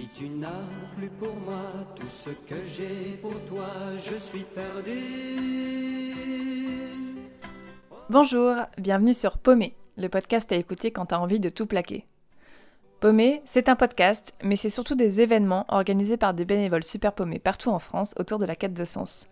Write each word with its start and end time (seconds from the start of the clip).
Si 0.00 0.08
tu 0.14 0.30
n'as 0.30 0.48
plus 0.96 1.10
pour 1.10 1.34
moi 1.34 1.60
tout 1.94 2.08
ce 2.24 2.30
que 2.30 2.54
j'ai 2.74 3.18
pour 3.20 3.38
toi, 3.50 3.66
je 3.98 4.16
suis 4.16 4.44
perdu. 4.44 6.14
Bonjour, 8.08 8.54
bienvenue 8.78 9.12
sur 9.12 9.36
Paumé, 9.36 9.76
le 9.98 10.08
podcast 10.08 10.50
à 10.52 10.56
écouter 10.56 10.90
quand 10.90 11.04
t'as 11.06 11.18
envie 11.18 11.38
de 11.38 11.50
tout 11.50 11.66
plaquer. 11.66 12.06
Paumé, 13.00 13.42
c'est 13.44 13.68
un 13.68 13.76
podcast, 13.76 14.34
mais 14.42 14.56
c'est 14.56 14.70
surtout 14.70 14.94
des 14.94 15.20
événements 15.20 15.66
organisés 15.68 16.16
par 16.16 16.32
des 16.32 16.46
bénévoles 16.46 16.84
super 16.84 17.12
paumés 17.12 17.38
partout 17.38 17.68
en 17.68 17.78
France 17.78 18.14
autour 18.18 18.38
de 18.38 18.46
la 18.46 18.56
quête 18.56 18.72
de 18.72 18.86
sens. 18.86 19.28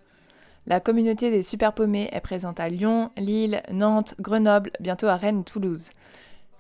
La 0.67 0.81
communauté 0.81 1.31
des 1.31 1.43
super 1.43 1.73
paumés 1.73 2.11
est 2.13 2.21
présente 2.21 2.61
à 2.61 2.69
Lyon, 2.69 3.11
Lille, 3.17 3.63
Nantes, 3.73 4.17
Grenoble, 4.21 4.71
bientôt 4.81 5.07
à 5.07 5.17
Rennes 5.17 5.45
Toulouse. 5.45 5.89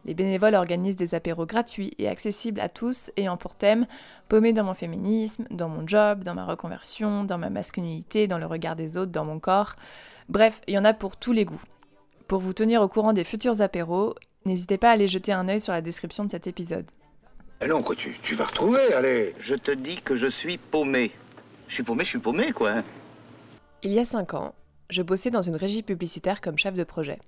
Les 0.05 0.15
bénévoles 0.15 0.55
organisent 0.55 0.96
des 0.96 1.14
apéros 1.14 1.45
gratuits 1.45 1.93
et 1.99 2.09
accessibles 2.09 2.61
à 2.61 2.68
tous 2.68 3.11
ayant 3.17 3.36
pour 3.36 3.54
thème 3.57 3.86
paumé 4.29 4.53
dans 4.53 4.64
mon 4.64 4.75
féminisme, 4.75 5.45
dans 5.50 5.68
mon 5.68 5.86
job, 5.86 6.25
dans 6.25 6.35
ma 6.35 6.45
reconversion, 6.46 7.25
dans 7.25 7.36
ma 7.39 7.50
masculinité, 7.50 8.27
dans 8.27 8.39
le 8.39 8.46
regard 8.46 8.77
des 8.77 8.96
autres, 8.96 9.13
dans 9.13 9.25
mon 9.25 9.39
corps. 9.39 9.75
Bref, 10.29 10.61
il 10.67 10.75
y 10.75 10.79
en 10.79 10.85
a 10.85 10.95
pour 10.95 11.17
tous 11.17 11.32
les 11.32 11.45
goûts. 11.45 11.63
Pour 12.27 12.41
vous 12.41 12.53
tenir 12.53 12.81
au 12.82 12.89
courant 12.89 13.13
des 13.13 13.25
futurs 13.25 13.61
apéros, 13.61 14.14
n'hésitez 14.45 14.79
pas 14.79 14.91
à 14.91 14.93
aller 14.93 15.08
jeter 15.08 15.32
un 15.32 15.49
œil 15.49 15.61
sur 15.61 15.72
la 15.72 15.81
description 15.82 16.25
de 16.25 16.30
cet 16.30 16.46
épisode. 16.46 16.86
Eh 17.61 17.67
non, 17.67 17.83
quoi, 17.83 17.96
tu, 17.96 18.17
tu 18.22 18.35
vas 18.35 18.46
retrouver, 18.46 18.93
allez. 18.94 19.35
Je 19.41 19.57
te 19.57 19.72
dis 19.72 19.96
que 20.03 20.14
je 20.17 20.29
suis 20.29 20.58
paumé. 20.58 21.11
Je 21.67 21.75
suis 21.75 21.83
paumé, 21.83 22.05
je 22.05 22.11
suis 22.11 22.19
paumé, 22.19 22.53
quoi. 22.53 22.71
hein. 22.71 22.85
Il 23.83 23.93
y 23.93 23.99
a 23.99 24.05
5 24.05 24.35
ans, 24.35 24.55
je 24.91 25.03
bossais 25.03 25.30
dans 25.30 25.43
une 25.43 25.57
régie 25.57 25.83
publicitaire 25.83 26.41
comme 26.41 26.57
chef 26.58 26.75
de 26.75 26.85
projet. 26.85 27.19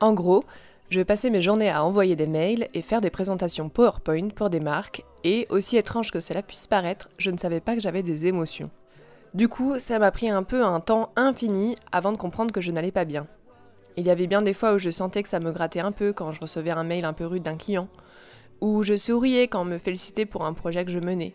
En 0.00 0.12
gros, 0.12 0.44
je 0.92 1.00
passais 1.00 1.30
mes 1.30 1.40
journées 1.40 1.70
à 1.70 1.84
envoyer 1.84 2.16
des 2.16 2.26
mails 2.26 2.68
et 2.74 2.82
faire 2.82 3.00
des 3.00 3.08
présentations 3.08 3.70
PowerPoint 3.70 4.28
pour 4.28 4.50
des 4.50 4.60
marques, 4.60 5.02
et 5.24 5.46
aussi 5.48 5.78
étrange 5.78 6.10
que 6.10 6.20
cela 6.20 6.42
puisse 6.42 6.66
paraître, 6.66 7.08
je 7.16 7.30
ne 7.30 7.38
savais 7.38 7.60
pas 7.60 7.74
que 7.74 7.80
j'avais 7.80 8.02
des 8.02 8.26
émotions. 8.26 8.70
Du 9.32 9.48
coup, 9.48 9.78
ça 9.78 9.98
m'a 9.98 10.10
pris 10.10 10.28
un 10.28 10.42
peu 10.42 10.62
un 10.62 10.80
temps 10.80 11.10
infini 11.16 11.76
avant 11.92 12.12
de 12.12 12.18
comprendre 12.18 12.52
que 12.52 12.60
je 12.60 12.70
n'allais 12.70 12.90
pas 12.90 13.06
bien. 13.06 13.26
Il 13.96 14.04
y 14.04 14.10
avait 14.10 14.26
bien 14.26 14.42
des 14.42 14.52
fois 14.52 14.74
où 14.74 14.78
je 14.78 14.90
sentais 14.90 15.22
que 15.22 15.30
ça 15.30 15.40
me 15.40 15.50
grattait 15.50 15.80
un 15.80 15.92
peu 15.92 16.12
quand 16.12 16.32
je 16.32 16.40
recevais 16.40 16.72
un 16.72 16.84
mail 16.84 17.06
un 17.06 17.14
peu 17.14 17.24
rude 17.24 17.42
d'un 17.42 17.56
client, 17.56 17.88
ou 18.60 18.82
je 18.82 18.94
souriais 18.98 19.48
quand 19.48 19.62
on 19.62 19.64
me 19.64 19.78
félicitait 19.78 20.26
pour 20.26 20.44
un 20.44 20.52
projet 20.52 20.84
que 20.84 20.90
je 20.90 20.98
menais. 20.98 21.32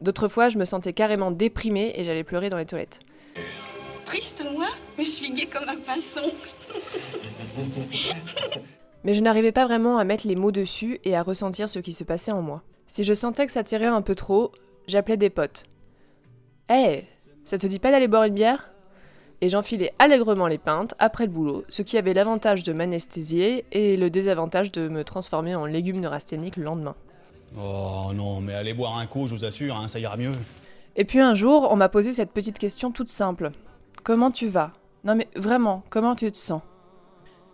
D'autres 0.00 0.26
fois, 0.26 0.48
je 0.48 0.58
me 0.58 0.64
sentais 0.64 0.92
carrément 0.92 1.30
déprimée 1.30 1.92
et 1.94 2.02
j'allais 2.02 2.24
pleurer 2.24 2.50
dans 2.50 2.58
les 2.58 2.66
toilettes. 2.66 2.98
Triste 4.06 4.44
moi, 4.56 4.70
mais 4.98 5.04
je 5.04 5.10
suis 5.10 5.32
gaie 5.32 5.46
comme 5.46 5.68
un 5.68 5.76
pinson. 5.76 6.32
Mais 9.04 9.14
je 9.14 9.22
n'arrivais 9.22 9.52
pas 9.52 9.66
vraiment 9.66 9.98
à 9.98 10.04
mettre 10.04 10.26
les 10.26 10.36
mots 10.36 10.52
dessus 10.52 10.98
et 11.04 11.16
à 11.16 11.22
ressentir 11.22 11.68
ce 11.68 11.78
qui 11.78 11.92
se 11.92 12.04
passait 12.04 12.32
en 12.32 12.42
moi. 12.42 12.62
Si 12.88 13.04
je 13.04 13.14
sentais 13.14 13.46
que 13.46 13.52
ça 13.52 13.62
tirait 13.62 13.86
un 13.86 14.02
peu 14.02 14.14
trop, 14.14 14.52
j'appelais 14.86 15.16
des 15.16 15.30
potes. 15.30 15.64
Hé, 16.68 17.04
ça 17.44 17.58
te 17.58 17.66
dit 17.66 17.78
pas 17.78 17.90
d'aller 17.90 18.08
boire 18.08 18.24
une 18.24 18.34
bière? 18.34 18.70
Et 19.40 19.48
j'enfilais 19.48 19.92
allègrement 19.98 20.46
les 20.46 20.58
pintes 20.58 20.94
après 20.98 21.26
le 21.26 21.30
boulot, 21.30 21.64
ce 21.68 21.82
qui 21.82 21.98
avait 21.98 22.14
l'avantage 22.14 22.62
de 22.62 22.72
m'anesthésier 22.72 23.66
et 23.70 23.96
le 23.96 24.08
désavantage 24.08 24.72
de 24.72 24.88
me 24.88 25.04
transformer 25.04 25.54
en 25.54 25.66
légume 25.66 26.00
neurasthénique 26.00 26.56
le 26.56 26.64
lendemain. 26.64 26.96
Oh 27.56 28.10
non, 28.14 28.40
mais 28.40 28.54
allez 28.54 28.74
boire 28.74 28.96
un 28.96 29.06
coup, 29.06 29.26
je 29.26 29.34
vous 29.34 29.44
assure, 29.44 29.76
hein, 29.76 29.88
ça 29.88 29.98
ira 29.98 30.16
mieux. 30.16 30.32
Et 30.96 31.04
puis 31.04 31.20
un 31.20 31.34
jour, 31.34 31.68
on 31.70 31.76
m'a 31.76 31.90
posé 31.90 32.12
cette 32.12 32.32
petite 32.32 32.58
question 32.58 32.90
toute 32.90 33.10
simple. 33.10 33.50
Comment 34.02 34.30
tu 34.30 34.48
vas? 34.48 34.72
Non 35.04 35.14
mais 35.14 35.28
vraiment, 35.36 35.84
comment 35.90 36.14
tu 36.14 36.32
te 36.32 36.38
sens? 36.38 36.62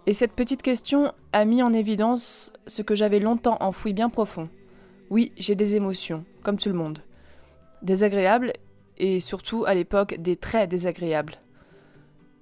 Et 0.07 0.13
cette 0.15 0.33
petite 0.33 0.63
question 0.63 1.13
a 1.33 1.45
mis 1.45 1.63
en 1.63 1.73
évidence 1.73 2.53
ce 2.67 2.83
que 2.83 2.97
j'avais 2.97 3.21
longtemps 3.21 3.57
enfoui 3.61 3.93
bien 3.93 4.09
profond. 4.09 4.49
Oui, 5.11 5.31
j'ai 5.37 5.55
des 5.55 5.77
émotions, 5.77 6.25
comme 6.43 6.57
tout 6.57 6.69
le 6.69 6.75
monde. 6.75 6.99
Désagréables 7.83 8.53
et 8.99 9.21
surtout 9.21 9.65
à 9.65 9.75
l'époque 9.75 10.17
des 10.19 10.37
très 10.37 10.67
désagréables. 10.67 11.39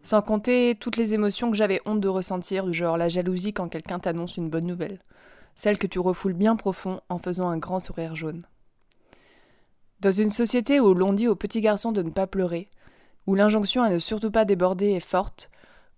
Sans 0.03 0.23
compter 0.23 0.75
toutes 0.81 0.97
les 0.97 1.15
émotions 1.15 1.51
que 1.51 1.57
j'avais 1.57 1.83
honte 1.85 2.01
de 2.01 2.09
ressentir, 2.09 2.65
du 2.65 2.73
genre 2.73 2.97
la 2.97 3.11
jalousie 3.11 3.53
quand 3.53 3.69
quelqu'un 3.69 3.99
t'annonce 3.99 4.39
une 4.39 4.49
bonne 4.49 4.67
nouvelle. 4.67 5.01
Celle 5.55 5.79
que 5.79 5.87
tu 5.87 5.99
refoules 5.99 6.33
bien 6.33 6.57
profond 6.57 7.01
en 7.11 7.19
faisant 7.19 7.51
un 7.51 7.59
grand 7.59 7.81
sourire 7.81 8.17
jaune. 8.17 8.47
Dans 10.01 10.11
une 10.11 10.31
société 10.31 10.81
où 10.81 10.95
l'on 10.95 11.13
dit 11.13 11.29
aux 11.29 11.37
petits 11.37 11.61
garçons 11.61 11.93
de 11.93 12.03
ne 12.03 12.11
pas 12.11 12.27
pleurer, 12.27 12.71
où 13.27 13.35
l'injonction 13.35 13.83
à 13.83 13.91
ne 13.91 13.99
surtout 13.99 14.31
pas 14.31 14.47
déborder 14.47 14.93
est 14.93 15.01
forte, 15.01 15.51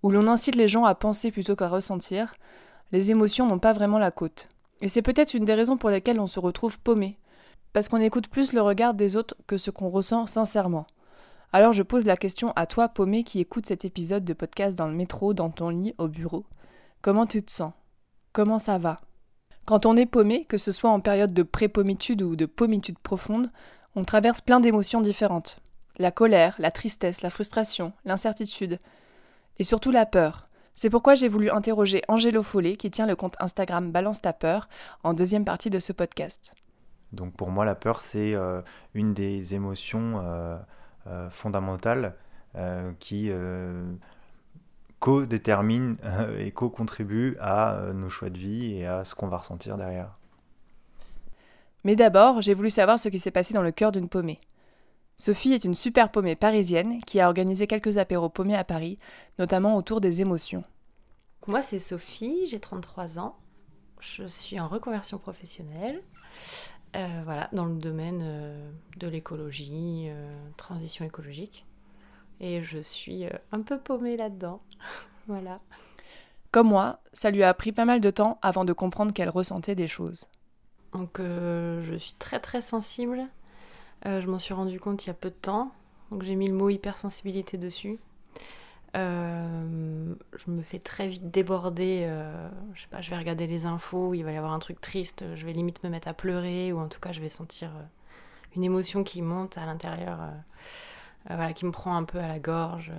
où 0.03 0.11
l'on 0.11 0.29
incite 0.29 0.57
les 0.57 0.69
gens 0.69 0.85
à 0.85 0.95
penser 0.95 1.31
plutôt 1.31 1.57
qu'à 1.57 1.69
ressentir, 1.69 2.35
les 2.91 3.11
émotions 3.11 3.47
n'ont 3.47 3.59
pas 3.59 3.73
vraiment 3.73 3.99
la 3.99 4.11
côte. 4.11 4.49
Et 4.81 4.89
c'est 4.89 5.03
peut-être 5.03 5.35
une 5.35 5.45
des 5.45 5.55
raisons 5.55 5.77
pour 5.77 5.91
lesquelles 5.91 6.21
on 6.21 6.27
se 6.27 6.41
retrouve 6.41 6.81
paumé, 6.81 7.19
parce 7.73 7.89
qu'on 7.89 8.01
écoute 8.01 8.29
plus 8.29 8.53
le 8.53 8.61
regard 8.61 8.95
des 8.95 9.17
autres 9.17 9.37
que 9.47 9.57
ce 9.57 9.71
qu'on 9.71 9.89
ressent 9.89 10.27
sincèrement. 10.27 10.87
Alors 11.53 11.73
je 11.73 11.83
pose 11.83 12.05
la 12.05 12.17
question 12.17 12.53
à 12.57 12.67
toi, 12.67 12.89
paumé, 12.89 13.25
qui 13.25 13.41
écoute 13.41 13.67
cet 13.67 13.85
épisode 13.85 14.25
de 14.25 14.33
podcast 14.33 14.79
dans 14.79 14.89
le 14.89 14.95
métro, 14.95 15.35
dans 15.35 15.51
ton 15.51 15.69
lit, 15.69 15.95
au 15.99 16.09
bureau. 16.09 16.45
Comment 17.03 17.27
tu 17.27 17.43
te 17.43 17.53
sens? 17.53 17.73
Comment 18.33 18.59
ça 18.59 18.79
va? 18.79 19.01
Quand 19.65 19.87
on 19.87 19.97
est 19.97 20.07
paumé, 20.07 20.45
que 20.47 20.57
ce 20.57 20.73
soit 20.73 20.91
en 20.91 21.01
période 21.01 21.33
de 21.33 21.43
pré-pommitude 21.43 22.23
ou 22.23 22.37
de 22.37 22.47
pommitude 22.47 22.99
profonde, 22.99 23.51
on 23.95 24.05
traverse 24.05 24.41
plein 24.41 24.61
d'émotions 24.61 25.01
différentes. 25.01 25.59
La 25.99 26.11
colère, 26.11 26.57
la 26.59 26.71
tristesse, 26.71 27.23
la 27.23 27.31
frustration, 27.31 27.93
l'incertitude. 28.05 28.79
Et 29.59 29.65
surtout 29.65 29.91
la 29.91 30.07
peur. 30.07 30.49
C'est 30.75 30.91
pourquoi 30.91 31.15
j'ai 31.15 31.29
voulu 31.29 31.51
interroger 31.51 32.03
Angelo 32.09 32.43
Follet, 32.43 32.77
qui 32.77 32.91
tient 32.91 33.07
le 33.07 33.17
compte 33.17 33.37
Instagram 33.39 33.93
Balance 33.93 34.23
ta 34.23 34.33
peur, 34.33 34.69
en 35.05 35.13
deuxième 35.13 35.45
partie 35.45 35.71
de 35.71 35.79
ce 35.79 35.93
podcast. 35.93 36.55
Donc 37.13 37.35
pour 37.37 37.51
moi, 37.51 37.65
la 37.65 37.75
peur, 37.75 38.01
c'est 38.01 38.35
euh, 38.35 38.63
une 38.95 39.13
des 39.13 39.55
émotions 39.55 40.21
euh, 40.23 40.57
euh, 41.07 41.31
fondamentales 41.31 42.15
qui 42.99 43.31
co-détermine 44.99 45.97
et 46.39 46.51
co-contribue 46.51 47.35
à 47.41 47.81
nos 47.95 48.11
choix 48.11 48.29
de 48.29 48.37
vie 48.37 48.75
et 48.77 48.87
à 48.87 49.05
ce 49.05 49.15
qu'on 49.15 49.27
va 49.27 49.39
ressentir 49.39 49.79
derrière. 49.79 50.19
Mais 51.85 51.97
d'abord, 51.97 52.43
j'ai 52.43 52.53
voulu 52.53 52.69
savoir 52.69 52.99
ce 52.99 53.09
qui 53.09 53.19
s'est 53.19 53.31
passé 53.31 53.55
dans 53.55 53.63
le 53.63 53.73
cœur 53.73 53.91
d'une 53.91 54.11
paumée. 54.11 54.39
Sophie 55.23 55.53
est 55.53 55.63
une 55.63 55.77
super 55.77 56.11
paumée 56.11 56.35
parisienne 56.35 57.01
qui 57.05 57.21
a 57.21 57.29
organisé 57.29 57.69
quelques 57.69 57.97
apéros 57.97 58.29
paumés 58.29 58.57
à 58.57 58.65
Paris, 58.65 58.99
notamment 59.39 59.77
autour 59.77 60.01
des 60.01 60.21
émotions. 60.21 60.65
Moi, 61.47 61.63
c'est 61.63 61.79
Sophie, 61.79 62.49
j'ai 62.49 62.59
33 62.59 63.21
ans. 63.21 63.37
Je 64.01 64.27
suis 64.27 64.59
en 64.59 64.67
reconversion 64.67 65.19
professionnelle. 65.19 66.03
euh, 66.97 67.21
voilà, 67.23 67.49
dans 67.53 67.67
le 67.67 67.77
domaine 67.77 68.21
euh, 68.25 68.71
de 68.97 69.07
l'écologie, 69.07 70.09
euh, 70.09 70.29
transition 70.57 71.05
écologique. 71.05 71.67
Et 72.41 72.65
je 72.65 72.81
suis 72.81 73.27
un 73.53 73.63
peu 73.63 73.79
paumée 73.79 74.17
là-dedans. 74.17 74.61
voilà. 75.29 75.61
Comme 76.51 76.67
moi, 76.67 76.99
ça 77.13 77.31
lui 77.31 77.45
a 77.45 77.55
pris 77.55 77.71
pas 77.71 77.85
mal 77.85 78.01
de 78.01 78.11
temps 78.11 78.41
avant 78.43 78.65
de 78.65 78.73
comprendre 78.73 79.13
qu'elle 79.13 79.31
ressentait 79.31 79.77
des 79.77 79.87
choses. 79.87 80.27
Donc, 80.93 81.21
je 81.21 81.95
suis 81.97 82.15
très 82.15 82.41
très 82.41 82.61
sensible. 82.61 83.29
Euh, 84.07 84.21
je 84.21 84.29
m'en 84.29 84.39
suis 84.39 84.55
rendu 84.55 84.81
compte 84.81 85.05
il 85.05 85.09
y 85.09 85.11
a 85.11 85.15
peu 85.15 85.31
de 85.31 85.35
temps. 85.35 85.73
Donc, 86.11 86.23
j'ai 86.23 86.35
mis 86.35 86.49
le 86.49 86.55
mot 86.55 86.69
hypersensibilité 86.69 87.57
dessus. 87.57 87.99
Euh, 88.95 90.15
je 90.37 90.51
me 90.51 90.61
fais 90.61 90.79
très 90.79 91.09
vite 91.09 91.31
déborder. 91.31 92.05
euh, 92.07 92.49
je 92.75 92.83
sais 92.83 92.89
pas, 92.89 93.01
je 93.01 93.11
vais 93.11 93.17
regarder 93.17 93.47
les 93.47 93.65
infos, 93.65 94.13
il 94.13 94.23
va 94.23 94.33
y 94.33 94.37
avoir 94.37 94.53
un 94.53 94.59
truc 94.59 94.81
triste, 94.81 95.25
je 95.35 95.47
vais 95.47 95.53
limite 95.53 95.83
me 95.83 95.89
mettre 95.89 96.09
à 96.09 96.15
pleurer, 96.15 96.73
ou 96.73 96.79
en 96.79 96.89
tout 96.89 97.01
cas, 97.01 97.13
je 97.13 97.21
vais 97.21 97.31
sentir 97.31 97.71
une 98.55 98.65
émotion 98.65 99.03
qui 99.03 99.23
monte 99.23 99.57
à 99.57 99.65
l'intérieur, 99.65 100.19
voilà, 101.27 101.55
qui 101.55 101.65
me 101.65 101.71
prend 101.71 101.97
un 101.97 102.05
peu 102.05 102.19
à 102.19 102.29
la 102.29 102.39
gorge. 102.39 102.93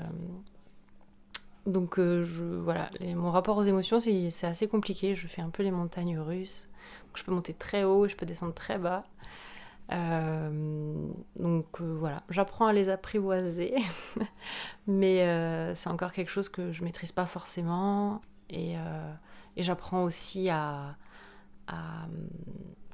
Donc, 1.68 2.00
je, 2.00 2.44
voilà, 2.44 2.90
mon 3.16 3.30
rapport 3.30 3.58
aux 3.58 3.64
émotions, 3.64 4.00
c'est 4.00 4.48
assez 4.48 4.68
compliqué. 4.68 5.14
Je 5.14 5.28
fais 5.28 5.44
un 5.44 5.50
peu 5.50 5.62
les 5.62 5.72
montagnes 5.72 6.18
russes. 6.18 6.68
Donc, 7.08 7.18
je 7.18 7.24
peux 7.24 7.32
monter 7.32 7.54
très 7.54 7.84
haut, 7.84 8.08
je 8.08 8.16
peux 8.16 8.26
descendre 8.26 8.56
très 8.56 8.80
bas. 8.80 9.04
Euh, 9.92 11.10
donc 11.36 11.82
euh, 11.82 11.96
voilà, 12.00 12.24
j'apprends 12.30 12.68
à 12.68 12.74
les 12.74 12.90
apprivoiser, 12.90 13.76
mais 14.88 15.24
euh, 15.24 15.76
c'est 15.76 15.90
encore 15.90 16.14
quelque 16.14 16.32
chose 16.32 16.50
que 16.50 16.72
je 16.72 16.84
maîtrise 16.84 17.12
pas 17.12 17.26
forcément. 17.26 18.22
Et, 18.50 18.76
j'apprends 19.58 20.04
aussi 20.04 20.50
à, 20.50 20.96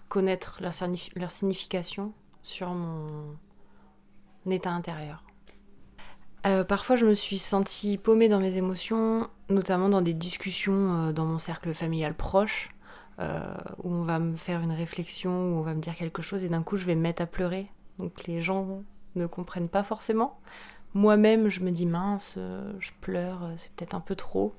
connaître 0.08 0.60
leur, 0.62 0.74
leur 1.16 1.32
signification 1.32 2.14
sur 2.44 2.70
mon 2.70 3.36
état 4.50 4.72
intérieur. 4.72 5.24
Parfois, 6.68 6.96
je 6.96 7.06
me 7.06 7.14
suis 7.14 7.38
sentie 7.38 7.98
paumée 7.98 8.30
dans 8.30 8.40
mes 8.40 8.58
émotions, 8.58 9.30
notamment 9.50 9.90
dans 9.90 10.02
des 10.02 10.14
discussions 10.14 11.12
dans 11.12 11.26
mon 11.26 11.40
cercle 11.40 11.74
familial 11.74 12.14
proche, 12.16 12.70
euh, 13.20 13.54
où 13.84 13.92
on 13.92 14.04
va 14.04 14.20
me 14.20 14.36
faire 14.36 14.62
une 14.62 14.72
réflexion, 14.72 15.32
où 15.32 15.58
on 15.58 15.62
va 15.62 15.74
me 15.74 15.82
dire 15.82 15.96
quelque 15.96 16.22
chose, 16.22 16.46
et 16.46 16.50
d'un 16.50 16.64
coup, 16.64 16.78
je 16.78 16.86
vais 16.86 16.96
me 16.96 17.02
mettre 17.02 17.22
à 17.22 17.26
pleurer. 17.26 17.68
Donc, 17.98 18.28
les 18.28 18.42
gens 18.42 18.82
ne 19.16 19.26
comprennent 19.26 19.70
pas 19.70 19.84
forcément. 19.84 20.40
Moi-même, 20.94 21.50
je 21.50 21.60
me 21.60 21.72
dis 21.72 21.86
mince, 21.86 22.36
euh, 22.38 22.72
je 22.80 22.92
pleure, 23.02 23.44
euh, 23.44 23.54
c'est 23.58 23.72
peut-être 23.74 23.94
un 23.94 24.00
peu 24.00 24.16
trop. 24.16 24.54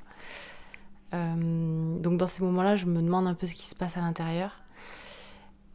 Donc, 1.13 2.19
dans 2.19 2.29
ces 2.29 2.45
moments-là, 2.45 2.77
je 2.77 2.87
me 2.87 3.03
demande 3.03 3.27
un 3.27 3.35
peu 3.35 3.45
ce 3.45 3.55
qui 3.55 3.67
se 3.67 3.75
passe 3.75 3.97
à 3.97 4.01
l'intérieur. 4.01 4.63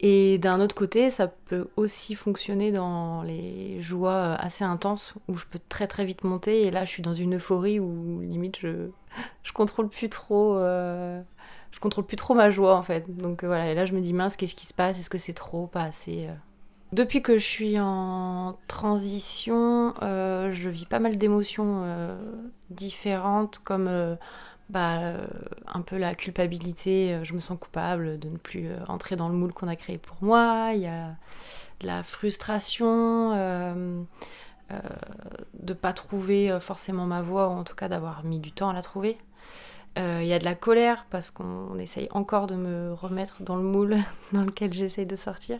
Et 0.00 0.38
d'un 0.38 0.60
autre 0.60 0.74
côté, 0.74 1.10
ça 1.10 1.26
peut 1.26 1.68
aussi 1.76 2.14
fonctionner 2.14 2.72
dans 2.72 3.22
les 3.22 3.80
joies 3.82 4.34
assez 4.34 4.64
intenses 4.64 5.14
où 5.28 5.36
je 5.36 5.44
peux 5.44 5.58
très 5.68 5.86
très 5.86 6.06
vite 6.06 6.24
monter 6.24 6.62
et 6.62 6.70
là 6.70 6.84
je 6.84 6.90
suis 6.90 7.02
dans 7.02 7.14
une 7.14 7.36
euphorie 7.36 7.80
où 7.80 8.20
limite 8.20 8.58
je 8.60 8.90
je 9.42 9.52
contrôle 9.52 9.88
plus 9.88 10.10
trop 10.10 10.58
je 11.76 11.80
contrôle 11.80 12.06
plus 12.06 12.16
trop 12.16 12.34
ma 12.34 12.50
joie 12.50 12.74
en 12.74 12.82
fait. 12.82 13.16
Donc 13.16 13.44
euh, 13.44 13.46
voilà, 13.46 13.70
et 13.70 13.74
là 13.74 13.84
je 13.84 13.92
me 13.92 14.00
dis 14.00 14.12
mince, 14.12 14.36
qu'est-ce 14.36 14.56
qui 14.56 14.66
se 14.66 14.74
passe? 14.74 14.98
Est-ce 14.98 15.10
que 15.10 15.18
c'est 15.18 15.34
trop, 15.34 15.68
pas 15.68 15.82
assez 15.82 16.26
euh? 16.26 16.34
Depuis 16.92 17.20
que 17.20 17.36
je 17.36 17.44
suis 17.44 17.78
en 17.78 18.56
transition, 18.68 19.92
je 20.00 20.68
vis 20.68 20.86
pas 20.86 21.00
mal 21.00 21.18
d'émotions 21.18 21.84
différentes 22.70 23.58
comme 23.58 24.16
bah, 24.68 24.98
euh, 24.98 25.26
un 25.66 25.80
peu 25.80 25.96
la 25.96 26.14
culpabilité, 26.14 27.14
euh, 27.14 27.24
je 27.24 27.34
me 27.34 27.40
sens 27.40 27.58
coupable 27.58 28.18
de 28.18 28.28
ne 28.28 28.36
plus 28.36 28.66
euh, 28.66 28.78
entrer 28.88 29.16
dans 29.16 29.28
le 29.28 29.34
moule 29.34 29.52
qu'on 29.52 29.68
a 29.68 29.76
créé 29.76 29.98
pour 29.98 30.16
moi, 30.20 30.70
il 30.74 30.80
y 30.80 30.86
a 30.86 31.14
de 31.80 31.86
la 31.86 32.02
frustration 32.02 34.06
de 35.60 35.72
pas 35.72 35.92
trouver 35.92 36.58
forcément 36.60 37.06
ma 37.06 37.22
voie, 37.22 37.48
ou 37.48 37.52
en 37.52 37.64
tout 37.64 37.76
cas 37.76 37.88
d'avoir 37.88 38.24
mis 38.24 38.40
du 38.40 38.50
temps 38.50 38.68
à 38.68 38.72
la 38.72 38.82
trouver. 38.82 39.18
Il 39.96 40.26
y 40.26 40.32
a 40.34 40.38
de 40.38 40.44
la 40.44 40.54
colère 40.54 41.06
parce 41.08 41.30
qu'on 41.30 41.78
essaye 41.78 42.08
encore 42.10 42.46
de 42.46 42.54
me 42.54 42.92
remettre 42.92 43.42
dans 43.42 43.56
le 43.56 43.62
moule 43.62 43.96
dans 44.32 44.42
lequel 44.42 44.72
j'essaye 44.72 45.06
de 45.06 45.16
sortir. 45.16 45.58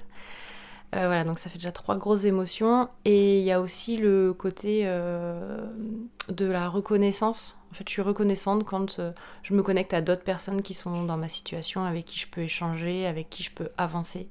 voilà, 0.93 1.25
donc 1.25 1.39
ça 1.39 1.49
fait 1.49 1.57
déjà 1.57 1.73
trois 1.73 1.97
grosses 1.97 2.25
émotions. 2.25 2.91
Et 3.07 3.39
il 3.39 3.45
y 3.45 3.53
a 3.53 3.63
aussi 3.63 3.97
le 3.97 4.35
côté 4.35 4.85
de 4.85 6.45
la 6.45 6.69
reconnaissance 6.69 7.57
en 7.71 7.75
fait, 7.75 7.89
je 7.89 7.93
suis 7.93 8.03
reconnaissante 8.03 8.65
quand 8.65 8.99
euh, 8.99 9.13
je 9.43 9.53
me 9.55 9.63
connecte 9.63 9.93
à 9.93 10.01
d'autres 10.01 10.23
personnes 10.23 10.63
qui 10.63 10.75
sont 10.75 11.05
dans 11.05 11.17
ma 11.17 11.29
situation, 11.29 11.85
avec 11.85 12.05
qui 12.05 12.19
je 12.19 12.27
peux 12.27 12.43
échanger, 12.43 13.07
avec 13.07 13.29
qui 13.29 13.43
je 13.43 13.51
peux 13.51 13.69
avancer. 13.77 14.29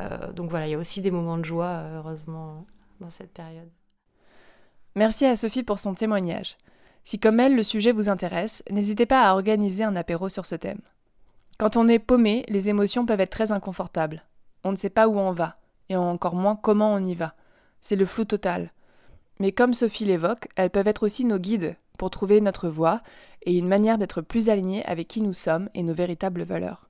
Euh, 0.00 0.32
donc 0.32 0.50
voilà, 0.50 0.68
il 0.68 0.70
y 0.70 0.74
a 0.74 0.78
aussi 0.78 1.00
des 1.00 1.10
moments 1.10 1.38
de 1.38 1.44
joie, 1.44 1.66
euh, 1.66 1.98
heureusement, 1.98 2.64
dans 3.00 3.10
cette 3.10 3.32
période. 3.32 3.68
Merci 4.94 5.24
à 5.24 5.34
Sophie 5.34 5.62
pour 5.62 5.78
son 5.78 5.94
témoignage. 5.94 6.56
Si 7.04 7.18
comme 7.18 7.40
elle, 7.40 7.56
le 7.56 7.62
sujet 7.62 7.92
vous 7.92 8.08
intéresse, 8.08 8.62
n'hésitez 8.70 9.06
pas 9.06 9.28
à 9.28 9.34
organiser 9.34 9.84
un 9.84 9.96
apéro 9.96 10.28
sur 10.28 10.46
ce 10.46 10.54
thème. 10.54 10.80
Quand 11.58 11.76
on 11.76 11.88
est 11.88 11.98
paumé, 11.98 12.44
les 12.48 12.68
émotions 12.68 13.06
peuvent 13.06 13.20
être 13.20 13.30
très 13.30 13.52
inconfortables. 13.52 14.22
On 14.64 14.72
ne 14.72 14.76
sait 14.76 14.90
pas 14.90 15.08
où 15.08 15.18
on 15.18 15.32
va, 15.32 15.56
et 15.88 15.96
encore 15.96 16.34
moins 16.34 16.56
comment 16.56 16.92
on 16.92 17.04
y 17.04 17.14
va. 17.14 17.34
C'est 17.80 17.96
le 17.96 18.06
flou 18.06 18.24
total. 18.24 18.72
Mais 19.40 19.52
comme 19.52 19.74
Sophie 19.74 20.04
l'évoque, 20.04 20.48
elles 20.56 20.70
peuvent 20.70 20.88
être 20.88 21.04
aussi 21.04 21.24
nos 21.24 21.38
guides 21.38 21.76
pour 21.98 22.10
trouver 22.10 22.40
notre 22.40 22.68
voie 22.68 23.00
et 23.42 23.56
une 23.56 23.68
manière 23.68 23.98
d'être 23.98 24.22
plus 24.22 24.48
alignés 24.48 24.84
avec 24.86 25.08
qui 25.08 25.20
nous 25.20 25.32
sommes 25.32 25.68
et 25.74 25.82
nos 25.82 25.94
véritables 25.94 26.42
valeurs. 26.42 26.88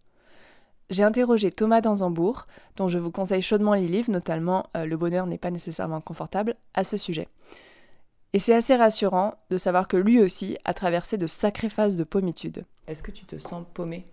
J'ai 0.91 1.05
interrogé 1.05 1.50
Thomas 1.50 1.81
Danzambourg, 1.81 2.44
dont 2.76 2.88
je 2.88 2.99
vous 2.99 3.11
conseille 3.11 3.41
chaudement 3.41 3.73
les 3.73 3.88
livres, 3.88 4.11
notamment 4.11 4.67
euh, 4.76 4.85
Le 4.85 4.97
bonheur 4.97 5.26
n'est 5.26 5.38
pas 5.38 5.50
nécessairement 5.50 6.03
confortable, 6.03 6.55
à 6.75 6.85
ce 6.85 6.99
sujet. 6.99 7.29
Et 8.34 8.38
c'est 8.38 8.55
assez 8.55 8.75
rassurant 8.75 9.34
de 9.50 9.58
savoir 9.58 9.88
que 9.88 9.96
lui 9.99 10.19
aussi 10.20 10.56
a 10.64 10.73
traversé 10.73 11.19
de 11.19 11.26
sacrées 11.26 11.69
phases 11.69 11.96
de 11.96 12.05
pommitude. 12.05 12.64
Est-ce 12.87 13.02
que 13.02 13.11
tu 13.11 13.26
te 13.26 13.38
sens 13.38 13.64
paumé? 13.75 14.06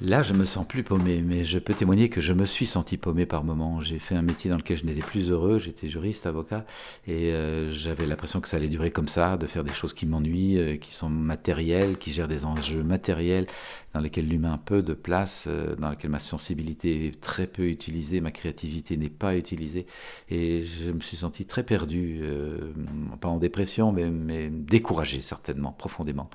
Là, 0.00 0.24
je 0.24 0.32
me 0.32 0.44
sens 0.44 0.66
plus 0.66 0.82
paumé, 0.82 1.22
mais 1.22 1.44
je 1.44 1.58
peux 1.58 1.72
témoigner 1.72 2.08
que 2.08 2.20
je 2.20 2.32
me 2.32 2.46
suis 2.46 2.66
senti 2.66 2.96
paumé 2.96 3.26
par 3.26 3.44
moments. 3.44 3.80
J'ai 3.80 4.00
fait 4.00 4.16
un 4.16 4.22
métier 4.22 4.50
dans 4.50 4.56
lequel 4.56 4.76
je 4.76 4.84
n'étais 4.84 5.02
plus 5.02 5.30
heureux, 5.30 5.58
j'étais 5.58 5.88
juriste, 5.88 6.26
avocat, 6.26 6.66
et 7.06 7.32
euh, 7.32 7.70
j'avais 7.72 8.04
l'impression 8.04 8.40
que 8.40 8.48
ça 8.48 8.56
allait 8.56 8.68
durer 8.68 8.90
comme 8.90 9.06
ça, 9.06 9.36
de 9.36 9.46
faire 9.46 9.62
des 9.62 9.72
choses 9.72 9.92
qui 9.92 10.06
m'ennuient, 10.06 10.58
euh, 10.58 10.76
qui 10.78 10.92
sont 10.92 11.08
matérielles, 11.08 11.96
qui 11.96 12.12
gèrent 12.12 12.28
des 12.28 12.44
enjeux 12.44 12.82
matériels, 12.82 13.46
dans 13.94 14.00
lesquels 14.00 14.28
l'humain 14.28 14.54
a 14.54 14.58
peu 14.58 14.82
de 14.82 14.92
place, 14.92 15.46
euh, 15.48 15.76
dans 15.76 15.90
lesquels 15.90 16.10
ma 16.10 16.18
sensibilité 16.18 17.06
est 17.06 17.20
très 17.20 17.46
peu 17.46 17.68
utilisée, 17.68 18.20
ma 18.20 18.30
créativité 18.30 18.96
n'est 18.96 19.08
pas 19.08 19.36
utilisée, 19.36 19.86
et 20.28 20.64
je 20.64 20.90
me 20.90 21.00
suis 21.00 21.16
senti 21.16 21.46
très 21.46 21.62
perdu, 21.62 22.22
pas 23.20 23.28
en 23.28 23.38
dépression, 23.38 23.92
mais, 23.92 24.10
mais 24.10 24.50
découragé 24.50 25.22
certainement, 25.22 25.72
profondément, 25.72 26.28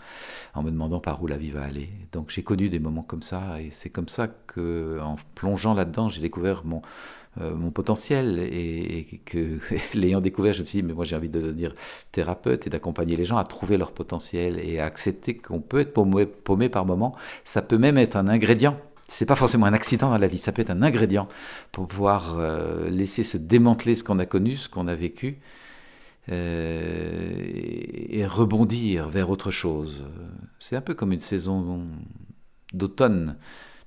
en 0.54 0.64
me 0.64 0.72
demandant 0.72 1.00
par 1.00 1.22
où 1.22 1.28
la 1.28 1.38
vie 1.38 1.52
va 1.52 1.64
aller. 1.64 1.90
Donc 2.12 2.30
j'ai 2.30 2.44
connu 2.44 2.70
des 2.70 2.80
moments 2.80 3.04
comme 3.04 3.22
ça 3.22 3.62
et 3.62 3.70
c'est 3.72 3.90
comme 3.90 4.10
ça 4.10 4.28
que, 4.28 5.00
en 5.02 5.18
plongeant 5.36 5.74
là-dedans, 5.74 6.10
j'ai 6.10 6.22
découvert 6.22 6.64
mon, 6.66 6.82
euh, 7.40 7.54
mon 7.54 7.70
potentiel 7.70 8.40
et, 8.40 9.22
que 9.24 9.60
l'ayant 9.94 10.20
découvert, 10.20 10.54
je 10.54 10.62
me 10.62 10.66
suis 10.66 10.82
dit, 10.82 10.88
mais 10.88 10.94
moi 10.94 11.06
j'ai 11.06 11.16
envie 11.16 11.30
de 11.30 11.40
devenir 11.40 11.76
thérapeute 12.12 12.66
et 12.66 12.70
d'accompagner 12.72 13.16
les 13.16 13.24
gens 13.24 13.38
à 13.38 13.44
trouver 13.44 13.78
leur 13.78 13.92
potentiel 13.92 14.60
et 14.60 14.80
à 14.80 14.86
accepter 14.86 15.38
qu'on 15.38 15.62
peut 15.62 15.80
être 15.80 15.94
paumé, 15.94 16.70
par 16.70 16.86
moment. 16.86 17.16
Ça 17.44 17.62
peut 17.62 17.78
même 17.78 17.98
être 17.98 18.16
un 18.16 18.28
ingrédient 18.28 18.78
c'est 19.12 19.26
pas 19.26 19.36
forcément 19.36 19.66
un 19.66 19.74
accident 19.74 20.12
dans 20.12 20.20
la 20.20 20.28
vie, 20.28 20.38
ça 20.38 20.52
peut 20.52 20.62
être 20.62 20.70
un 20.70 20.84
ingrédient 20.84 21.28
pour 21.72 21.88
pouvoir 21.88 22.38
euh, 22.38 22.92
laisser 22.92 23.24
se 23.24 23.38
démanteler 23.38 23.96
ce 23.96 24.04
qu'on 24.04 24.20
a 24.20 24.28
connu, 24.28 24.56
ce 24.56 24.70
qu'on 24.70 24.88
a 24.88 24.94
vécu, 24.94 25.40
euh, 26.32 27.32
et 28.08 28.24
rebondir 28.28 29.10
vers 29.10 29.32
autre 29.32 29.50
chose. 29.50 30.04
C'est 30.60 30.76
un 30.76 30.82
peu 30.82 30.94
comme 30.94 31.12
une 31.12 31.22
saison 31.22 31.88
d'automne. 32.72 33.36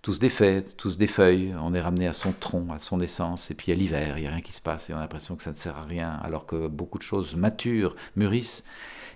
Tous 0.02 0.18
des 0.18 0.30
fêtes, 0.30 0.76
tous 0.76 0.98
des 0.98 1.06
feuilles, 1.06 1.54
on 1.62 1.74
est 1.74 1.80
ramené 1.80 2.08
à 2.08 2.12
son 2.12 2.32
tronc, 2.32 2.72
à 2.72 2.80
son 2.80 3.00
essence, 3.00 3.52
et 3.52 3.54
puis 3.54 3.70
à 3.70 3.76
l'hiver, 3.76 4.18
il 4.18 4.22
n'y 4.22 4.26
a 4.26 4.32
rien 4.32 4.40
qui 4.40 4.52
se 4.52 4.60
passe, 4.60 4.90
et 4.90 4.94
on 4.94 4.96
a 4.96 5.00
l'impression 5.00 5.36
que 5.36 5.44
ça 5.44 5.52
ne 5.52 5.56
sert 5.56 5.76
à 5.76 5.84
rien, 5.84 6.18
alors 6.24 6.44
que 6.44 6.66
beaucoup 6.66 6.98
de 6.98 7.04
choses 7.04 7.36
maturent, 7.36 7.94
mûrissent. 8.16 8.64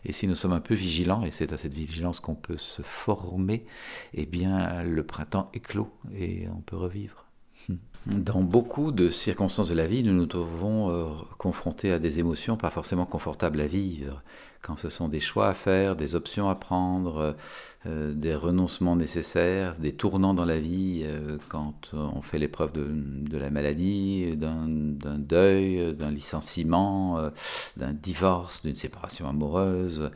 Et 0.04 0.12
si 0.12 0.28
nous 0.28 0.36
sommes 0.36 0.52
un 0.52 0.60
peu 0.60 0.74
vigilants, 0.74 1.24
et 1.24 1.32
c'est 1.32 1.52
à 1.52 1.58
cette 1.58 1.74
vigilance 1.74 2.20
qu'on 2.20 2.36
peut 2.36 2.56
se 2.56 2.82
former, 2.82 3.66
eh 4.14 4.26
bien 4.26 4.84
le 4.84 5.02
printemps 5.02 5.50
éclot 5.54 5.90
et 6.16 6.46
on 6.56 6.60
peut 6.60 6.76
revivre. 6.76 7.24
Dans 8.06 8.42
beaucoup 8.42 8.92
de 8.92 9.10
circonstances 9.10 9.68
de 9.68 9.74
la 9.74 9.88
vie, 9.88 10.04
nous 10.04 10.12
nous 10.12 10.26
trouvons 10.26 10.90
euh, 10.90 11.08
confrontés 11.38 11.90
à 11.90 11.98
des 11.98 12.20
émotions 12.20 12.56
pas 12.56 12.70
forcément 12.70 13.06
confortables 13.06 13.60
à 13.60 13.66
vivre 13.66 14.22
quand 14.62 14.76
ce 14.76 14.88
sont 14.88 15.08
des 15.08 15.20
choix 15.20 15.48
à 15.48 15.54
faire, 15.54 15.96
des 15.96 16.14
options 16.14 16.48
à 16.48 16.54
prendre, 16.54 17.36
euh, 17.86 18.12
des 18.12 18.34
renoncements 18.34 18.96
nécessaires, 18.96 19.76
des 19.76 19.92
tournants 19.92 20.34
dans 20.34 20.44
la 20.44 20.58
vie, 20.58 21.02
euh, 21.04 21.38
quand 21.48 21.74
on 21.92 22.22
fait 22.22 22.38
l'épreuve 22.38 22.72
de, 22.72 23.38
la 23.38 23.50
maladie, 23.50 24.34
d'un 24.36 25.18
deuil, 25.18 25.94
d'un 25.94 26.10
licenciement, 26.10 27.18
euh, 27.18 27.30
d'un 27.76 27.92
divorce, 27.92 28.62
d'une 28.62 28.74
séparation 28.74 29.28
amoureuse. 29.28 30.10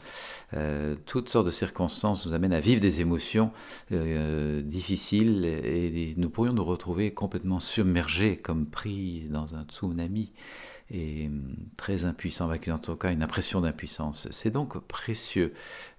toutes 1.07 1.29
sortes 1.29 1.47
de 1.47 1.51
circonstances 1.51 2.27
nous 2.27 2.35
amènent 2.35 2.53
à 2.53 2.61
vivre 2.61 2.81
des 2.81 3.01
émotions 3.01 3.53
difficiles 3.91 5.45
et, 5.45 6.15
nous 6.17 6.31
pourrions 6.31 6.55
nous 6.55 6.65
retrouver 6.65 7.13
complètement 7.13 7.61
submergés, 7.61 8.37
comme 8.37 8.67
pris 8.67 9.27
dans 9.31 9.55
un 9.55 9.65
tsunami 9.65 10.33
et 10.91 11.27
hum, 11.27 11.55
très 11.77 12.05
impuissant, 12.05 12.47
avec 12.47 12.69
en 12.69 12.79
tout 12.79 12.97
cas 12.97 13.13
une 13.13 13.23
impression 13.23 13.61
d'impuissance. 13.61 14.29
C'est 14.31 14.51
donc 14.51 14.79
précieux 14.87 15.53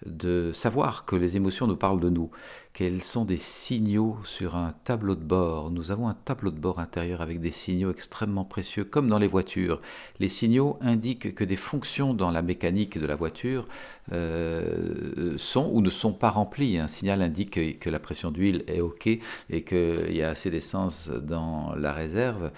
de 0.05 0.51
savoir 0.53 1.05
que 1.05 1.15
les 1.15 1.35
émotions 1.37 1.67
nous 1.67 1.75
parlent 1.77 1.99
de 1.99 2.09
nous, 2.09 2.31
qu'elles 2.73 3.03
sont 3.03 3.25
des 3.25 3.37
signaux 3.37 4.17
sur 4.23 4.55
un 4.55 4.73
tableau 4.83 5.15
de 5.15 5.23
bord? 5.23 5.71
Nous 5.71 5.91
avons 5.91 6.07
un 6.07 6.13
tableau 6.13 6.51
de 6.51 6.59
bord 6.59 6.79
intérieur 6.79 7.21
avec 7.21 7.39
des 7.39 7.51
signaux 7.51 7.91
extrêmement 7.91 8.45
précieux, 8.45 8.83
comme 8.83 9.07
dans 9.07 9.19
les 9.19 9.27
voitures. 9.27 9.81
Les 10.19 10.29
signaux 10.29 10.77
indiquent 10.81 11.35
que 11.35 11.43
des 11.43 11.55
fonctions 11.55 12.13
dans 12.13 12.31
la 12.31 12.41
mécanique 12.41 12.97
de 12.97 13.05
la 13.05 13.15
voiture 13.15 13.67
euh, 14.11 15.37
sont 15.37 15.69
ou 15.71 15.81
ne 15.81 15.89
sont 15.89 16.13
pas 16.13 16.29
remplies. 16.29 16.77
Un 16.77 16.87
signal 16.87 17.21
indique 17.21 17.79
que, 17.79 17.89
la 17.89 17.99
pression 17.99 18.31
d'huile 18.31 18.63
est 18.67 18.81
OK 18.81 19.07
et 19.07 19.63
qu'il 19.63 20.15
y 20.15 20.23
a 20.23 20.29
assez 20.29 20.49
d'essence 20.49 21.09
dans 21.09 21.73
la 21.75 21.91
réserve, 21.91 22.51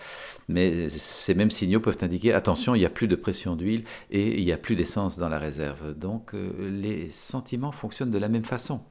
mais 0.47 0.89
ces 0.89 1.33
mêmes 1.33 1.51
signaux 1.51 1.79
peuvent 1.79 1.97
indiquer 2.01 2.33
attention, 2.33 2.75
il 2.75 2.79
n'y 2.79 2.85
a 2.85 2.89
plus 2.91 3.07
de 3.07 3.15
pression 3.15 3.55
d'huile 3.55 3.83
et 4.11 4.39
il 4.39 4.45
n'y 4.45 4.51
a 4.51 4.57
plus 4.57 4.75
d'essence 4.75 5.17
dans 5.17 5.29
la 5.29 5.39
réserve. 5.39 5.95
Donc 5.95 6.33
euh, 6.33 6.51
les 6.69 7.09
sentiments 7.09 7.71
fonctionnent 7.71 8.11
de 8.11 8.17
la 8.17 8.29
même 8.29 8.45
façon. 8.45 8.81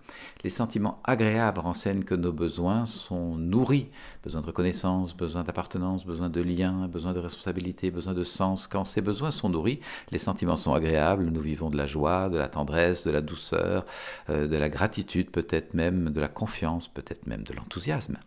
Les 0.44 0.50
sentiments 0.50 1.00
agréables 1.12 1.60
renseignent 1.60 2.02
que 2.02 2.14
nos 2.14 2.32
besoins 2.32 2.86
sont 2.86 3.36
nourris. 3.36 3.88
Besoin 4.24 4.40
de 4.40 4.46
reconnaissance, 4.46 5.16
besoin 5.16 5.44
d'appartenance, 5.44 6.04
besoin 6.04 6.28
de 6.28 6.40
lien, 6.40 6.88
besoin 6.88 7.12
de 7.12 7.20
responsabilité, 7.20 7.90
besoin 7.90 8.14
de 8.14 8.24
sens. 8.24 8.66
Quand 8.66 8.84
ces 8.84 9.00
besoins 9.00 9.30
sont 9.30 9.48
nourris, 9.48 9.80
les 10.10 10.18
sentiments 10.18 10.56
sont 10.56 10.74
agréables. 10.74 11.24
Nous 11.24 11.40
vivons 11.40 11.70
de 11.70 11.76
la 11.76 11.86
joie, 11.86 12.28
de 12.28 12.38
la 12.38 12.48
tendresse, 12.48 13.06
de 13.06 13.10
la 13.10 13.20
douceur, 13.20 13.86
euh, 14.28 14.48
de 14.48 14.56
la 14.56 14.68
gratitude, 14.68 15.30
peut-être 15.30 15.74
même 15.74 16.10
de 16.10 16.20
la 16.20 16.28
confiance, 16.28 16.88
peut-être 16.88 17.26
même 17.26 17.44
de 17.44 17.52
l'enthousiasme. 17.54 18.18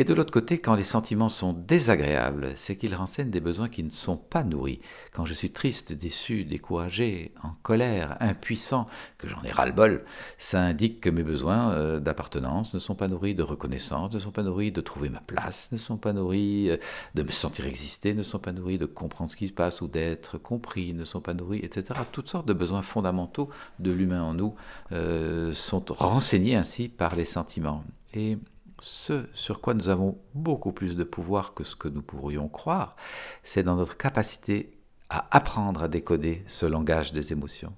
Et 0.00 0.04
de 0.04 0.14
l'autre 0.14 0.32
côté, 0.32 0.60
quand 0.60 0.76
les 0.76 0.84
sentiments 0.84 1.28
sont 1.28 1.52
désagréables, 1.52 2.52
c'est 2.54 2.76
qu'ils 2.76 2.94
renseignent 2.94 3.32
des 3.32 3.40
besoins 3.40 3.68
qui 3.68 3.82
ne 3.82 3.90
sont 3.90 4.16
pas 4.16 4.44
nourris. 4.44 4.78
Quand 5.10 5.24
je 5.24 5.34
suis 5.34 5.50
triste, 5.50 5.92
déçu, 5.92 6.44
découragé, 6.44 7.32
en 7.42 7.50
colère, 7.64 8.16
impuissant, 8.20 8.86
que 9.18 9.26
j'en 9.26 9.42
ai 9.42 9.50
ras-le-bol, 9.50 10.04
ça 10.38 10.60
indique 10.60 11.00
que 11.00 11.10
mes 11.10 11.24
besoins 11.24 11.72
euh, 11.72 11.98
d'appartenance 11.98 12.72
ne 12.74 12.78
sont 12.78 12.94
pas 12.94 13.08
nourris, 13.08 13.34
de 13.34 13.42
reconnaissance 13.42 14.14
ne 14.14 14.20
sont 14.20 14.30
pas 14.30 14.44
nourris, 14.44 14.70
de 14.70 14.80
trouver 14.80 15.08
ma 15.08 15.18
place 15.18 15.72
ne 15.72 15.78
sont 15.78 15.96
pas 15.96 16.12
nourris, 16.12 16.70
euh, 16.70 16.76
de 17.16 17.24
me 17.24 17.32
sentir 17.32 17.66
exister 17.66 18.14
ne 18.14 18.22
sont 18.22 18.38
pas 18.38 18.52
nourris, 18.52 18.78
de 18.78 18.86
comprendre 18.86 19.32
ce 19.32 19.36
qui 19.36 19.48
se 19.48 19.52
passe 19.52 19.80
ou 19.80 19.88
d'être 19.88 20.38
compris 20.38 20.94
ne 20.94 21.04
sont 21.04 21.20
pas 21.20 21.34
nourris, 21.34 21.58
etc. 21.64 21.98
Toutes 22.12 22.28
sortes 22.28 22.46
de 22.46 22.52
besoins 22.52 22.82
fondamentaux 22.82 23.50
de 23.80 23.90
l'humain 23.90 24.22
en 24.22 24.34
nous 24.34 24.54
euh, 24.92 25.52
sont 25.52 25.84
renseignés 25.88 26.54
ainsi 26.54 26.88
par 26.88 27.16
les 27.16 27.24
sentiments. 27.24 27.82
Et 28.14 28.38
Ce 28.80 29.24
sur 29.32 29.60
quoi 29.60 29.74
nous 29.74 29.88
avons 29.88 30.18
beaucoup 30.34 30.72
plus 30.72 30.96
de 30.96 31.04
pouvoir 31.04 31.54
que 31.54 31.64
ce 31.64 31.76
que 31.76 31.88
nous 31.88 32.02
pourrions 32.02 32.48
croire, 32.48 32.96
c'est 33.42 33.62
dans 33.62 33.76
notre 33.76 33.96
capacité 33.96 34.70
à 35.10 35.26
apprendre 35.36 35.82
à 35.82 35.88
décoder 35.88 36.44
ce 36.46 36.66
langage 36.66 37.12
des 37.12 37.32
émotions. 37.32 37.74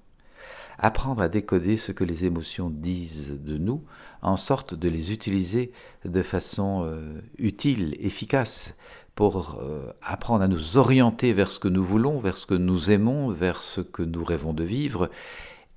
Apprendre 0.77 1.21
à 1.21 1.29
décoder 1.29 1.77
ce 1.77 1.91
que 1.91 2.03
les 2.03 2.25
émotions 2.25 2.69
disent 2.69 3.39
de 3.39 3.57
nous, 3.57 3.83
en 4.21 4.37
sorte 4.37 4.73
de 4.73 4.89
les 4.89 5.11
utiliser 5.11 5.71
de 6.05 6.23
façon 6.23 6.83
euh, 6.85 7.21
utile, 7.37 7.95
efficace, 7.99 8.73
pour 9.15 9.59
euh, 9.61 9.91
apprendre 10.01 10.43
à 10.43 10.47
nous 10.47 10.77
orienter 10.77 11.33
vers 11.33 11.49
ce 11.49 11.59
que 11.59 11.67
nous 11.67 11.83
voulons, 11.83 12.19
vers 12.19 12.37
ce 12.37 12.45
que 12.45 12.53
nous 12.53 12.91
aimons, 12.91 13.29
vers 13.29 13.61
ce 13.61 13.81
que 13.81 14.01
nous 14.01 14.23
rêvons 14.23 14.53
de 14.53 14.63
vivre, 14.63 15.09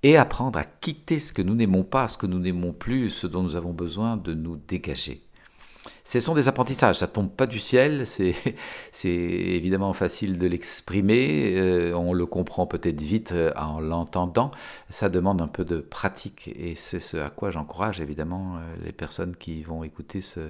et 0.04 0.18
apprendre 0.18 0.58
à 0.58 0.64
quitter 0.64 1.18
ce 1.18 1.32
que 1.32 1.40
nous 1.40 1.54
n'aimons 1.54 1.82
pas, 1.82 2.08
ce 2.08 2.18
que 2.18 2.26
nous 2.26 2.38
n'aimons 2.38 2.74
plus, 2.74 3.08
ce 3.08 3.26
dont 3.26 3.42
nous 3.42 3.56
avons 3.56 3.72
besoin 3.72 4.18
de 4.18 4.34
nous 4.34 4.58
dégager. 4.58 5.23
Ce 6.06 6.20
sont 6.20 6.34
des 6.34 6.48
apprentissages, 6.48 6.98
ça 6.98 7.06
tombe 7.06 7.30
pas 7.30 7.46
du 7.46 7.58
ciel, 7.58 8.06
c'est 8.92 9.08
évidemment 9.08 9.94
facile 9.94 10.38
de 10.38 10.46
l'exprimer, 10.46 11.54
euh, 11.56 11.94
on 11.94 12.12
le 12.12 12.26
comprend 12.26 12.66
peut-être 12.66 13.00
vite 13.00 13.32
euh, 13.32 13.50
en 13.56 13.80
l'entendant, 13.80 14.50
ça 14.90 15.08
demande 15.08 15.40
un 15.40 15.48
peu 15.48 15.64
de 15.64 15.78
pratique 15.78 16.48
et 16.58 16.74
c'est 16.74 17.00
ce 17.00 17.16
à 17.16 17.30
quoi 17.30 17.50
j'encourage 17.50 18.02
évidemment 18.02 18.56
euh, 18.56 18.84
les 18.84 18.92
personnes 18.92 19.34
qui 19.34 19.62
vont 19.62 19.82
écouter 19.82 20.20
ce, 20.20 20.40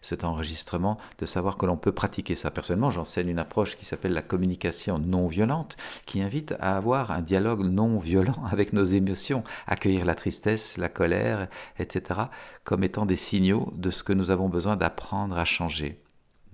cet 0.00 0.24
enregistrement, 0.24 0.96
de 1.18 1.26
savoir 1.26 1.58
que 1.58 1.66
l'on 1.66 1.76
peut 1.76 1.92
pratiquer 1.92 2.34
ça. 2.34 2.50
Personnellement, 2.50 2.90
j'enseigne 2.90 3.28
une 3.28 3.38
approche 3.38 3.76
qui 3.76 3.84
s'appelle 3.84 4.14
la 4.14 4.22
communication 4.22 4.98
non 4.98 5.26
violente, 5.26 5.76
qui 6.06 6.22
invite 6.22 6.54
à 6.60 6.78
avoir 6.78 7.10
un 7.10 7.20
dialogue 7.20 7.60
non 7.60 7.98
violent 7.98 8.42
avec 8.50 8.72
nos 8.72 8.84
émotions, 8.84 9.44
accueillir 9.66 10.06
la 10.06 10.14
tristesse, 10.14 10.78
la 10.78 10.88
colère, 10.88 11.48
etc., 11.78 12.20
comme 12.64 12.84
étant 12.84 13.04
des 13.04 13.16
signaux 13.16 13.70
de 13.76 13.90
ce 13.90 14.02
que 14.02 14.14
nous 14.14 14.30
avons 14.30 14.48
besoin 14.48 14.76
d'apprendre 14.76 14.93
à 15.36 15.44
changer. 15.44 16.00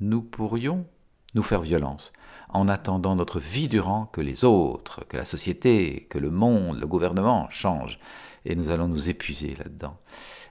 Nous 0.01 0.23
pourrions 0.23 0.87
nous 1.35 1.43
faire 1.43 1.61
violence 1.61 2.13
en 2.49 2.69
attendant 2.69 3.15
notre 3.15 3.39
vie 3.39 3.69
durant 3.69 4.07
que 4.07 4.21
les 4.21 4.45
autres, 4.45 5.07
que 5.09 5.17
la 5.17 5.25
société, 5.25 6.07
que 6.11 6.19
le 6.19 6.31
monde, 6.31 6.81
le 6.81 6.87
gouvernement 6.87 7.49
changent. 7.51 7.99
Et 8.45 8.55
nous 8.55 8.71
allons 8.71 8.89
nous 8.89 9.09
épuiser 9.09 9.55
là-dedans. 9.57 9.97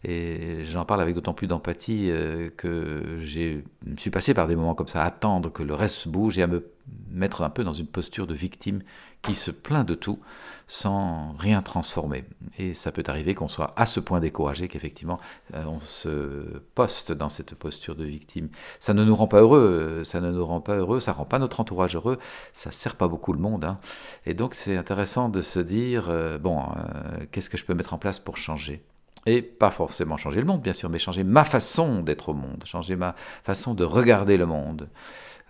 Et 0.04 0.64
j'en 0.66 0.86
parle 0.86 1.02
avec 1.02 1.16
d'autant 1.16 1.34
plus 1.34 1.48
d'empathie 1.48 2.10
euh, 2.10 2.50
que 2.56 3.18
je 3.20 3.60
suis 3.98 4.12
passé 4.12 4.34
par 4.34 4.48
des 4.48 4.56
moments 4.56 4.76
comme 4.76 4.88
ça, 4.88 5.04
à 5.04 5.08
attendre 5.08 5.52
que 5.52 5.64
le 5.64 5.74
reste 5.74 6.08
bouge 6.08 6.38
et 6.38 6.44
à 6.44 6.48
me 6.48 6.72
mettre 7.10 7.42
un 7.42 7.50
peu 7.50 7.64
dans 7.64 7.74
une 7.74 7.88
posture 7.88 8.28
de 8.28 8.34
victime 8.34 8.82
qui 9.22 9.36
se 9.36 9.52
plaint 9.52 9.86
de 9.86 9.96
tout 9.96 10.20
sans 10.68 11.34
rien 11.38 11.62
transformer. 11.62 12.26
Et 12.58 12.74
ça 12.74 12.92
peut 12.92 13.04
arriver 13.08 13.34
qu'on 13.34 13.48
soit 13.48 13.74
à 13.76 13.86
ce 13.86 14.00
point 14.00 14.20
découragé 14.20 14.68
qu'effectivement 14.68 15.20
euh, 15.56 15.64
on 15.66 15.80
se 15.80 16.60
poste 16.76 17.12
dans 17.12 17.28
cette 17.28 17.56
posture 17.56 17.96
de 17.96 18.06
victime. 18.06 18.50
Ça 18.80 18.94
ne 18.94 19.04
nous 19.04 19.16
rend 19.16 19.28
pas 19.28 19.42
heureux, 19.42 20.04
ça 20.06 20.22
ne 20.22 20.32
nous 20.32 20.46
rend 20.46 20.62
pas 20.62 20.76
heureux, 20.76 21.00
ça 21.00 21.12
rend 21.12 21.26
pas 21.26 21.40
notre 21.40 21.60
entourage 21.60 21.96
heureux, 21.96 22.20
ça 22.54 22.72
sert 22.72 22.96
pas 22.96 23.08
beaucoup 23.08 23.34
le 23.34 23.40
monde. 23.40 23.66
Hein. 23.66 23.80
Et 24.26 24.34
donc 24.34 24.54
c'est 24.54 24.78
intéressant 24.78 25.28
de 25.30 25.42
se 25.42 25.60
dire 25.60 26.06
euh, 26.10 26.38
bon, 26.38 26.62
euh, 26.62 27.26
qu'est-ce 27.32 27.50
que 27.50 27.58
je 27.58 27.66
peux 27.66 27.74
mettre 27.74 27.94
en 27.94 27.98
place 27.98 28.20
pour 28.20 28.38
changer? 28.38 28.84
Et 29.26 29.42
pas 29.42 29.72
forcément 29.72 30.16
changer 30.16 30.40
le 30.40 30.46
monde, 30.46 30.62
bien 30.62 30.74
sûr, 30.74 30.90
mais 30.90 31.00
changer 31.00 31.24
ma 31.24 31.44
façon 31.44 32.02
d'être 32.02 32.30
au 32.30 32.34
monde, 32.34 32.64
changer 32.66 32.96
ma 32.96 33.16
façon 33.44 33.74
de 33.74 33.84
regarder 33.84 34.38
le 34.38 34.46
monde, 34.46 34.88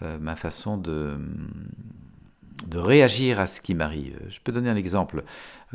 ma 0.01 0.35
façon 0.35 0.77
de, 0.77 1.17
de 2.67 2.77
réagir 2.77 3.39
à 3.39 3.47
ce 3.47 3.61
qui 3.61 3.75
m'arrive. 3.75 4.19
Je 4.29 4.39
peux 4.43 4.51
donner 4.51 4.69
un 4.69 4.75
exemple. 4.75 5.23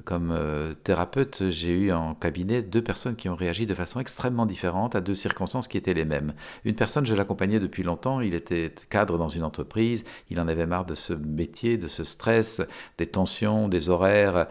Comme 0.03 0.33
euh, 0.33 0.75
thérapeute, 0.75 1.51
j'ai 1.51 1.71
eu 1.71 1.93
en 1.93 2.17
cabinet 2.17 2.63
deux 2.63 2.83
personnes 2.83 3.15
qui 3.15 3.29
ont 3.29 3.37
réagi 3.37 3.65
de 3.65 3.75
façon 3.77 4.01
extrêmement 4.01 4.45
différente 4.45 4.97
à 4.97 5.01
deux 5.01 5.15
circonstances 5.15 5.69
qui 5.69 5.77
étaient 5.77 5.95
les 5.95 6.05
mêmes. 6.05 6.35
Une 6.65 6.75
personne, 6.75 7.07
je 7.07 7.15
l'accompagnais 7.15 7.61
depuis 7.61 7.85
longtemps, 7.85 8.21
il 8.21 8.35
était 8.35 8.75
cadre 8.91 9.19
dans 9.19 9.29
une 9.29 9.45
entreprise, 9.45 10.03
il 10.31 10.41
en 10.41 10.49
avait 10.49 10.67
marre 10.67 10.85
de 10.85 10.97
ce 10.97 11.13
métier, 11.13 11.79
de 11.79 11.87
ce 11.87 12.03
stress, 12.03 12.61
des 12.99 13.07
tensions, 13.07 13.69
des 13.69 13.89
horaires, 13.89 14.49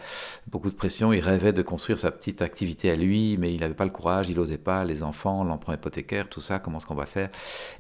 beaucoup 0.48 0.70
de 0.70 0.76
pression, 0.76 1.12
il 1.12 1.20
rêvait 1.20 1.52
de 1.52 1.62
construire 1.62 2.00
sa 2.00 2.12
petite 2.12 2.42
activité 2.42 2.90
à 2.90 2.96
lui, 2.96 3.36
mais 3.38 3.54
il 3.54 3.60
n'avait 3.60 3.74
pas 3.74 3.84
le 3.84 3.92
courage, 3.92 4.30
il 4.30 4.38
n'osait 4.38 4.58
pas, 4.58 4.86
les 4.86 5.04
enfants, 5.04 5.44
l'emprunt 5.44 5.74
hypothécaire, 5.74 6.30
tout 6.30 6.42
ça, 6.42 6.60
comment 6.60 6.78
est-ce 6.78 6.86
qu'on 6.86 6.96
va 6.96 7.06
faire? 7.06 7.30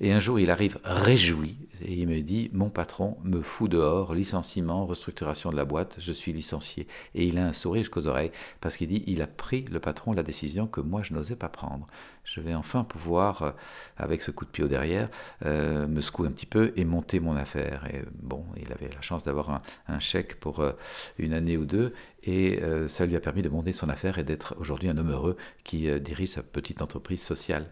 Et 0.02 0.12
un 0.12 0.20
jour, 0.20 0.38
il 0.38 0.52
arrive 0.52 0.80
réjoui 0.84 1.56
et 1.82 1.94
il 1.94 2.08
me 2.10 2.20
dit, 2.22 2.50
mon 2.52 2.70
patron 2.70 3.18
me 3.24 3.42
fout 3.42 3.72
dehors, 3.72 4.14
licenciement, 4.14 4.86
restructuration 4.86 5.50
de 5.50 5.56
la 5.56 5.66
boîte, 5.66 5.96
je 5.98 6.12
suis 6.12 6.34
licencié. 6.34 6.88
Et 7.16 7.26
il 7.26 7.38
a 7.38 7.53
sourire 7.54 7.84
jusqu'aux 7.84 8.08
oreilles 8.08 8.32
parce 8.62 8.78
qu'il 8.78 8.88
dit 8.88 9.04
il 9.08 9.22
a 9.22 9.28
pris 9.28 9.66
le 9.72 9.80
patron 9.80 10.14
la 10.14 10.24
décision 10.24 10.68
que 10.68 10.82
moi 10.82 11.02
je 11.04 11.14
n'osais 11.14 11.36
pas 11.36 11.50
prendre. 11.50 11.86
Je 12.24 12.40
vais 12.40 12.56
enfin 12.56 12.84
pouvoir, 12.84 13.42
euh, 13.44 13.52
avec 13.98 14.22
ce 14.22 14.32
coup 14.32 14.46
de 14.46 14.50
pied 14.50 14.64
au 14.64 14.68
derrière, 14.68 15.10
euh, 15.46 15.88
me 15.88 16.02
secouer 16.02 16.28
un 16.28 16.32
petit 16.32 16.46
peu 16.46 16.72
et 16.76 16.86
monter 16.86 17.20
mon 17.20 17.36
affaire. 17.36 17.86
Et 17.94 18.04
bon, 18.22 18.46
il 18.58 18.72
avait 18.72 18.90
la 18.94 19.02
chance 19.02 19.24
d'avoir 19.24 19.62
un, 19.88 20.00
chèque 20.00 20.40
pour 20.40 20.60
euh, 20.60 20.72
une 21.18 21.34
année 21.34 21.58
ou 21.58 21.66
deux 21.66 21.94
et 22.26 22.62
ça 22.88 23.06
lui 23.06 23.18
a 23.18 23.20
permis 23.20 23.42
de 23.42 23.50
monter 23.50 23.74
son 23.74 23.90
affaire 23.90 24.18
et 24.18 24.24
d'être 24.24 24.56
aujourd'hui 24.58 24.88
un 24.88 24.98
homme 24.98 25.12
heureux 25.12 25.36
qui 25.66 25.90
dirige 26.00 26.30
sa 26.30 26.42
petite 26.42 26.82
entreprise 26.82 27.22
sociale. 27.22 27.68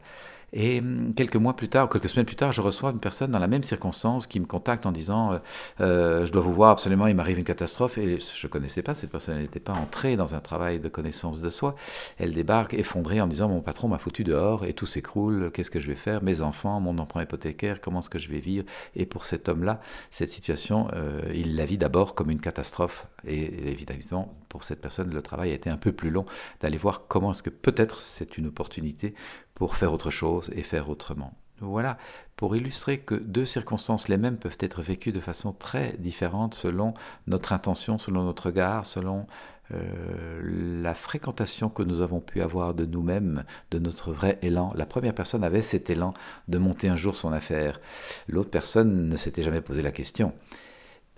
Et 0.53 0.79
hum, 0.79 1.13
quelques 1.15 1.35
mois 1.35 1.55
plus 1.55 1.69
tard, 1.69 1.89
quelques 1.89 2.09
semaines 2.09 2.25
plus 2.25 2.35
tard, 2.35 2.51
je 2.51 2.61
reçois 2.61 2.91
une 2.91 2.99
personne 2.99 3.31
dans 3.31 3.39
la 3.39 3.47
même 3.47 3.63
circonstance 3.63 4.27
qui 4.27 4.39
me 4.39 4.45
contacte 4.45 4.85
en 4.85 4.91
disant 4.91 5.33
euh, 5.33 5.39
euh, 5.79 6.25
Je 6.25 6.31
dois 6.31 6.41
vous 6.41 6.53
voir 6.53 6.71
absolument, 6.71 7.07
il 7.07 7.15
m'arrive 7.15 7.39
une 7.39 7.45
catastrophe. 7.45 7.97
Et 7.97 8.19
je 8.19 8.47
ne 8.47 8.51
connaissais 8.51 8.81
pas, 8.81 8.93
cette 8.93 9.11
personne 9.11 9.39
n'était 9.39 9.59
pas 9.59 9.73
entrée 9.73 10.17
dans 10.17 10.35
un 10.35 10.39
travail 10.39 10.79
de 10.79 10.89
connaissance 10.89 11.41
de 11.41 11.49
soi. 11.49 11.75
Elle 12.17 12.33
débarque 12.33 12.73
effondrée 12.73 13.21
en 13.21 13.27
me 13.27 13.31
disant 13.31 13.47
Mon 13.47 13.61
patron 13.61 13.87
m'a 13.87 13.97
foutu 13.97 14.23
dehors 14.23 14.65
et 14.65 14.73
tout 14.73 14.85
s'écroule, 14.85 15.51
qu'est-ce 15.53 15.71
que 15.71 15.79
je 15.79 15.87
vais 15.87 15.95
faire? 15.95 16.21
Mes 16.23 16.41
enfants, 16.41 16.79
mon 16.79 16.97
emprunt 16.97 17.23
hypothécaire, 17.23 17.79
comment 17.81 17.99
est-ce 17.99 18.09
que 18.09 18.19
je 18.19 18.29
vais 18.29 18.39
vivre? 18.39 18.65
Et 18.95 19.05
pour 19.05 19.25
cet 19.25 19.47
homme-là, 19.47 19.81
cette 20.09 20.29
situation, 20.29 20.87
euh, 20.93 21.21
il 21.33 21.55
la 21.55 21.65
vit 21.65 21.77
d'abord 21.77 22.15
comme 22.15 22.29
une 22.29 22.41
catastrophe. 22.41 23.07
Et 23.25 23.69
évidemment, 23.69 24.33
pour 24.49 24.63
cette 24.63 24.81
personne, 24.81 25.13
le 25.13 25.21
travail 25.21 25.51
a 25.51 25.53
été 25.53 25.69
un 25.69 25.77
peu 25.77 25.91
plus 25.91 26.09
long 26.09 26.25
d'aller 26.59 26.77
voir 26.77 27.07
comment 27.07 27.31
est-ce 27.31 27.43
que 27.43 27.49
peut-être 27.49 28.01
c'est 28.01 28.37
une 28.37 28.47
opportunité 28.47 29.13
pour 29.61 29.75
faire 29.75 29.93
autre 29.93 30.09
chose 30.09 30.49
et 30.55 30.63
faire 30.63 30.89
autrement. 30.89 31.35
Voilà, 31.59 31.99
pour 32.35 32.55
illustrer 32.55 32.97
que 32.97 33.13
deux 33.13 33.45
circonstances 33.45 34.07
les 34.07 34.17
mêmes 34.17 34.37
peuvent 34.37 34.57
être 34.59 34.81
vécues 34.81 35.11
de 35.11 35.19
façon 35.19 35.53
très 35.53 35.93
différente 35.99 36.55
selon 36.55 36.95
notre 37.27 37.53
intention, 37.53 37.99
selon 37.99 38.23
notre 38.23 38.47
regard, 38.47 38.87
selon 38.87 39.27
euh, 39.71 40.81
la 40.81 40.95
fréquentation 40.95 41.69
que 41.69 41.83
nous 41.83 42.01
avons 42.01 42.21
pu 42.21 42.41
avoir 42.41 42.73
de 42.73 42.87
nous-mêmes, 42.87 43.43
de 43.69 43.77
notre 43.77 44.11
vrai 44.11 44.39
élan. 44.41 44.73
La 44.75 44.87
première 44.87 45.13
personne 45.13 45.43
avait 45.43 45.61
cet 45.61 45.91
élan 45.91 46.15
de 46.47 46.57
monter 46.57 46.89
un 46.89 46.95
jour 46.95 47.15
son 47.15 47.31
affaire. 47.31 47.79
L'autre 48.27 48.49
personne 48.49 49.09
ne 49.09 49.15
s'était 49.15 49.43
jamais 49.43 49.61
posé 49.61 49.83
la 49.83 49.91
question. 49.91 50.33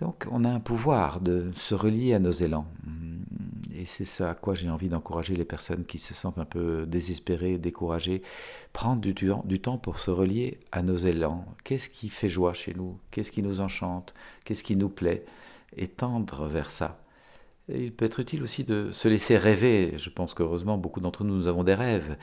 Donc 0.00 0.26
on 0.30 0.44
a 0.44 0.50
un 0.50 0.60
pouvoir 0.60 1.20
de 1.20 1.50
se 1.54 1.74
relier 1.74 2.14
à 2.14 2.18
nos 2.18 2.30
élans. 2.30 2.66
Et 3.76 3.86
c'est 3.86 4.04
ça 4.04 4.30
à 4.30 4.34
quoi 4.34 4.54
j'ai 4.54 4.70
envie 4.70 4.88
d'encourager 4.88 5.34
les 5.34 5.44
personnes 5.44 5.84
qui 5.84 5.98
se 5.98 6.14
sentent 6.14 6.38
un 6.38 6.44
peu 6.44 6.86
désespérées, 6.86 7.58
découragées. 7.58 8.22
Prendre 8.72 9.00
du, 9.00 9.12
du 9.12 9.60
temps 9.60 9.78
pour 9.78 9.98
se 9.98 10.10
relier 10.10 10.60
à 10.70 10.82
nos 10.82 10.96
élans. 10.96 11.44
Qu'est-ce 11.64 11.88
qui 11.88 12.08
fait 12.08 12.28
joie 12.28 12.54
chez 12.54 12.72
nous? 12.74 12.98
Qu'est-ce 13.10 13.32
qui 13.32 13.42
nous 13.42 13.60
enchante? 13.60 14.14
Qu'est-ce 14.44 14.62
qui 14.62 14.76
nous 14.76 14.88
plaît? 14.88 15.24
Et 15.76 15.88
tendre 15.88 16.46
vers 16.46 16.70
ça. 16.70 17.03
Il 17.68 17.92
peut 17.92 18.04
être 18.04 18.20
utile 18.20 18.42
aussi 18.42 18.62
de 18.64 18.90
se 18.92 19.08
laisser 19.08 19.38
rêver. 19.38 19.94
Je 19.96 20.10
pense 20.10 20.34
qu'heureusement, 20.34 20.76
beaucoup 20.76 21.00
d'entre 21.00 21.24
nous, 21.24 21.34
nous 21.34 21.46
avons 21.46 21.64
des 21.64 21.74
rêves. 21.74 22.16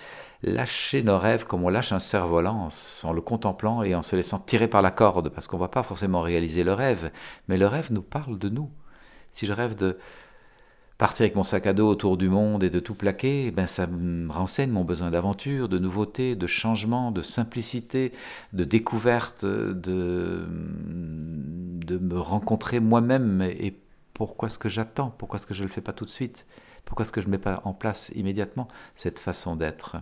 Lâcher 0.43 1.01
nos 1.01 1.17
rêves 1.17 1.45
comme 1.45 1.63
on 1.63 1.69
lâche 1.69 1.91
un 1.91 1.99
cerf-volant 1.99 2.67
en 3.03 3.13
le 3.13 3.21
contemplant 3.21 3.81
et 3.81 3.95
en 3.95 4.03
se 4.03 4.15
laissant 4.15 4.39
tirer 4.39 4.67
par 4.67 4.83
la 4.83 4.91
corde, 4.91 5.29
parce 5.29 5.47
qu'on 5.47 5.57
ne 5.57 5.61
va 5.61 5.67
pas 5.67 5.83
forcément 5.83 6.21
réaliser 6.21 6.63
le 6.63 6.73
rêve. 6.73 7.11
Mais 7.47 7.57
le 7.57 7.65
rêve 7.65 7.91
nous 7.91 8.03
parle 8.03 8.37
de 8.37 8.49
nous. 8.49 8.69
Si 9.31 9.47
je 9.47 9.53
rêve 9.53 9.75
de 9.75 9.97
partir 10.99 11.23
avec 11.23 11.35
mon 11.35 11.43
sac 11.43 11.65
à 11.65 11.73
dos 11.73 11.89
autour 11.89 12.17
du 12.17 12.29
monde 12.29 12.63
et 12.63 12.69
de 12.69 12.79
tout 12.79 12.93
plaquer, 12.93 13.47
eh 13.47 13.51
ben 13.51 13.65
ça 13.65 13.87
me 13.87 14.31
renseigne 14.31 14.69
mon 14.69 14.83
besoin 14.83 15.09
d'aventure, 15.09 15.69
de 15.69 15.79
nouveauté, 15.79 16.35
de 16.35 16.45
changement, 16.45 17.11
de 17.11 17.23
simplicité, 17.23 18.11
de 18.53 18.63
découverte, 18.63 19.43
de, 19.43 20.45
de 20.47 21.97
me 21.97 22.19
rencontrer 22.19 22.79
moi-même. 22.79 23.41
Et 23.41 23.75
pourquoi 24.27 24.47
est-ce 24.47 24.59
que 24.59 24.69
j'attends? 24.69 25.09
Pourquoi 25.17 25.39
est-ce 25.39 25.47
que 25.47 25.53
je 25.53 25.63
ne 25.63 25.67
le 25.67 25.73
fais 25.73 25.81
pas 25.81 25.93
tout 25.93 26.05
de 26.05 26.09
suite? 26.09 26.45
Pourquoi 26.85 27.03
est-ce 27.03 27.11
que 27.11 27.21
je 27.21 27.27
ne 27.27 27.31
mets 27.31 27.37
pas 27.39 27.61
en 27.65 27.73
place 27.73 28.11
immédiatement 28.15 28.67
cette 28.95 29.19
façon 29.19 29.55
d'être? 29.55 29.97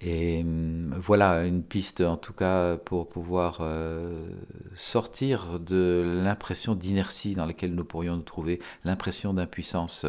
Et 0.00 0.42
hum, 0.42 0.94
voilà 0.98 1.44
une 1.44 1.62
piste 1.62 2.00
en 2.00 2.16
tout 2.16 2.32
cas 2.32 2.76
pour 2.76 3.08
pouvoir 3.08 3.58
euh, 3.60 4.30
sortir 4.76 5.58
de 5.60 6.22
l'impression 6.24 6.74
d'inertie 6.74 7.34
dans 7.34 7.46
laquelle 7.46 7.74
nous 7.74 7.84
pourrions 7.84 8.16
nous 8.16 8.22
trouver, 8.22 8.60
l'impression 8.84 9.34
d'impuissance. 9.34 10.06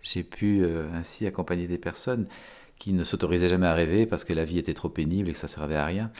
J'ai 0.00 0.22
pu 0.22 0.64
euh, 0.64 0.88
ainsi 0.94 1.26
accompagner 1.26 1.66
des 1.66 1.78
personnes 1.78 2.26
qui 2.78 2.92
ne 2.92 3.04
s'autorisaient 3.04 3.48
jamais 3.48 3.66
à 3.66 3.74
rêver 3.74 4.06
parce 4.06 4.24
que 4.24 4.32
la 4.32 4.44
vie 4.44 4.58
était 4.58 4.74
trop 4.74 4.88
pénible 4.88 5.28
et 5.28 5.32
que 5.32 5.38
ça 5.38 5.48
servait 5.48 5.76
à 5.76 5.84
rien. 5.84 6.10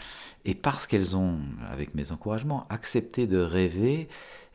Et 0.44 0.54
parce 0.54 0.86
qu'elles 0.86 1.16
ont, 1.16 1.38
avec 1.70 1.94
mes 1.94 2.12
encouragements, 2.12 2.66
accepté 2.70 3.26
de 3.26 3.38
rêver, 3.38 4.08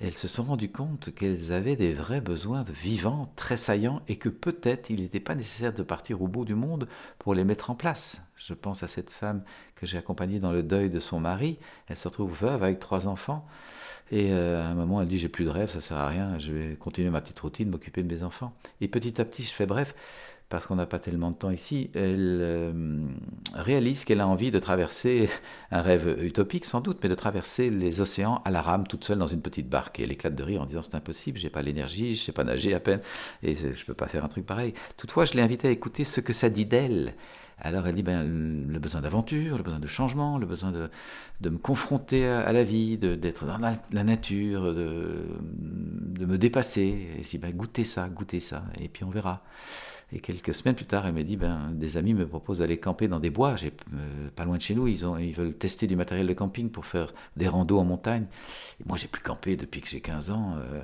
elles 0.03 0.17
se 0.17 0.27
sont 0.27 0.43
rendues 0.43 0.72
compte 0.72 1.13
qu'elles 1.13 1.51
avaient 1.51 1.75
des 1.75 1.93
vrais 1.93 2.22
besoins 2.22 2.63
vivants, 2.63 3.31
très 3.36 3.55
saillants, 3.55 4.01
et 4.08 4.15
que 4.15 4.29
peut-être 4.29 4.89
il 4.89 5.01
n'était 5.01 5.20
pas 5.20 5.36
nécessaire 5.36 5.74
de 5.74 5.84
partir 5.84 6.24
au 6.24 6.27
bout 6.27 6.43
du 6.43 6.55
monde 6.55 6.88
pour 7.20 7.36
les 7.36 7.43
mettre 7.43 7.70
en 7.70 7.75
place. 7.75 8.20
Je 8.36 8.55
pense 8.55 8.81
à 8.81 8.88
cette 8.88 9.12
femme 9.12 9.43
que 9.75 9.86
j'ai 9.86 10.00
accompagnée 10.00 10.39
dans 10.39 10.51
le 10.51 10.63
deuil 10.63 10.89
de 10.89 11.00
son 11.00 11.20
mari. 11.20 11.60
Elle 11.88 12.00
se 12.00 12.08
retrouve 12.08 12.34
veuve 12.34 12.63
avec 12.63 12.79
trois 12.79 13.08
enfants. 13.08 13.48
Et 14.10 14.31
euh, 14.31 14.62
à 14.63 14.65
un 14.65 14.74
moment, 14.74 15.01
elle 15.01 15.08
dit 15.08 15.20
J'ai 15.20 15.29
plus 15.29 15.46
de 15.46 15.50
rêve, 15.50 15.70
ça 15.70 15.81
sert 15.81 15.98
à 15.98 16.08
rien, 16.08 16.39
je 16.39 16.51
vais 16.51 16.75
continuer 16.75 17.12
ma 17.12 17.22
petite 17.22 17.39
routine, 17.39 17.70
m'occuper 17.70 18.01
de 18.01 18.13
mes 18.13 18.24
enfants. 18.24 18.53
Et 18.81 18.88
petit 18.88 19.22
à 19.22 19.25
petit, 19.25 19.43
je 19.43 19.53
fais 19.53 19.67
bref, 19.67 19.93
parce 20.51 20.67
qu'on 20.67 20.75
n'a 20.75 20.86
pas 20.86 21.00
tellement 21.00 21.31
de 21.31 21.38
temps 21.38 21.50
ici, 21.50 21.89
elle 21.96 22.39
euh, 22.41 23.08
réalise 23.55 24.03
qu'elle 24.03 24.20
a 24.20 24.27
envie 24.27 24.51
de 24.51 24.60
traverser 24.60 25.29
un 25.72 25.81
rêve 25.81 26.20
utopique 26.22 26.65
sans 26.65 26.81
doute, 26.81 27.00
mais 27.01 27.10
de 27.10 27.15
traverser 27.15 27.70
les 27.70 28.01
océans 28.01 28.41
à 28.43 28.51
la 28.51 28.62
rame 28.62 28.86
toute 28.86 29.05
seule 29.05 29.17
dans 29.17 29.27
une 29.27 29.41
petite 29.41 29.70
barque. 29.70 30.00
Et 30.00 30.03
elle 30.03 30.12
éclate 30.12 30.36
de 30.36 30.43
rire 30.43 30.62
en 30.62 30.65
disant 30.65 30.81
c'est 30.81 30.93
impossible, 30.93 31.39
j'ai 31.39 31.50
pas 31.50 31.62
l'énergie, 31.62 32.15
je 32.15 32.22
sais 32.22 32.34
pas 32.34 32.43
nager 32.43 32.75
à 32.75 32.81
peine, 32.81 33.00
et 33.41 33.55
je 33.55 33.86
peux 33.86 33.93
pas 33.93 34.08
faire 34.08 34.25
un 34.25 34.27
truc 34.27 34.46
pareil. 34.46 34.74
Toutefois, 34.98 35.24
je 35.24 35.34
l'ai 35.34 35.41
invitée 35.41 35.70
à 35.70 35.72
écouter 35.72 36.03
ce 36.03 36.20
que 36.20 36.34
ça 36.34 36.50
dit 36.50 36.65
d'elle. 36.65 37.15
Alors 37.63 37.88
elle 37.88 37.96
dit 37.96 38.03
ben, 38.03 38.24
le 38.67 38.79
besoin 38.79 39.01
d'aventure, 39.01 39.55
le 39.55 39.63
besoin 39.63 39.79
de 39.79 39.88
changement, 39.88 40.38
le 40.38 40.48
besoin 40.48 40.72
de, 40.72 40.89
de 41.39 41.50
me 41.50 41.60
confronter 41.60 42.27
à, 42.27 42.51
la 42.51 42.63
vie, 42.63 42.98
d'être 42.98 43.46
dans 43.46 43.60
la, 43.60 44.03
nature, 44.03 44.74
de, 44.74 45.27
de, 45.51 46.25
me 46.25 46.38
dépasser. 46.38 47.08
Et 47.20 47.24
si 47.24 47.38
ben, 47.38 47.51
goûtez 47.55 47.84
ça, 47.84 48.10
goûtez 48.10 48.39
ça, 48.39 48.63
et 48.81 48.89
puis 48.89 49.03
on 49.03 49.12
verra. 49.12 49.43
Et 50.13 50.19
quelques 50.19 50.53
semaines 50.53 50.75
plus 50.75 50.85
tard, 50.85 51.05
elle 51.07 51.13
m'a 51.13 51.23
dit, 51.23 51.37
ben, 51.37 51.71
des 51.71 51.95
amis 51.95 52.13
me 52.13 52.27
proposent 52.27 52.59
d'aller 52.59 52.77
camper 52.77 53.07
dans 53.07 53.21
des 53.21 53.29
bois, 53.29 53.55
euh, 53.63 54.29
pas 54.35 54.43
loin 54.43 54.57
de 54.57 54.61
chez 54.61 54.75
nous, 54.75 54.87
ils, 54.87 55.05
ont, 55.05 55.17
ils 55.17 55.33
veulent 55.33 55.53
tester 55.53 55.87
du 55.87 55.95
matériel 55.95 56.27
de 56.27 56.33
camping 56.33 56.69
pour 56.69 56.85
faire 56.85 57.13
des 57.37 57.47
randos 57.47 57.79
en 57.79 57.85
montagne. 57.85 58.25
Et 58.81 58.83
moi, 58.87 58.97
j'ai 58.97 59.07
plus 59.07 59.21
campé 59.21 59.55
depuis 59.55 59.79
que 59.79 59.87
j'ai 59.87 60.01
15 60.01 60.31
ans, 60.31 60.55
euh, 60.57 60.81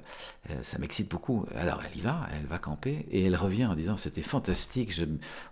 euh, 0.52 0.54
ça 0.62 0.78
m'excite 0.80 1.12
beaucoup. 1.12 1.46
Alors 1.58 1.82
elle 1.86 2.00
y 2.00 2.02
va, 2.02 2.22
elle 2.40 2.46
va 2.48 2.58
camper, 2.58 3.06
et 3.12 3.26
elle 3.26 3.36
revient 3.36 3.66
en 3.66 3.76
disant, 3.76 3.98
c'était 3.98 4.22
fantastique, 4.22 4.94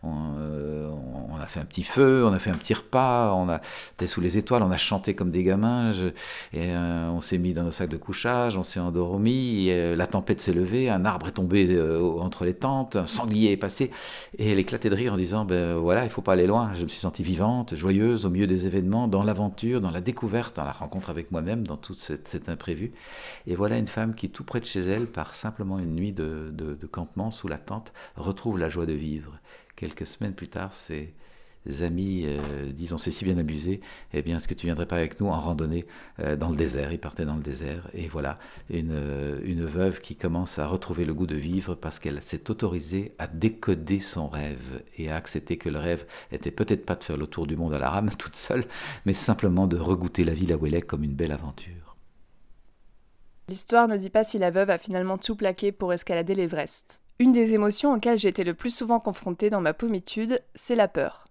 on, 0.03 1.35
a 1.37 1.47
fait 1.47 1.59
un 1.59 1.65
petit 1.65 1.83
feu, 1.83 2.25
on 2.25 2.31
a 2.31 2.39
fait 2.39 2.51
un 2.51 2.57
petit 2.57 2.73
repas, 2.73 3.33
on 3.33 3.49
a 3.49 3.59
été 3.95 4.07
sous 4.07 4.21
les 4.21 4.37
étoiles, 4.37 4.63
on 4.63 4.71
a 4.71 4.77
chanté 4.77 5.15
comme 5.15 5.31
des 5.31 5.43
gamins, 5.43 5.91
et 6.53 6.75
on 6.75 7.19
s'est 7.19 7.37
mis 7.37 7.53
dans 7.53 7.63
nos 7.63 7.71
sacs 7.71 7.89
de 7.89 7.97
couchage, 7.97 8.57
on 8.57 8.63
s'est 8.63 8.79
endormi, 8.79 9.67
la 9.67 10.07
tempête 10.07 10.39
s'est 10.39 10.53
levée, 10.53 10.89
un 10.89 11.03
arbre 11.03 11.27
est 11.27 11.33
tombé 11.33 11.77
entre 12.19 12.45
les 12.45 12.53
tentes, 12.53 12.95
un 12.95 13.07
sanglier 13.07 13.51
est 13.51 13.64
et 14.37 14.51
elle 14.51 14.59
éclatait 14.59 14.89
de 14.89 14.95
rire 14.95 15.13
en 15.13 15.17
disant 15.17 15.45
ben 15.45 15.75
voilà, 15.75 16.03
il 16.03 16.09
faut 16.09 16.21
pas 16.21 16.33
aller 16.33 16.47
loin. 16.47 16.73
Je 16.73 16.83
me 16.83 16.87
suis 16.87 16.99
sentie 16.99 17.23
vivante, 17.23 17.75
joyeuse 17.75 18.25
au 18.25 18.29
milieu 18.29 18.47
des 18.47 18.65
événements, 18.65 19.07
dans 19.07 19.23
l'aventure, 19.23 19.81
dans 19.81 19.91
la 19.91 20.01
découverte, 20.01 20.55
dans 20.55 20.65
la 20.65 20.71
rencontre 20.71 21.09
avec 21.09 21.31
moi-même, 21.31 21.65
dans 21.65 21.77
tout 21.77 21.95
cet, 21.95 22.49
imprévu. 22.49 22.91
Et 23.47 23.55
voilà 23.55 23.77
une 23.77 23.87
femme 23.87 24.15
qui, 24.15 24.29
tout 24.29 24.43
près 24.43 24.59
de 24.59 24.65
chez 24.65 24.81
elle, 24.81 25.07
par 25.07 25.35
simplement 25.35 25.79
une 25.79 25.95
nuit 25.95 26.11
de, 26.13 26.51
de 26.51 26.87
campement 26.87 27.31
sous 27.31 27.47
la 27.47 27.57
tente, 27.57 27.93
retrouve 28.15 28.57
la 28.59 28.69
joie 28.69 28.85
de 28.85 28.93
vivre. 28.93 29.39
Quelques 29.75 30.05
semaines 30.05 30.33
plus 30.33 30.47
tard, 30.47 30.73
c'est 30.73 31.13
amis 31.81 32.23
euh, 32.25 32.71
disent 32.71 32.95
si 32.97 33.25
bien 33.25 33.37
abusé, 33.37 33.81
eh 34.13 34.21
bien 34.21 34.37
est-ce 34.37 34.47
que 34.47 34.53
tu 34.53 34.67
viendrais 34.67 34.85
pas 34.85 34.97
avec 34.97 35.19
nous 35.19 35.27
en 35.27 35.39
randonnée 35.39 35.85
euh, 36.19 36.35
dans 36.35 36.49
le 36.49 36.55
désert? 36.55 36.91
Ils 36.91 36.99
partaient 36.99 37.25
dans 37.25 37.35
le 37.35 37.43
désert 37.43 37.89
et 37.93 38.07
voilà 38.07 38.37
une, 38.69 38.91
euh, 38.91 39.39
une 39.43 39.65
veuve 39.65 40.01
qui 40.01 40.15
commence 40.15 40.59
à 40.59 40.67
retrouver 40.67 41.05
le 41.05 41.13
goût 41.13 41.27
de 41.27 41.35
vivre 41.35 41.75
parce 41.75 41.99
qu'elle 41.99 42.21
s'est 42.21 42.49
autorisée 42.49 43.13
à 43.19 43.27
décoder 43.27 43.99
son 43.99 44.27
rêve 44.27 44.83
et 44.97 45.09
à 45.09 45.15
accepter 45.15 45.57
que 45.57 45.69
le 45.69 45.79
rêve 45.79 46.05
était 46.31 46.51
peut-être 46.51 46.85
pas 46.85 46.95
de 46.95 47.03
faire 47.03 47.17
le 47.17 47.27
tour 47.27 47.47
du 47.47 47.55
monde 47.55 47.73
à 47.73 47.79
la 47.79 47.89
rame 47.89 48.09
toute 48.17 48.35
seule, 48.35 48.65
mais 49.05 49.13
simplement 49.13 49.67
de 49.67 49.77
regoûter 49.77 50.23
la 50.23 50.33
vie 50.33 50.45
là 50.45 50.55
où 50.55 50.65
comme 50.87 51.03
une 51.03 51.13
belle 51.13 51.31
aventure. 51.31 51.95
L'histoire 53.47 53.87
ne 53.87 53.97
dit 53.97 54.09
pas 54.09 54.23
si 54.23 54.39
la 54.39 54.49
veuve 54.49 54.71
a 54.71 54.79
finalement 54.79 55.19
tout 55.19 55.35
plaqué 55.35 55.71
pour 55.71 55.93
escalader 55.93 56.33
l'Everest. 56.33 56.99
Une 57.19 57.31
des 57.31 57.53
émotions 57.53 57.93
auxquelles 57.93 58.19
j'ai 58.19 58.29
été 58.29 58.43
le 58.43 58.55
plus 58.55 58.75
souvent 58.75 58.99
confrontée 58.99 59.49
dans 59.49 59.61
ma 59.61 59.73
pommitude, 59.73 60.41
c'est 60.55 60.75
la 60.75 60.87
peur. 60.87 61.27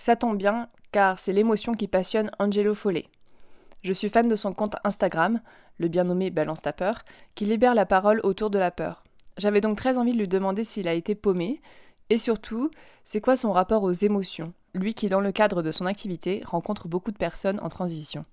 Ça 0.00 0.16
tombe 0.16 0.38
bien, 0.38 0.70
car 0.92 1.18
c'est 1.18 1.34
l'émotion 1.34 1.74
qui 1.74 1.86
passionne 1.86 2.30
Angelo 2.38 2.74
Follet. 2.74 3.10
Je 3.82 3.92
suis 3.92 4.08
fan 4.08 4.28
de 4.28 4.34
son 4.34 4.54
compte 4.54 4.76
Instagram, 4.82 5.42
le 5.76 5.88
bien 5.88 6.04
nommé 6.04 6.30
Balance 6.30 6.62
ta 6.62 6.72
peur, 6.72 7.04
qui 7.34 7.44
libère 7.44 7.74
la 7.74 7.84
parole 7.84 8.18
autour 8.22 8.48
de 8.48 8.58
la 8.58 8.70
peur. 8.70 9.04
J'avais 9.36 9.60
donc 9.60 9.76
très 9.76 9.98
envie 9.98 10.14
de 10.14 10.18
lui 10.18 10.26
demander 10.26 10.64
s'il 10.64 10.88
a 10.88 10.94
été 10.94 11.14
paumé, 11.14 11.60
et 12.08 12.16
surtout, 12.16 12.70
c'est 13.04 13.20
quoi 13.20 13.36
son 13.36 13.52
rapport 13.52 13.82
aux 13.82 13.92
émotions, 13.92 14.54
lui 14.72 14.94
qui, 14.94 15.10
dans 15.10 15.20
le 15.20 15.32
cadre 15.32 15.62
de 15.62 15.70
son 15.70 15.84
activité, 15.84 16.40
rencontre 16.46 16.88
beaucoup 16.88 17.10
de 17.10 17.18
personnes 17.18 17.60
en 17.60 17.68
transition. 17.68 18.24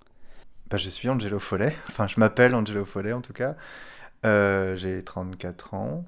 Bah, 0.69 0.77
je 0.77 0.89
suis 0.89 1.09
Angelo 1.09 1.37
Follet, 1.37 1.75
enfin 1.89 2.07
je 2.07 2.17
m'appelle 2.17 2.55
Angelo 2.55 2.85
Follet 2.85 3.11
en 3.11 3.21
tout 3.21 3.33
cas. 3.33 3.57
Euh, 4.25 4.77
j'ai 4.77 5.03
34 5.03 5.73
ans. 5.73 6.05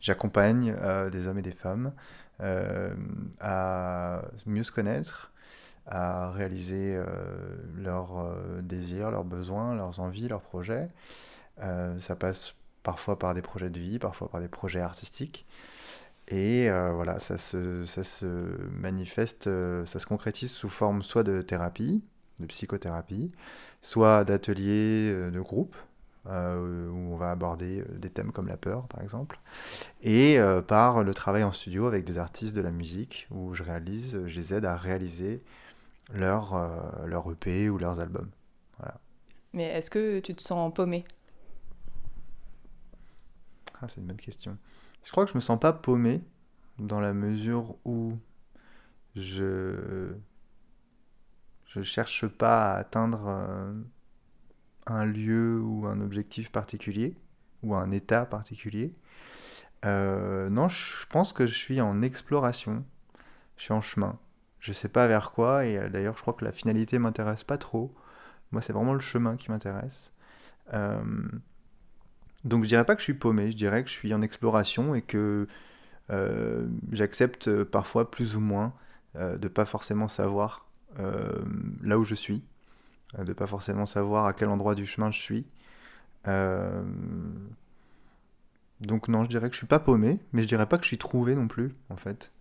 J'accompagne 0.00 0.76
euh, 0.80 1.10
des 1.10 1.26
hommes 1.26 1.40
et 1.40 1.42
des 1.42 1.50
femmes 1.50 1.92
à 3.40 4.22
mieux 4.46 4.62
se 4.62 4.72
connaître, 4.72 5.32
à 5.86 6.30
réaliser 6.30 6.94
euh, 6.96 7.04
leurs 7.76 8.20
euh, 8.20 8.62
désirs, 8.62 9.10
leurs 9.10 9.24
besoins, 9.24 9.74
leurs 9.74 10.00
envies, 10.00 10.28
leurs 10.28 10.42
projets. 10.42 10.88
ça 11.58 12.16
passe 12.16 12.54
parfois 12.82 13.18
par 13.18 13.34
des 13.34 13.42
projets 13.42 13.70
de 13.70 13.78
vie, 13.78 13.98
parfois 13.98 14.28
par 14.28 14.40
des 14.40 14.48
projets 14.48 14.80
artistiques. 14.80 15.46
Et 16.28 16.70
voilà, 16.70 17.18
ça 17.18 17.36
se, 17.36 17.84
ça 17.84 18.04
se 18.04 18.26
manifeste, 18.70 19.44
ça 19.84 19.98
se 19.98 20.06
concrétise 20.06 20.50
sous 20.50 20.68
forme 20.68 21.02
soit 21.02 21.24
de 21.24 21.42
thérapie, 21.42 22.02
de 22.40 22.46
psychothérapie, 22.46 23.32
soit 23.82 24.24
d'ateliers 24.24 25.12
de 25.30 25.40
groupe, 25.40 25.76
euh, 26.28 26.88
où 26.88 27.12
on 27.12 27.16
va 27.16 27.32
aborder 27.32 27.80
euh, 27.80 27.98
des 27.98 28.08
thèmes 28.08 28.30
comme 28.30 28.46
la 28.46 28.56
peur, 28.56 28.86
par 28.86 29.02
exemple, 29.02 29.40
et 30.02 30.38
euh, 30.38 30.62
par 30.62 31.02
le 31.02 31.12
travail 31.14 31.42
en 31.42 31.50
studio 31.50 31.88
avec 31.88 32.04
des 32.04 32.16
artistes 32.16 32.54
de 32.54 32.60
la 32.60 32.70
musique, 32.70 33.26
où 33.32 33.54
je 33.54 33.64
réalise, 33.64 34.24
je 34.26 34.36
les 34.36 34.54
aide 34.54 34.64
à 34.64 34.76
réaliser 34.76 35.42
leur, 36.12 36.54
leur 37.06 37.30
EP 37.32 37.68
ou 37.70 37.78
leurs 37.78 37.98
albums. 37.98 38.30
Voilà. 38.78 39.00
Mais 39.52 39.64
est-ce 39.64 39.90
que 39.90 40.20
tu 40.20 40.34
te 40.34 40.42
sens 40.42 40.72
paumé? 40.72 41.04
Ah, 43.80 43.88
C'est 43.88 44.00
une 44.00 44.06
bonne 44.06 44.16
question. 44.16 44.56
Je 45.02 45.10
crois 45.10 45.24
que 45.24 45.32
je 45.32 45.36
me 45.36 45.40
sens 45.40 45.58
pas 45.58 45.72
paumé 45.72 46.22
dans 46.78 47.00
la 47.00 47.14
mesure 47.14 47.74
où 47.84 48.16
je 49.16 50.12
je 51.66 51.82
cherche 51.82 52.26
pas 52.26 52.74
à 52.74 52.76
atteindre 52.76 53.74
un 54.86 55.04
lieu 55.04 55.60
ou 55.60 55.86
un 55.86 56.00
objectif 56.00 56.50
particulier 56.50 57.14
ou 57.62 57.74
un 57.74 57.90
état 57.90 58.24
particulier. 58.26 58.92
Euh, 59.84 60.48
non, 60.48 60.68
je 60.68 61.06
pense 61.08 61.32
que 61.32 61.46
je 61.46 61.54
suis 61.54 61.80
en 61.80 62.02
exploration, 62.02 62.84
je 63.56 63.64
suis 63.64 63.72
en 63.72 63.80
chemin. 63.80 64.18
Je 64.60 64.72
sais 64.72 64.88
pas 64.88 65.06
vers 65.08 65.32
quoi, 65.32 65.66
et 65.66 65.78
euh, 65.78 65.88
d'ailleurs, 65.88 66.16
je 66.16 66.22
crois 66.22 66.34
que 66.34 66.44
la 66.44 66.52
finalité 66.52 66.98
m'intéresse 66.98 67.44
pas 67.44 67.58
trop. 67.58 67.94
Moi, 68.52 68.62
c'est 68.62 68.72
vraiment 68.72 68.94
le 68.94 69.00
chemin 69.00 69.36
qui 69.36 69.50
m'intéresse. 69.50 70.12
Euh, 70.72 71.02
donc, 72.44 72.64
je 72.64 72.68
dirais 72.68 72.84
pas 72.84 72.94
que 72.94 73.00
je 73.00 73.04
suis 73.04 73.14
paumé, 73.14 73.50
je 73.50 73.56
dirais 73.56 73.82
que 73.82 73.88
je 73.88 73.94
suis 73.94 74.14
en 74.14 74.22
exploration 74.22 74.94
et 74.94 75.02
que 75.02 75.48
j'accepte 76.90 77.64
parfois 77.64 78.10
plus 78.10 78.36
ou 78.36 78.40
moins 78.40 78.74
de 79.14 79.48
pas 79.48 79.64
forcément 79.64 80.08
savoir 80.08 80.66
là 80.98 81.98
où 81.98 82.04
je 82.04 82.14
suis. 82.14 82.44
Euh, 83.18 83.24
de 83.24 83.32
pas 83.32 83.46
forcément 83.46 83.86
savoir 83.86 84.26
à 84.26 84.32
quel 84.32 84.48
endroit 84.48 84.74
du 84.74 84.86
chemin 84.86 85.10
je 85.10 85.18
suis. 85.20 85.44
Euh, 86.28 86.82
donc 88.80 89.08
non, 89.08 89.24
je 89.24 89.28
dirais 89.28 89.48
que 89.48 89.54
je 89.54 89.58
suis 89.58 89.66
pas 89.66 89.80
paumé, 89.80 90.18
mais 90.32 90.42
je 90.42 90.48
dirais 90.48 90.66
pas 90.66 90.76
que 90.78 90.84
je 90.84 90.88
suis 90.88 90.98
trouvé 90.98 91.34
non 91.34 91.48
plus, 91.48 91.74
en 91.90 91.96
fait. 91.96 92.32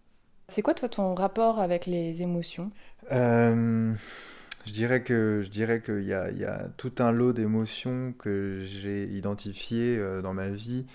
C'est 0.47 0.61
quoi 0.61 0.73
toi 0.73 0.89
ton 0.89 1.13
rapport 1.13 1.59
avec 1.59 1.85
les 1.85 2.21
émotions? 2.21 2.71
Euh, 3.11 3.93
Je 4.65 4.73
dirais 4.73 5.01
que 5.01 5.41
je 5.43 5.49
dirais 5.49 5.81
qu'il 5.81 6.03
y 6.03 6.13
a, 6.13 6.29
y 6.31 6.45
a 6.45 6.67
tout 6.77 6.93
un 6.99 7.11
lot 7.11 7.33
d'émotions 7.33 8.13
que 8.17 8.59
j'ai 8.61 9.05
identifiées 9.05 9.99
dans 10.21 10.33
ma 10.33 10.49
vie 10.49 10.85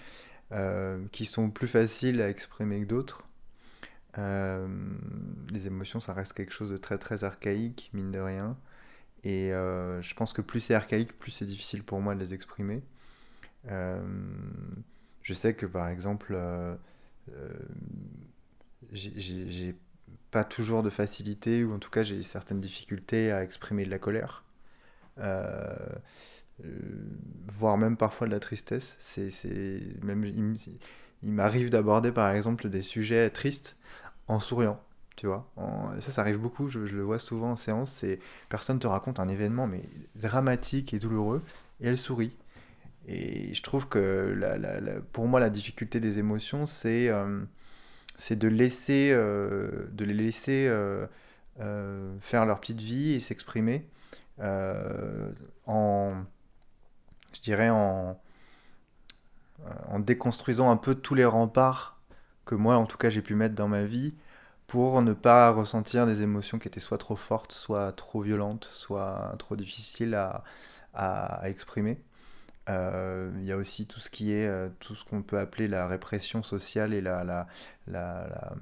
qui 1.10 1.24
sont 1.24 1.50
plus 1.50 1.66
faciles 1.68 2.20
à 2.22 2.28
exprimer 2.28 2.80
que 2.80 2.86
d'autres. 2.86 3.26
les 4.16 5.66
émotions, 5.66 6.00
ça 6.00 6.12
reste 6.12 6.32
quelque 6.32 6.52
chose 6.52 6.70
de 6.70 6.76
très 6.76 6.98
très 6.98 7.24
archaïque, 7.24 7.90
mine 7.92 8.12
de 8.12 8.20
rien. 8.20 8.56
Et 9.26 9.52
euh, 9.52 10.00
je 10.02 10.14
pense 10.14 10.32
que 10.32 10.40
plus 10.40 10.60
c'est 10.60 10.74
archaïque, 10.74 11.18
plus 11.18 11.32
c'est 11.32 11.46
difficile 11.46 11.82
pour 11.82 12.00
moi 12.00 12.14
de 12.14 12.20
les 12.20 12.32
exprimer. 12.32 12.84
Euh, 13.68 14.00
je 15.22 15.34
sais 15.34 15.52
que 15.52 15.66
par 15.66 15.88
exemple, 15.88 16.32
euh, 16.36 16.76
j'ai 18.92 19.74
pas 20.30 20.44
toujours 20.44 20.84
de 20.84 20.90
facilité, 20.90 21.64
ou 21.64 21.74
en 21.74 21.80
tout 21.80 21.90
cas 21.90 22.04
j'ai 22.04 22.22
certaines 22.22 22.60
difficultés 22.60 23.32
à 23.32 23.42
exprimer 23.42 23.84
de 23.84 23.90
la 23.90 23.98
colère. 23.98 24.44
voire 27.48 27.76
même 27.78 27.96
parfois 27.96 28.28
de 28.28 28.32
la 28.32 28.38
tristesse. 28.38 28.94
C'est 29.00 30.04
même 30.04 30.24
il 31.22 31.32
m'arrive 31.32 31.68
d'aborder 31.70 32.12
par 32.12 32.30
exemple 32.30 32.68
des 32.68 32.82
sujets 32.82 33.28
tristes 33.30 33.76
en 34.28 34.38
souriant. 34.38 34.80
Tu 35.16 35.26
vois, 35.26 35.50
ça, 35.98 36.12
ça 36.12 36.20
arrive 36.20 36.38
beaucoup, 36.38 36.68
je, 36.68 36.80
le 36.80 37.02
vois 37.02 37.18
souvent 37.18 37.52
en 37.52 37.56
séance, 37.56 37.90
c'est 37.90 38.18
personne 38.50 38.78
te 38.78 38.86
raconte 38.86 39.18
un 39.18 39.28
événement 39.28 39.66
mais 39.66 39.82
dramatique 40.14 40.92
et 40.92 40.98
douloureux, 40.98 41.42
et 41.80 41.88
elle 41.88 41.96
sourit. 41.96 42.36
Et 43.08 43.54
je 43.54 43.62
trouve 43.62 43.88
que 43.88 45.00
pour 45.12 45.26
moi, 45.26 45.40
la 45.40 45.50
difficulté 45.50 46.00
des 46.00 46.18
émotions, 46.18 46.66
c'est 46.66 47.08
euh, 47.08 47.40
de, 48.30 48.68
euh, 48.90 49.86
de 49.92 50.04
les 50.04 50.14
laisser 50.14 50.66
euh, 50.68 51.06
faire 52.20 52.46
leur 52.46 52.60
petite 52.60 52.80
vie 52.80 53.14
et 53.14 53.20
s'exprimer 53.20 53.88
en, 54.38 56.12
je 57.32 57.40
dirais, 57.40 57.70
en, 57.70 58.20
en 59.88 59.98
déconstruisant 59.98 60.70
un 60.70 60.76
peu 60.76 60.94
tous 60.94 61.14
les 61.14 61.24
remparts 61.24 61.98
que 62.44 62.54
moi, 62.54 62.76
en 62.76 62.86
tout 62.86 62.98
cas, 62.98 63.08
j'ai 63.08 63.22
pu 63.22 63.34
mettre 63.34 63.54
dans 63.54 63.68
ma 63.68 63.84
vie 63.84 64.14
pour 64.66 65.00
ne 65.02 65.12
pas 65.12 65.50
ressentir 65.50 66.06
des 66.06 66.22
émotions 66.22 66.58
qui 66.58 66.68
étaient 66.68 66.80
soit 66.80 66.98
trop 66.98 67.16
fortes, 67.16 67.52
soit 67.52 67.92
trop 67.92 68.20
violentes, 68.20 68.68
soit 68.72 69.34
trop 69.38 69.56
difficiles 69.56 70.14
à, 70.14 70.42
à, 70.94 71.48
exprimer. 71.48 72.00
Euh, 72.68 73.30
il 73.38 73.44
y 73.44 73.52
a 73.52 73.56
aussi 73.56 73.86
tout 73.86 74.00
ce 74.00 74.10
qui 74.10 74.32
est 74.32 74.46
euh, 74.46 74.68
tout 74.80 74.96
ce 74.96 75.04
qu'on 75.04 75.22
peut 75.22 75.38
appeler 75.38 75.68
la 75.68 75.86
répression 75.86 76.42
sociale 76.42 76.94
et 76.94 77.00
la, 77.00 77.22
la, 77.22 77.46
la, 77.86 78.54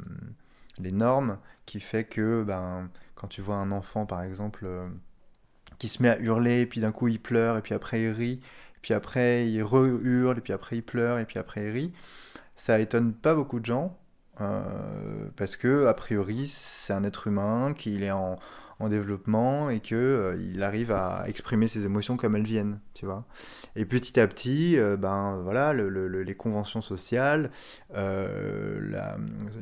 les 0.78 0.90
normes 0.90 1.38
qui 1.64 1.80
fait 1.80 2.04
que 2.04 2.42
ben, 2.42 2.90
quand 3.14 3.28
tu 3.28 3.40
vois 3.40 3.56
un 3.56 3.70
enfant 3.70 4.04
par 4.04 4.22
exemple 4.22 4.64
euh, 4.66 4.86
qui 5.78 5.88
se 5.88 6.02
met 6.02 6.10
à 6.10 6.18
hurler 6.18 6.66
puis 6.66 6.82
d'un 6.82 6.92
coup 6.92 7.08
il 7.08 7.18
pleure 7.18 7.56
et 7.56 7.62
puis 7.62 7.72
après 7.72 8.02
il 8.02 8.10
rit 8.10 8.40
puis 8.82 8.92
après 8.92 9.48
il 9.48 9.62
re-hurle 9.62 10.36
et 10.36 10.42
puis 10.42 10.52
après 10.52 10.76
il 10.76 10.82
pleure 10.82 11.18
et 11.18 11.24
puis 11.24 11.38
après 11.38 11.64
il 11.64 11.70
rit 11.70 11.92
ça 12.56 12.78
étonne 12.80 13.14
pas 13.14 13.34
beaucoup 13.34 13.58
de 13.58 13.64
gens 13.64 13.98
parce 14.36 15.56
que, 15.56 15.86
a 15.86 15.94
priori, 15.94 16.46
c'est 16.48 16.92
un 16.92 17.04
être 17.04 17.26
humain, 17.26 17.72
qu'il 17.74 18.02
est 18.02 18.10
en, 18.10 18.38
en, 18.80 18.88
développement 18.88 19.70
et 19.70 19.80
qu'il 19.80 19.96
euh, 19.96 20.36
il 20.36 20.62
arrive 20.62 20.90
à 20.90 21.24
exprimer 21.28 21.68
ses 21.68 21.84
émotions 21.84 22.16
comme 22.16 22.36
elles 22.36 22.44
viennent, 22.44 22.80
tu 22.94 23.06
vois. 23.06 23.24
Et 23.76 23.84
petit 23.84 24.18
à 24.18 24.26
petit, 24.26 24.76
euh, 24.76 24.96
ben, 24.96 25.40
voilà, 25.42 25.72
le, 25.72 25.88
les 26.22 26.34
conventions 26.34 26.80
sociales, 26.80 27.50
la, 27.94 29.16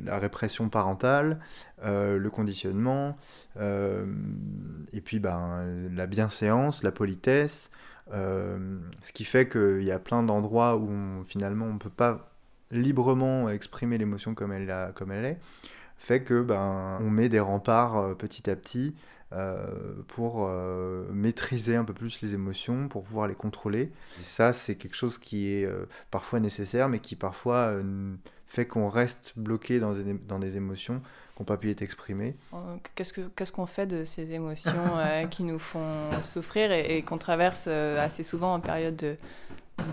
répression 0.07 0.69
parentale, 0.69 1.39
le 1.83 2.29
conditionnement, 2.29 3.17
et 3.59 5.01
puis 5.01 5.19
ben, 5.19 5.65
la 5.93 6.07
bienséance, 6.07 6.83
la 6.83 6.91
politesse, 6.91 7.69
ce 8.11 9.11
qui 9.13 9.23
fait 9.23 9.47
qu'il 9.47 9.83
y 9.83 9.91
a 9.91 9.99
plein 9.99 10.23
d'endroits 10.23 10.77
où 10.77 11.23
finalement 11.23 11.65
on 11.65 11.77
peut 11.77 11.89
pas 11.89 12.32
librement 12.71 13.49
exprimer 13.49 13.97
l'émotion 13.97 14.33
comme 14.33 14.51
elle, 14.51 14.69
a, 14.71 14.91
comme 14.93 15.11
elle 15.11 15.25
est, 15.25 15.39
fait 16.03 16.21
que 16.21 16.41
ben, 16.41 16.97
on 16.99 17.09
met 17.09 17.29
des 17.29 17.39
remparts 17.39 17.97
euh, 17.97 18.13
petit 18.13 18.49
à 18.49 18.57
petit 18.57 18.93
euh, 19.31 19.65
pour 20.09 20.45
euh, 20.45 21.07
maîtriser 21.13 21.77
un 21.77 21.85
peu 21.85 21.93
plus 21.93 22.21
les 22.21 22.33
émotions, 22.33 22.89
pour 22.89 23.03
pouvoir 23.03 23.27
les 23.27 23.35
contrôler. 23.35 23.91
Et 24.19 24.23
ça, 24.23 24.51
c'est 24.51 24.75
quelque 24.75 24.97
chose 24.97 25.17
qui 25.17 25.47
est 25.47 25.67
parfois 26.11 26.41
nécessaire, 26.41 26.89
mais 26.89 26.99
qui 26.99 27.15
parfois 27.15 27.73
fait 28.45 28.67
qu'on 28.67 28.89
reste 28.89 29.33
bloqué 29.37 29.79
dans 29.79 29.93
des, 29.93 30.13
dans 30.13 30.39
des 30.39 30.57
émotions 30.57 30.99
qui 30.99 31.41
n'ont 31.41 31.45
pas 31.45 31.57
pu 31.57 31.71
être 31.71 31.81
exprimées. 31.81 32.35
Qu'est-ce 32.93 33.13
qu'on 33.13 33.45
ce 33.45 33.51
qu'on 33.51 33.65
fait 33.65 33.87
de 33.87 34.03
ces 34.03 34.33
émotions 34.33 34.99
qui 35.31 35.43
nous 35.43 35.57
font 35.57 36.11
souffrir 36.21 36.71
et, 36.71 37.01
qu'on 37.01 37.17
traverse 37.17 37.65
assez 37.67 38.21
souvent 38.21 38.53
en 38.53 38.59
période 38.59 38.97
de, 38.97 39.15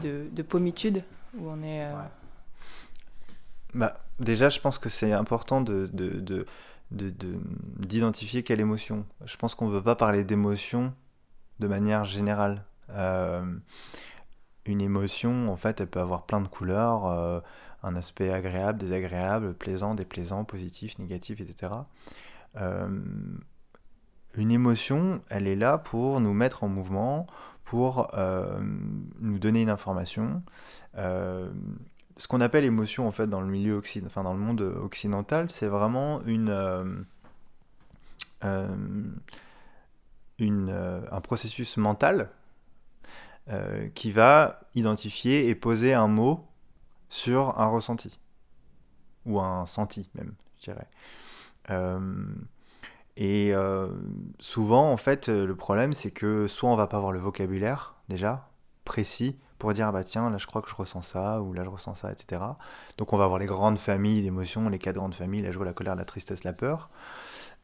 de, 0.02 0.26
de 0.30 0.42
pommitude, 0.42 1.02
où 1.38 1.48
on 1.48 1.62
est 1.62 1.87
bah, 3.74 4.00
Déjà, 4.20 4.48
je 4.50 4.61
pense 4.61 4.78
que 4.78 4.88
c'est 4.88 5.12
important 5.12 5.61
de, 5.61 5.88
de, 5.92 6.46
d'identifier 6.90 8.42
quelle 8.42 8.61
émotion. 8.61 9.06
Je 9.24 9.37
pense 9.37 9.54
qu'on 9.54 9.68
ne 9.68 9.72
veut 9.72 9.83
pas 9.83 9.96
parler 9.96 10.24
d'émotion 10.24 10.92
de 11.59 11.66
manière 11.66 12.04
générale. 12.04 12.64
Euh, 12.90 13.42
une 14.66 14.80
émotion, 14.80 15.50
en 15.50 15.56
fait, 15.56 15.80
elle 15.80 15.87
peut 15.87 16.00
avoir 16.00 16.26
plein 16.26 16.40
de 16.40 16.48
couleurs, 16.48 17.06
euh, 17.06 17.40
un 17.83 17.96
aspect 17.96 18.30
agréable, 18.33 18.78
désagréable, 18.78 19.54
plaisant, 19.54 19.94
déplaisant, 19.94 20.44
positif, 20.44 20.98
négatif, 20.98 21.40
etc. 21.40 21.72
Euh, 22.56 23.00
une 24.35 24.50
émotion, 24.50 25.22
elle 25.30 25.46
est 25.46 25.56
là 25.56 25.78
pour 25.78 26.20
nous 26.20 26.35
mettre 26.35 26.64
en 26.64 26.68
mouvement, 26.68 27.26
pour 27.64 28.11
nous 29.20 29.38
donner 29.38 29.62
une 29.62 29.70
information 29.70 30.42
ce 32.20 32.28
qu'on 32.28 32.42
appelle 32.42 32.64
émotion 32.64 33.09
en 33.09 33.12
fait 33.12 33.26
dans 33.28 33.40
le 33.40 33.46
milieu 33.46 33.76
occidental, 33.76 34.11
enfin 34.12 34.22
dans 34.24 34.35
le 34.35 34.40
monde 34.40 34.61
occidental, 34.61 35.50
c'est 35.50 35.68
vraiment 35.68 36.20
une, 36.26 36.50
euh, 36.50 36.85
euh, 38.44 38.68
euh, 40.42 41.00
un 41.11 41.20
processus 41.22 41.78
mental 41.78 42.30
qui 43.96 44.12
va 44.12 44.61
identifier 44.76 45.48
et 45.48 45.56
poser 45.56 45.92
un 45.92 46.06
mot 46.06 46.46
sur 47.09 47.59
un 47.59 47.66
ressenti 47.66 48.20
ou 49.26 49.40
un 49.40 49.66
senti 49.66 50.09
même, 50.14 50.35
je 50.56 50.70
dirais. 50.70 50.87
et 53.16 53.52
souvent, 54.38 54.92
en 54.92 54.96
fait, 54.96 55.28
le 55.28 55.56
problème, 55.56 55.94
c'est 55.94 56.12
que 56.12 56.46
soit 56.46 56.70
on 56.70 56.76
va 56.76 56.87
pas 56.87 56.98
avoir 56.98 57.11
le 57.11 57.18
vocabulaire 57.18 57.96
déjà 58.09 58.48
précis 58.85 59.37
pour 59.60 59.72
dire 59.72 59.86
ah 59.86 59.92
bah 59.92 60.02
tiens 60.02 60.30
là 60.30 60.38
je 60.38 60.46
crois 60.46 60.62
que 60.62 60.68
je 60.68 60.74
ressens 60.74 61.02
ça 61.02 61.40
ou 61.40 61.52
là 61.52 61.62
je 61.62 61.68
ressens 61.68 61.94
ça 61.94 62.10
etc 62.10 62.42
donc 62.98 63.12
on 63.12 63.16
va 63.16 63.24
avoir 63.24 63.38
les 63.38 63.46
grandes 63.46 63.78
familles 63.78 64.22
d'émotions 64.22 64.68
les 64.68 64.78
quatre 64.78 64.96
grandes 64.96 65.14
familles 65.14 65.42
la 65.42 65.52
joie 65.52 65.64
la 65.64 65.72
colère 65.72 65.94
la 65.94 66.04
tristesse 66.04 66.42
la 66.42 66.52
peur. 66.52 66.90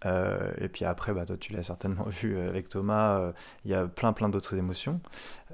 Euh, 0.04 0.52
et 0.58 0.68
puis 0.68 0.84
après 0.84 1.14
bah 1.14 1.24
toi 1.24 1.38
tu 1.38 1.54
l'as 1.54 1.62
certainement 1.62 2.04
vu 2.06 2.38
avec 2.38 2.68
Thomas 2.68 3.18
euh, 3.18 3.32
il 3.64 3.70
y 3.70 3.74
a 3.74 3.86
plein 3.86 4.12
plein 4.12 4.28
d'autres 4.28 4.54
émotions. 4.54 5.00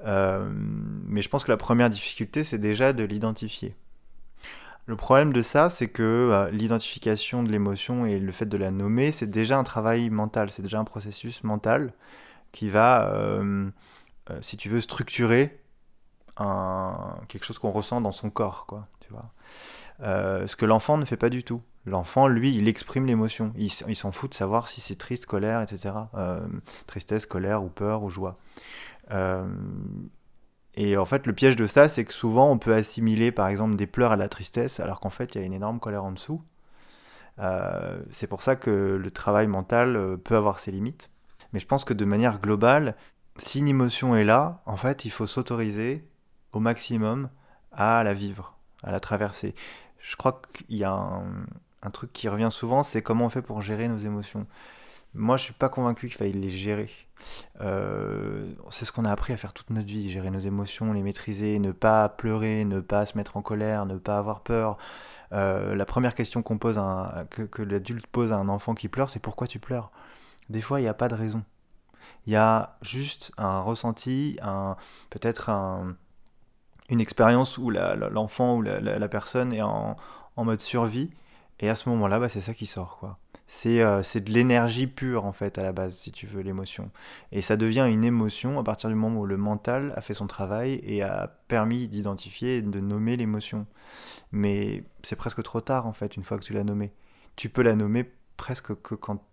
Euh, 0.05 0.49
mais 0.53 1.21
je 1.21 1.29
pense 1.29 1.43
que 1.45 1.51
la 1.51 1.57
première 1.57 1.89
difficulté 1.89 2.43
c'est 2.43 2.57
déjà 2.57 2.93
de 2.93 3.03
l'identifier. 3.03 3.75
Le 4.85 4.97
problème 4.97 5.31
de 5.31 5.41
ça, 5.41 5.69
c'est 5.69 5.87
que 5.87 6.27
bah, 6.29 6.49
l'identification 6.51 7.41
de 7.41 7.49
l'émotion 7.49 8.05
et 8.05 8.19
le 8.19 8.31
fait 8.33 8.47
de 8.47 8.57
la 8.57 8.69
nommer, 8.69 9.13
c'est 9.13 9.29
déjà 9.29 9.57
un 9.57 9.63
travail 9.63 10.09
mental, 10.09 10.51
c'est 10.51 10.61
déjà 10.61 10.77
un 10.77 10.83
processus 10.83 11.41
mental 11.45 11.93
qui 12.51 12.69
va, 12.69 13.39
si 14.41 14.57
tu 14.57 14.67
veux, 14.67 14.81
structurer 14.81 15.57
un, 16.37 17.17
quelque 17.27 17.45
chose 17.45 17.59
qu'on 17.59 17.71
ressent 17.71 18.01
dans 18.01 18.11
son 18.11 18.29
corps, 18.29 18.65
quoi, 18.65 18.87
tu 18.99 19.11
vois. 19.11 19.31
Euh, 20.01 20.47
ce 20.47 20.55
que 20.55 20.65
l'enfant 20.65 20.97
ne 20.97 21.05
fait 21.05 21.17
pas 21.17 21.29
du 21.29 21.43
tout. 21.43 21.61
L'enfant, 21.85 22.27
lui, 22.27 22.55
il 22.55 22.67
exprime 22.67 23.05
l'émotion. 23.05 23.53
Il, 23.57 23.69
s'en 23.69 24.11
fout 24.11 24.31
de 24.31 24.35
savoir 24.35 24.67
si 24.67 24.81
c'est 24.81 24.95
triste, 24.95 25.25
colère, 25.25 25.61
etc. 25.61 25.93
Euh, 26.15 26.45
tristesse, 26.87 27.25
colère 27.25 27.63
ou 27.63 27.69
peur 27.69 28.03
ou 28.03 28.09
joie. 28.09 28.37
Euh, 29.11 29.45
et 30.75 30.97
en 30.97 31.05
fait, 31.05 31.27
le 31.27 31.33
piège 31.33 31.55
de 31.55 31.67
ça, 31.67 31.89
c'est 31.89 32.05
que 32.05 32.13
souvent, 32.13 32.49
on 32.49 32.57
peut 32.57 32.73
assimiler, 32.73 33.31
par 33.31 33.47
exemple, 33.47 33.75
des 33.75 33.85
pleurs 33.85 34.13
à 34.13 34.15
la 34.15 34.29
tristesse, 34.29 34.79
alors 34.79 34.99
qu'en 34.99 35.09
fait, 35.09 35.35
il 35.35 35.41
y 35.41 35.43
a 35.43 35.45
une 35.45 35.53
énorme 35.53 35.79
colère 35.79 36.03
en 36.03 36.11
dessous. 36.11 36.41
c'est 38.09 38.27
pour 38.27 38.41
ça 38.41 38.55
que 38.55 38.97
le 39.01 39.11
travail 39.11 39.47
mental 39.47 40.17
peut 40.23 40.35
avoir 40.35 40.59
ses 40.59 40.71
limites. 40.71 41.09
Mais 41.51 41.59
je 41.59 41.67
pense 41.67 41.83
que 41.83 41.93
de 41.93 42.05
manière 42.05 42.39
globale, 42.39 42.95
si 43.37 43.59
une 43.59 43.67
émotion 43.67 44.15
est 44.15 44.23
là, 44.23 44.61
en 44.65 44.77
fait, 44.77 45.05
il 45.05 45.11
faut 45.11 45.27
s'autoriser 45.27 46.07
au 46.53 46.59
maximum 46.59 47.29
à 47.71 48.03
la 48.03 48.13
vivre, 48.13 48.55
à 48.83 48.91
la 48.91 48.99
traverser. 48.99 49.55
Je 49.99 50.15
crois 50.15 50.41
qu'il 50.53 50.77
y 50.77 50.83
a 50.83 50.93
un, 50.93 51.89
truc 51.91 52.13
qui 52.13 52.29
revient 52.29 52.49
souvent, 52.51 52.83
c'est 52.83 53.01
comment 53.01 53.25
on 53.25 53.29
fait 53.29 53.41
pour 53.41 53.61
gérer 53.61 53.87
nos 53.87 53.97
émotions. 53.97 54.45
Moi, 55.15 55.37
je 55.37 55.43
suis 55.43 55.53
pas 55.53 55.69
convaincu 55.69 56.07
qu'il 56.07 56.17
faille 56.17 56.33
les 56.33 56.49
gérer. 56.49 56.89
Euh, 57.61 58.51
c'est 58.71 58.85
ce 58.85 58.91
qu'on 58.91 59.05
a 59.05 59.11
appris 59.11 59.31
à 59.31 59.37
faire 59.37 59.53
toute 59.53 59.69
notre 59.69 59.87
vie, 59.87 60.11
gérer 60.11 60.31
nos 60.31 60.39
émotions, 60.39 60.91
les 60.91 61.03
maîtriser, 61.03 61.59
ne 61.59 61.71
pas 61.71 62.09
pleurer, 62.09 62.65
ne 62.65 62.79
pas 62.79 63.05
se 63.05 63.17
mettre 63.17 63.37
en 63.37 63.41
colère, 63.41 63.85
ne 63.85 63.97
pas 63.97 64.17
avoir 64.17 64.41
peur. 64.41 64.77
Euh, 65.31 65.75
la 65.75 65.85
première 65.85 66.15
question 66.15 66.41
qu'on 66.41 66.57
pose, 66.57 66.79
que, 67.29 67.43
que 67.43 67.61
l'adulte 67.61 68.07
pose 68.07 68.31
à 68.31 68.37
un 68.37 68.49
enfant 68.49 68.73
qui 68.73 68.87
pleure, 68.87 69.09
c'est 69.09 69.19
pourquoi 69.19 69.47
tu 69.47 69.59
pleures? 69.59 69.91
Des 70.49 70.61
fois, 70.61 70.79
il 70.79 70.83
n'y 70.83 70.89
a 70.89 70.93
pas 70.95 71.07
de 71.07 71.15
raison. 71.15 71.43
Il 72.25 72.33
y 72.33 72.35
a 72.35 72.77
juste 72.81 73.31
un 73.37 73.59
ressenti, 73.59 74.37
un, 74.41 74.77
peut-être 75.09 75.49
un, 75.49 75.95
une 76.89 77.01
expérience 77.01 77.57
où 77.57 77.69
l'enfant 77.69 78.57
ou 78.57 78.61
la, 78.61 79.07
personne 79.07 79.53
est 79.53 79.61
en, 79.61 79.95
mode 80.37 80.61
survie. 80.61 81.09
Et 81.59 81.69
à 81.69 81.75
ce 81.75 81.87
moment-là, 81.89 82.19
bah, 82.19 82.29
c'est 82.29 82.41
ça 82.41 82.53
qui 82.53 82.65
sort. 82.65 82.97
quoi. 82.97 83.19
Euh, 83.65 84.03
c'est 84.03 84.21
de 84.21 84.31
l'énergie 84.31 84.87
pure, 84.87 85.25
en 85.25 85.31
fait, 85.31 85.57
à 85.57 85.63
la 85.63 85.71
base, 85.71 85.95
si 85.95 86.11
tu 86.11 86.27
veux, 86.27 86.41
l'émotion. 86.41 86.91
Et 87.31 87.41
ça 87.41 87.55
devient 87.55 87.87
une 87.89 88.03
émotion 88.03 88.59
à 88.59 88.63
partir 88.63 88.89
du 88.89 88.95
moment 88.95 89.21
où 89.21 89.25
le 89.25 89.37
mental 89.37 89.93
a 89.95 90.01
fait 90.01 90.13
son 90.13 90.27
travail 90.27 90.81
et 90.83 91.03
a 91.03 91.27
permis 91.47 91.87
d'identifier 91.87 92.57
et 92.57 92.61
de 92.61 92.79
nommer 92.79 93.15
l'émotion. 93.15 93.67
Mais 94.31 94.83
c'est 95.03 95.15
presque 95.15 95.43
trop 95.43 95.61
tard, 95.61 95.87
en 95.87 95.93
fait, 95.93 96.17
une 96.17 96.23
fois 96.23 96.37
que 96.37 96.43
tu 96.43 96.53
l'as 96.53 96.63
nommée. 96.63 96.91
Tu 97.35 97.49
peux 97.49 97.61
la 97.61 97.75
nommer 97.75 98.11
presque 98.37 98.75
que 98.81 98.95
quand 98.95 99.23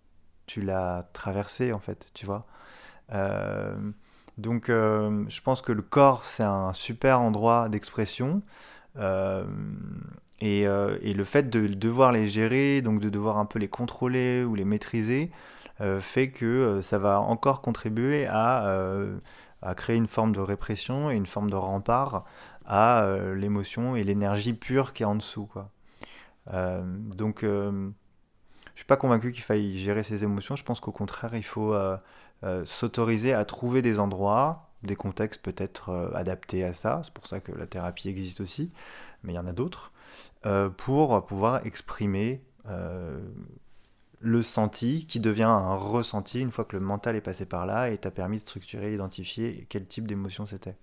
tu 0.45 0.61
l'as 0.61 1.09
traversée, 1.13 1.73
en 1.73 1.79
fait, 1.79 2.07
tu 2.13 2.25
vois. 2.25 2.45
Euh, 3.13 3.75
donc 4.37 4.69
euh, 4.69 5.23
je 5.27 5.41
pense 5.41 5.61
que 5.61 5.71
le 5.71 5.81
corps, 5.81 6.25
c'est 6.25 6.43
un 6.43 6.73
super 6.73 7.21
endroit 7.21 7.69
d'expression. 7.69 8.41
Et, 10.43 10.61
et, 10.63 11.13
le 11.13 11.23
fait 11.23 11.49
de 11.49 11.67
devoir 11.67 12.11
les 12.11 12.27
gérer, 12.27 12.81
donc 12.81 12.99
de 12.99 13.09
devoir 13.09 13.37
un 13.37 13.45
peu 13.45 13.59
les 13.59 13.67
contrôler 13.67 14.43
ou 14.43 14.55
les 14.55 14.65
maîtriser, 14.65 15.31
fait 15.99 16.31
que 16.31 16.81
ça 16.81 16.97
va 16.97 17.21
encore 17.21 17.61
contribuer 17.61 18.27
à, 18.27 18.75
créer 19.77 19.95
une 19.95 20.07
forme 20.07 20.33
de 20.33 20.39
répression 20.39 21.11
et 21.11 21.15
une 21.15 21.27
forme 21.27 21.49
de 21.51 21.55
rempart 21.55 22.25
à 22.65 23.07
l'émotion 23.35 23.95
et 23.95 24.03
l'énergie 24.03 24.53
pure 24.53 24.93
qui 24.93 25.03
est 25.03 25.05
en 25.05 25.15
dessous. 25.15 25.49
Donc 26.47 27.43
je 27.43 27.91
suis 28.75 28.85
pas 28.87 28.97
convaincu 28.97 29.31
qu'il 29.31 29.43
faille 29.43 29.77
gérer 29.77 30.03
ses 30.03 30.23
émotions. 30.23 30.55
Je 30.55 30.63
pense 30.63 30.79
qu'au 30.79 30.91
contraire, 30.91 31.35
il 31.35 31.45
faut 31.45 31.75
euh, 32.43 32.61
euh, 32.61 32.65
s'autoriser 32.65 33.33
à 33.33 33.45
trouver 33.45 33.81
des 33.81 33.99
endroits, 33.99 34.69
des 34.83 34.95
contextes 34.95 35.41
peut-être 35.41 35.89
euh, 35.89 36.11
adaptés 36.13 36.63
à 36.63 36.73
ça. 36.73 37.01
C'est 37.03 37.13
pour 37.13 37.27
ça 37.27 37.39
que 37.39 37.51
la 37.51 37.67
thérapie 37.67 38.09
existe 38.09 38.41
aussi, 38.41 38.71
mais 39.23 39.33
il 39.33 39.35
y 39.35 39.39
en 39.39 39.47
a 39.47 39.53
d'autres, 39.53 39.91
pour 40.77 41.23
pouvoir 41.25 41.65
exprimer 41.67 42.41
le 44.19 44.41
senti 44.41 45.05
qui 45.07 45.19
devient 45.19 45.43
un 45.43 45.75
ressenti 45.75 46.41
une 46.41 46.51
fois 46.51 46.65
que 46.65 46.75
le 46.75 46.83
mental 46.83 47.15
est 47.15 47.21
passé 47.21 47.45
par 47.45 47.65
là 47.65 47.89
et 47.89 47.97
t'a 47.97 48.11
permis 48.11 48.37
de 48.37 48.41
structurer, 48.41 48.93
identifier 48.93 49.67
quel 49.69 49.85
type 49.85 50.07
d'émotion 50.07 50.47
c'était. 50.47 50.75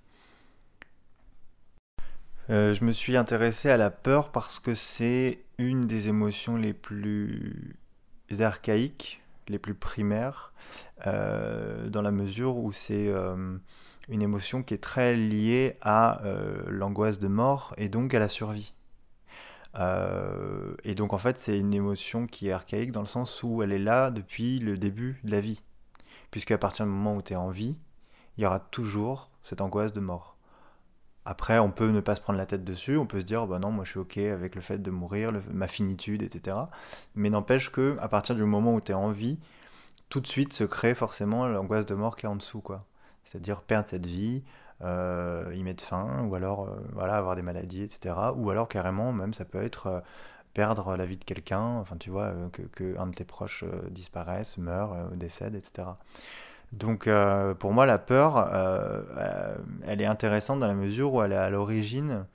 je 2.49 2.85
me 2.85 2.92
suis 2.92 3.16
intéressé 3.16 3.68
à 3.68 3.77
la 3.77 3.90
peur 3.90 4.31
parce 4.31 4.61
que 4.61 4.75
c'est 4.75 5.40
une 5.59 5.83
des 5.83 6.07
émotions 6.07 6.57
les 6.57 6.73
plus 6.73 7.77
archaïques, 8.38 9.21
les 9.48 9.58
plus 9.58 9.74
primaires, 9.74 10.52
euh, 11.06 11.88
dans 11.88 12.02
la 12.02 12.11
mesure 12.11 12.56
où 12.56 12.72
c'est 12.72 13.08
euh, 13.08 13.56
une 14.08 14.22
émotion 14.22 14.62
qui 14.62 14.74
est 14.74 14.82
très 14.82 15.16
liée 15.16 15.76
à 15.80 16.24
euh, 16.24 16.62
l'angoisse 16.68 17.18
de 17.18 17.28
mort 17.28 17.74
et 17.76 17.88
donc 17.88 18.14
à 18.14 18.18
la 18.18 18.28
survie. 18.28 18.74
et 20.84 20.94
donc 20.94 21.12
en 21.12 21.18
fait 21.18 21.38
c'est 21.38 21.58
une 21.58 21.72
émotion 21.72 22.26
qui 22.26 22.48
est 22.48 22.52
archaïque 22.52 22.90
dans 22.90 23.02
le 23.02 23.06
sens 23.06 23.42
où 23.44 23.62
elle 23.62 23.72
est 23.72 23.78
là 23.78 24.11
depuis 24.11 24.58
le 24.58 24.76
début 24.76 25.20
de 25.24 25.30
la 25.30 25.40
vie. 25.40 25.62
Puisqu'à 26.30 26.58
partir 26.58 26.84
du 26.84 26.90
moment 26.90 27.16
où 27.16 27.22
tu 27.22 27.32
es 27.32 27.37
en 27.37 27.50
vie, 27.50 27.80
il 28.37 28.42
y 28.42 28.46
aura 28.46 28.61
toujours 28.61 29.30
cette 29.44 29.61
angoisse 29.61 29.92
de 29.92 30.00
mort. 30.00 30.38
Après, 31.30 31.58
on 31.58 31.70
peut 31.70 31.90
ne 31.90 32.00
pas 32.00 32.14
se 32.14 32.22
prendre 32.22 32.38
la 32.38 32.46
tête 32.46 32.64
dessus, 32.64 32.96
on 32.96 33.04
peut 33.04 33.20
se 33.20 33.24
dire, 33.26 33.46
bah 33.46 33.58
non, 33.58 33.70
moi 33.70 33.84
je 33.84 33.90
suis 33.90 33.98
ok 33.98 34.16
avec 34.16 34.54
le 34.54 34.62
fait 34.62 34.78
de 34.78 34.90
mourir, 34.90 35.30
ma 35.52 35.68
finitude, 35.68 36.22
etc. 36.22 36.56
Mais 37.14 37.28
n'empêche 37.28 37.70
que 37.70 37.98
à 38.00 38.08
partir 38.08 38.34
du 38.34 38.44
moment 38.44 38.74
où 38.74 38.80
tu 38.80 38.92
es 38.92 38.94
en 38.94 39.10
vie, 39.10 39.38
tout 40.08 40.20
de 40.20 40.26
suite 40.26 40.54
se 40.54 40.64
crée 40.64 40.94
forcément 40.94 41.46
l'angoisse 41.46 41.84
de 41.84 41.94
mort 41.94 42.16
qui 42.16 42.24
est 42.24 42.30
en 42.30 42.36
dessous, 42.36 42.62
quoi. 42.62 42.86
C'est-à-dire 43.24 43.60
perdre 43.60 43.90
cette 43.90 44.06
vie, 44.06 44.42
euh, 44.82 45.52
y 45.54 45.62
mettre 45.62 45.84
fin, 45.84 46.24
ou 46.24 46.34
alors 46.34 46.66
euh, 46.66 46.76
voilà, 46.94 47.16
avoir 47.16 47.36
des 47.36 47.42
maladies, 47.42 47.82
etc. 47.82 48.14
Ou 48.34 48.48
alors 48.48 48.66
carrément, 48.66 49.12
même 49.12 49.34
ça 49.34 49.44
peut 49.44 49.62
être 49.62 49.86
euh, 49.88 50.00
perdre 50.54 50.96
la 50.96 51.04
vie 51.04 51.18
de 51.18 51.24
quelqu'un, 51.24 51.60
enfin 51.60 51.98
tu 51.98 52.08
vois, 52.08 52.32
que, 52.52 52.62
que, 52.62 52.98
un 52.98 53.06
de 53.06 53.14
tes 53.14 53.24
proches 53.24 53.64
disparaisse, 53.90 54.56
meurt, 54.56 55.14
décède, 55.14 55.54
etc. 55.54 55.88
Donc 56.72 57.07
euh, 57.07 57.54
pour 57.54 57.72
moi, 57.72 57.87
la 57.87 57.98
peur, 57.98 58.37
euh, 58.37 59.02
euh, 59.16 59.57
elle 59.87 60.02
est 60.02 60.07
intéressante 60.07 60.61
dans 60.61 60.66
la 60.66 60.74
mesure 60.74 61.14
où 61.14 61.22
elle 61.22 61.33
est 61.33 61.37
à 61.37 61.50
l'origine 61.50 62.26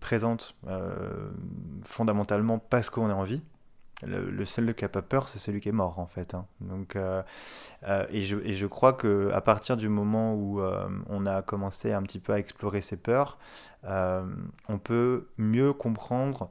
présente 0.00 0.54
fondamentalement 1.86 2.58
parce 2.58 2.90
qu'on 2.90 3.08
est 3.08 3.14
en 3.14 3.22
vie. 3.22 3.40
Le, 4.06 4.44
seul 4.44 4.74
qui 4.74 4.84
n'a 4.84 4.90
pas 4.90 5.00
peur, 5.00 5.26
c'est 5.26 5.38
celui 5.38 5.60
qui 5.60 5.70
est 5.70 5.72
mort 5.72 5.98
en 5.98 6.06
fait. 6.06 6.34
Hein. 6.34 6.44
Et, 8.10 8.20
je, 8.20 8.66
crois 8.66 8.92
que 8.92 9.32
partir 9.40 9.78
du 9.78 9.88
moment 9.88 10.34
où 10.34 10.60
on 11.08 11.24
a 11.24 11.40
commencé 11.40 11.94
un 11.94 12.02
petit 12.02 12.18
peu 12.18 12.34
à 12.34 12.38
explorer 12.38 12.82
ces 12.82 12.98
peurs, 12.98 13.38
on 13.84 14.78
peut 14.84 15.28
mieux 15.38 15.72
comprendre 15.72 16.50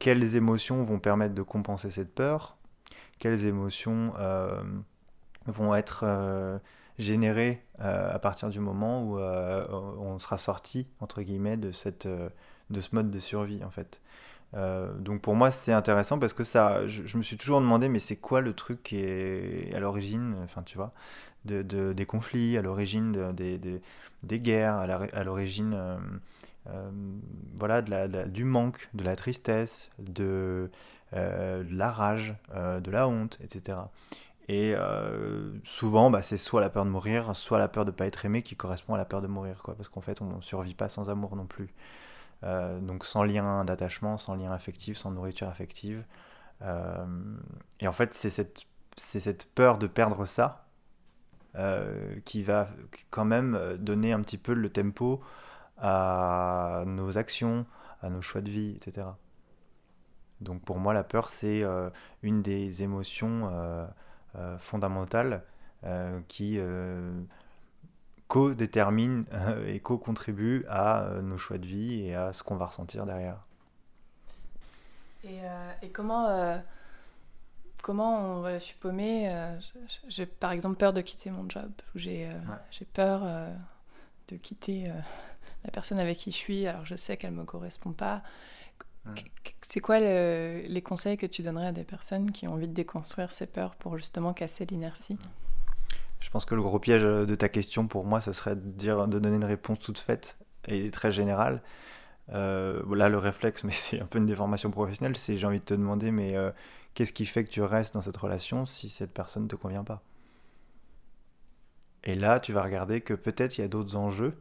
quelles 0.00 0.34
émotions 0.34 0.82
vont 0.82 0.98
permettre 0.98 1.36
de 1.36 1.42
compenser 1.42 1.92
cette 1.92 2.12
peur, 2.12 2.57
quelles 3.18 3.44
émotions 3.44 4.12
euh, 4.18 4.62
vont 5.46 5.74
être 5.74 6.02
euh, 6.04 6.58
générées 6.98 7.64
euh, 7.80 8.14
à 8.14 8.18
partir 8.18 8.48
du 8.48 8.60
moment 8.60 9.02
où 9.02 9.18
on 9.18 10.18
sera 10.18 10.38
sorti 10.38 10.86
entre 11.00 11.22
guillemets 11.22 11.56
de 11.56 11.72
cette 11.72 12.08
de 12.08 12.80
ce 12.80 12.94
mode 12.94 13.10
de 13.10 13.18
survie 13.18 13.62
en 13.64 13.70
fait. 13.70 14.00
donc 14.98 15.22
pour 15.22 15.34
moi 15.34 15.50
c'est 15.50 15.72
intéressant 15.72 16.18
parce 16.18 16.32
que 16.32 16.44
ça, 16.44 16.86
je, 16.86 17.16
me 17.16 17.22
suis 17.22 17.36
toujours 17.36 17.60
demandé 17.60 17.88
mais 17.88 17.98
c'est 17.98 18.16
quoi 18.16 18.40
le 18.40 18.52
truc 18.52 18.82
qui 18.82 18.96
est 18.98 19.74
à 19.74 19.80
l'origine, 19.80 20.36
enfin 20.42 20.62
tu 20.62 20.76
vois, 20.76 20.92
de, 21.44 21.62
des 21.92 22.06
conflits, 22.06 22.58
à 22.58 22.62
l'origine 22.62 23.32
des, 23.32 23.58
des, 23.58 24.40
guerres, 24.40 24.76
à 24.76 25.24
l'origine 25.24 25.98
voilà 27.56 27.80
du 27.80 28.44
manque, 28.44 28.88
de 28.92 29.04
la 29.04 29.16
tristesse, 29.16 29.90
de 29.98 30.70
de 31.14 31.76
la 31.76 31.90
rage, 31.90 32.34
euh, 32.54 32.80
de 32.80 32.90
la 32.90 33.08
honte, 33.08 33.38
etc. 33.42 33.78
Et 34.48 34.74
euh, 34.74 35.52
souvent, 35.64 36.10
bah, 36.10 36.22
c'est 36.22 36.36
soit 36.38 36.60
la 36.60 36.70
peur 36.70 36.84
de 36.84 36.90
mourir, 36.90 37.36
soit 37.36 37.58
la 37.58 37.68
peur 37.68 37.84
de 37.84 37.90
ne 37.90 37.96
pas 37.96 38.06
être 38.06 38.24
aimé 38.24 38.42
qui 38.42 38.56
correspond 38.56 38.94
à 38.94 38.98
la 38.98 39.04
peur 39.04 39.20
de 39.20 39.26
mourir, 39.26 39.62
quoi, 39.62 39.74
parce 39.74 39.88
qu'en 39.88 40.00
fait, 40.00 40.22
on 40.22 40.36
ne 40.36 40.40
survit 40.40 40.74
pas 40.74 40.88
sans 40.88 41.10
amour 41.10 41.36
non 41.36 41.46
plus. 41.46 41.68
donc 42.42 43.04
sans 43.04 43.24
lien 43.24 43.64
d'attachement, 43.64 44.16
sans 44.16 44.36
lien 44.36 44.52
affectif, 44.52 44.96
sans 44.96 45.10
nourriture 45.10 45.48
affective. 45.48 46.04
et 47.80 47.88
en 47.88 47.92
fait, 47.92 48.14
c'est 48.14 48.30
cette 49.20 49.44
peur 49.54 49.78
de 49.78 49.86
perdre 49.86 50.24
ça 50.24 50.64
qui 52.24 52.42
va 52.42 52.68
quand 53.10 53.24
même 53.24 53.76
donner 53.78 54.12
un 54.12 54.22
petit 54.22 54.38
peu 54.38 54.54
le 54.54 54.70
tempo 54.70 55.20
à 55.78 56.84
nos 56.86 57.18
actions, 57.18 57.66
à 58.02 58.10
nos 58.10 58.22
choix 58.22 58.40
de 58.40 58.50
vie, 58.50 58.76
etc. 58.76 59.08
Donc 60.40 60.62
pour 60.62 60.78
moi, 60.78 60.94
la 60.94 61.04
peur, 61.04 61.28
c'est 61.28 61.62
euh, 61.62 61.90
une 62.22 62.42
des 62.42 62.82
émotions 62.82 63.50
euh, 63.52 63.86
euh, 64.36 64.58
fondamentales 64.58 65.42
qui 66.26 66.58
co-détermine 68.26 69.26
et 69.66 69.78
co-contribue 69.78 70.66
à 70.68 71.08
nos 71.22 71.38
choix 71.38 71.56
de 71.56 71.66
vie 71.66 72.02
et 72.02 72.16
à 72.16 72.32
ce 72.32 72.42
qu'on 72.42 72.56
va 72.56 72.66
ressentir 72.66 73.06
derrière. 73.06 73.38
Et, 75.22 75.90
comment, 75.92 76.60
comment 77.80 78.50
je 78.50 78.58
suis 78.58 78.74
paumée, 78.74 79.32
j'ai 80.08 80.26
par 80.26 80.50
exemple 80.50 80.76
peur 80.76 80.92
de 80.92 81.00
quitter 81.00 81.30
mon 81.30 81.48
job, 81.48 81.70
j'ai 81.94 82.28
peur 82.92 83.22
de 84.26 84.36
quitter 84.36 84.90
la 85.64 85.70
personne 85.70 86.00
avec 86.00 86.18
qui 86.18 86.32
je 86.32 86.36
suis, 86.36 86.66
alors 86.66 86.84
je 86.84 86.96
sais 86.96 87.16
qu'elle 87.16 87.34
ne 87.34 87.38
me 87.38 87.44
correspond 87.44 87.92
pas. 87.92 88.24
C'est 89.62 89.80
quoi 89.80 90.00
les 90.00 90.82
conseils 90.82 91.16
que 91.16 91.26
tu 91.26 91.42
donnerais 91.42 91.68
à 91.68 91.72
des 91.72 91.84
personnes 91.84 92.30
qui 92.30 92.48
ont 92.48 92.54
envie 92.54 92.68
de 92.68 92.72
déconstruire 92.72 93.32
ces 93.32 93.46
peurs 93.46 93.74
pour 93.74 93.96
justement 93.96 94.32
casser 94.32 94.64
l'inertie? 94.66 95.18
Je 96.20 96.30
pense 96.30 96.44
que 96.44 96.54
le 96.54 96.62
gros 96.62 96.78
piège 96.78 97.02
de 97.02 97.34
ta 97.34 97.48
question 97.48 97.86
pour 97.86 98.04
moi, 98.04 98.20
ce 98.20 98.32
serait 98.32 98.56
de, 98.56 98.60
dire, 98.60 99.06
de 99.06 99.18
donner 99.18 99.36
une 99.36 99.44
réponse 99.44 99.78
toute 99.78 99.98
faite 99.98 100.36
et 100.66 100.90
très 100.90 101.12
générale. 101.12 101.62
Euh, 102.30 102.82
là, 102.94 103.08
le 103.08 103.18
réflexe, 103.18 103.64
mais 103.64 103.72
c'est 103.72 104.00
un 104.00 104.06
peu 104.06 104.18
une 104.18 104.26
déformation 104.26 104.70
professionnelle, 104.70 105.16
c'est 105.16 105.36
j'ai 105.36 105.46
envie 105.46 105.60
de 105.60 105.64
te 105.64 105.74
demander, 105.74 106.10
mais 106.10 106.36
euh, 106.36 106.50
qu'est-ce 106.94 107.12
qui 107.12 107.26
fait 107.26 107.44
que 107.44 107.50
tu 107.50 107.62
restes 107.62 107.94
dans 107.94 108.00
cette 108.00 108.16
relation 108.16 108.66
si 108.66 108.88
cette 108.88 109.12
personne 109.12 109.44
ne 109.44 109.48
te 109.48 109.56
convient 109.56 109.84
pas? 109.84 110.02
Et 112.04 112.14
là, 112.14 112.40
tu 112.40 112.52
vas 112.52 112.62
regarder 112.62 113.00
que 113.00 113.14
peut-être 113.14 113.58
il 113.58 113.62
y 113.62 113.64
a 113.64 113.68
d'autres 113.68 113.96
enjeux 113.96 114.40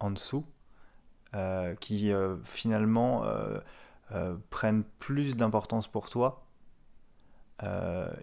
en 0.00 0.10
dessous 0.10 0.44
euh, 1.34 1.74
qui 1.76 2.12
euh, 2.12 2.36
finalement 2.44 3.24
euh, 3.24 4.36
prennent 4.50 4.84
plus 4.98 5.34
d'importance 5.34 5.88
pour 5.88 6.10
toi 6.10 6.44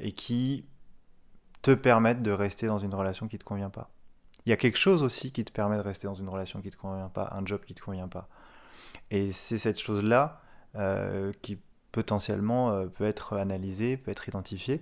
et 0.01 0.11
qui 0.11 0.65
te 1.61 1.71
permettent 1.71 2.21
de 2.21 2.31
rester 2.31 2.67
dans 2.67 2.77
une 2.77 2.93
relation 2.93 3.29
qui 3.29 3.37
ne 3.37 3.39
te 3.39 3.45
convient 3.45 3.69
pas. 3.69 3.89
Il 4.45 4.49
y 4.49 4.51
a 4.51 4.57
quelque 4.57 4.77
chose 4.77 5.01
aussi 5.01 5.31
qui 5.31 5.45
te 5.45 5.51
permet 5.53 5.77
de 5.77 5.81
rester 5.81 6.07
dans 6.07 6.13
une 6.13 6.27
relation 6.27 6.59
qui 6.59 6.67
ne 6.67 6.73
te 6.73 6.77
convient 6.77 7.07
pas, 7.07 7.33
un 7.33 7.45
job 7.45 7.61
qui 7.65 7.71
ne 7.71 7.77
te 7.77 7.81
convient 7.81 8.09
pas. 8.09 8.27
Et 9.11 9.31
c'est 9.31 9.57
cette 9.57 9.79
chose-là 9.79 10.41
qui 11.41 11.57
potentiellement 11.93 12.85
peut 12.89 13.05
être 13.05 13.37
analysée, 13.37 13.95
peut 13.95 14.11
être 14.11 14.27
identifiée, 14.27 14.81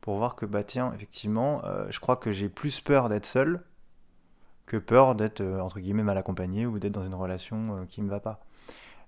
pour 0.00 0.16
voir 0.16 0.36
que, 0.36 0.46
bah 0.46 0.64
tiens, 0.64 0.90
effectivement, 0.94 1.60
je 1.90 2.00
crois 2.00 2.16
que 2.16 2.32
j'ai 2.32 2.48
plus 2.48 2.80
peur 2.80 3.10
d'être 3.10 3.26
seul 3.26 3.62
que 4.68 4.76
peur 4.76 5.16
d'être 5.16 5.40
euh, 5.40 5.60
entre 5.60 5.80
guillemets 5.80 6.04
mal 6.04 6.18
accompagné 6.18 6.66
ou 6.66 6.78
d'être 6.78 6.92
dans 6.92 7.04
une 7.04 7.14
relation 7.14 7.78
euh, 7.78 7.84
qui 7.86 8.00
ne 8.00 8.06
me 8.06 8.10
va 8.10 8.20
pas. 8.20 8.40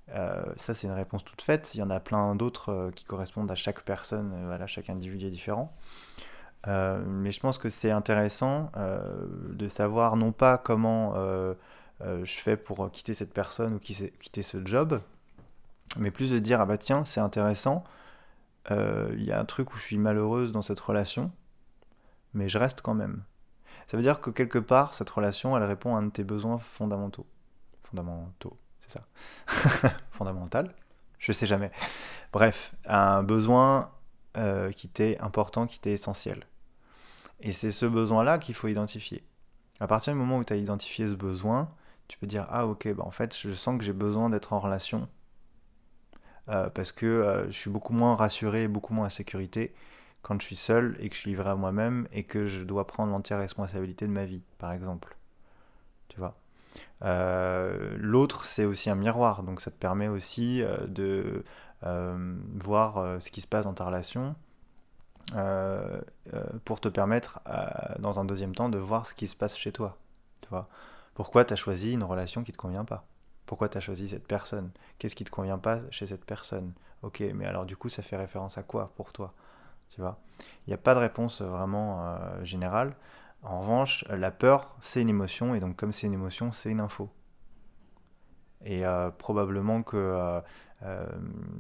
Euh, 0.08 0.42
ça, 0.56 0.74
c'est 0.74 0.88
une 0.88 0.94
réponse 0.94 1.22
toute 1.22 1.42
faite. 1.42 1.74
Il 1.74 1.78
y 1.78 1.82
en 1.84 1.90
a 1.90 2.00
plein 2.00 2.34
d'autres 2.34 2.90
qui 2.96 3.04
correspondent 3.04 3.50
à 3.50 3.54
chaque 3.54 3.82
personne, 3.82 4.32
voilà, 4.46 4.66
chaque 4.66 4.90
individu 4.90 5.26
est 5.26 5.30
différent. 5.30 5.72
mais 6.66 7.30
je 7.30 7.40
pense 7.40 7.58
que 7.58 7.68
c'est 7.68 7.92
intéressant 7.92 8.72
de 8.76 9.68
savoir 9.68 10.16
non 10.16 10.32
pas 10.32 10.58
comment 10.58 11.14
je 12.00 12.24
fais 12.40 12.56
pour 12.56 12.90
quitter 12.90 13.14
cette 13.14 13.32
personne 13.32 13.74
ou 13.74 13.78
quitter 13.78 14.42
ce 14.42 14.66
job, 14.66 15.00
mais 15.96 16.10
plus 16.10 16.32
de 16.32 16.40
dire 16.40 16.60
ah 16.60 16.66
bah 16.66 16.76
tiens 16.76 17.04
c'est 17.04 17.20
intéressant, 17.20 17.84
il 18.68 19.22
y 19.22 19.30
a 19.30 19.38
un 19.38 19.44
truc 19.44 19.72
où 19.72 19.76
je 19.76 19.82
suis 19.82 19.98
malheureuse 19.98 20.50
dans 20.50 20.62
cette 20.62 20.80
relation, 20.80 21.30
mais 22.34 22.48
je 22.48 22.58
reste 22.58 22.80
quand 22.82 22.94
même. 22.94 23.22
Ça 23.90 23.96
veut 23.96 24.04
dire 24.04 24.20
que 24.20 24.30
quelque 24.30 24.60
part, 24.60 24.94
cette 24.94 25.10
relation, 25.10 25.56
elle 25.56 25.64
répond 25.64 25.96
à 25.96 25.98
un 25.98 26.04
de 26.04 26.10
tes 26.10 26.22
besoins 26.22 26.60
fondamentaux. 26.60 27.26
Fondamentaux, 27.82 28.56
c'est 28.78 28.92
ça. 28.92 29.88
Fondamental 30.12 30.72
Je 31.18 31.32
sais 31.32 31.44
jamais. 31.44 31.72
Bref, 32.32 32.72
un 32.86 33.24
besoin 33.24 33.90
euh, 34.36 34.70
qui 34.70 34.88
t'est 34.88 35.18
important, 35.18 35.66
qui 35.66 35.80
t'est 35.80 35.90
essentiel. 35.90 36.46
Et 37.40 37.50
c'est 37.50 37.72
ce 37.72 37.84
besoin-là 37.84 38.38
qu'il 38.38 38.54
faut 38.54 38.68
identifier. 38.68 39.24
À 39.80 39.88
partir 39.88 40.12
du 40.12 40.20
moment 40.20 40.38
où 40.38 40.44
tu 40.44 40.52
as 40.52 40.56
identifié 40.56 41.08
ce 41.08 41.14
besoin, 41.14 41.68
tu 42.06 42.16
peux 42.16 42.28
dire 42.28 42.46
Ah, 42.48 42.68
ok, 42.68 42.94
bah 42.94 43.02
en 43.04 43.10
fait, 43.10 43.36
je 43.36 43.50
sens 43.50 43.76
que 43.76 43.82
j'ai 43.82 43.92
besoin 43.92 44.30
d'être 44.30 44.52
en 44.52 44.60
relation 44.60 45.08
euh, 46.48 46.70
parce 46.70 46.92
que 46.92 47.06
euh, 47.06 47.46
je 47.46 47.58
suis 47.58 47.70
beaucoup 47.70 47.92
moins 47.92 48.14
rassuré, 48.14 48.68
beaucoup 48.68 48.94
moins 48.94 49.06
en 49.06 49.10
sécurité 49.10 49.74
quand 50.22 50.40
je 50.40 50.46
suis 50.46 50.56
seul 50.56 50.96
et 51.00 51.08
que 51.08 51.14
je 51.14 51.20
suis 51.20 51.30
livré 51.30 51.50
à 51.50 51.56
moi-même 51.56 52.08
et 52.12 52.24
que 52.24 52.46
je 52.46 52.62
dois 52.62 52.86
prendre 52.86 53.12
l'entière 53.12 53.38
responsabilité 53.38 54.06
de 54.06 54.12
ma 54.12 54.24
vie, 54.24 54.42
par 54.58 54.72
exemple. 54.72 55.16
Tu 56.08 56.18
vois? 56.18 56.36
Euh, 57.02 57.96
L'autre, 57.98 58.44
c'est 58.46 58.64
aussi 58.64 58.90
un 58.90 58.94
miroir, 58.96 59.42
donc 59.42 59.60
ça 59.60 59.70
te 59.70 59.76
permet 59.76 60.08
aussi 60.08 60.62
de 60.88 61.44
voir 61.82 63.20
ce 63.22 63.30
qui 63.30 63.40
se 63.40 63.46
passe 63.46 63.64
dans 63.64 63.74
ta 63.74 63.84
relation 63.86 64.34
pour 66.64 66.80
te 66.80 66.88
permettre, 66.88 67.40
dans 67.98 68.18
un 68.20 68.24
deuxième 68.24 68.54
temps, 68.54 68.68
de 68.68 68.78
voir 68.78 69.06
ce 69.06 69.14
qui 69.14 69.28
se 69.28 69.36
passe 69.36 69.56
chez 69.56 69.72
toi. 69.72 69.96
Tu 70.40 70.48
vois? 70.48 70.68
Pourquoi 71.14 71.44
tu 71.44 71.52
as 71.52 71.56
choisi 71.56 71.92
une 71.92 72.04
relation 72.04 72.42
qui 72.42 72.50
ne 72.50 72.56
te 72.56 72.60
convient 72.60 72.84
pas? 72.84 73.04
Pourquoi 73.46 73.68
tu 73.68 73.78
as 73.78 73.80
choisi 73.80 74.08
cette 74.08 74.26
personne? 74.26 74.70
Qu'est-ce 74.98 75.16
qui 75.16 75.24
te 75.24 75.30
convient 75.30 75.58
pas 75.58 75.80
chez 75.90 76.06
cette 76.06 76.24
personne? 76.24 76.72
Ok, 77.02 77.22
mais 77.34 77.46
alors 77.46 77.66
du 77.66 77.76
coup, 77.76 77.88
ça 77.88 78.02
fait 78.02 78.16
référence 78.16 78.58
à 78.58 78.62
quoi 78.62 78.92
pour 78.96 79.12
toi? 79.12 79.32
Tu 79.90 80.00
vois 80.00 80.18
Il 80.66 80.70
n'y 80.70 80.74
a 80.74 80.78
pas 80.78 80.94
de 80.94 81.00
réponse 81.00 81.42
vraiment 81.42 82.06
euh, 82.06 82.44
générale. 82.44 82.96
En 83.42 83.60
revanche, 83.60 84.04
la 84.08 84.30
peur, 84.30 84.76
c'est 84.80 85.02
une 85.02 85.08
émotion, 85.08 85.54
et 85.54 85.60
donc 85.60 85.76
comme 85.76 85.92
c'est 85.92 86.06
une 86.06 86.14
émotion, 86.14 86.52
c'est 86.52 86.70
une 86.70 86.80
info. 86.80 87.10
Et 88.64 88.86
euh, 88.86 89.10
probablement 89.10 89.82
que 89.82 90.40
euh, 90.82 91.06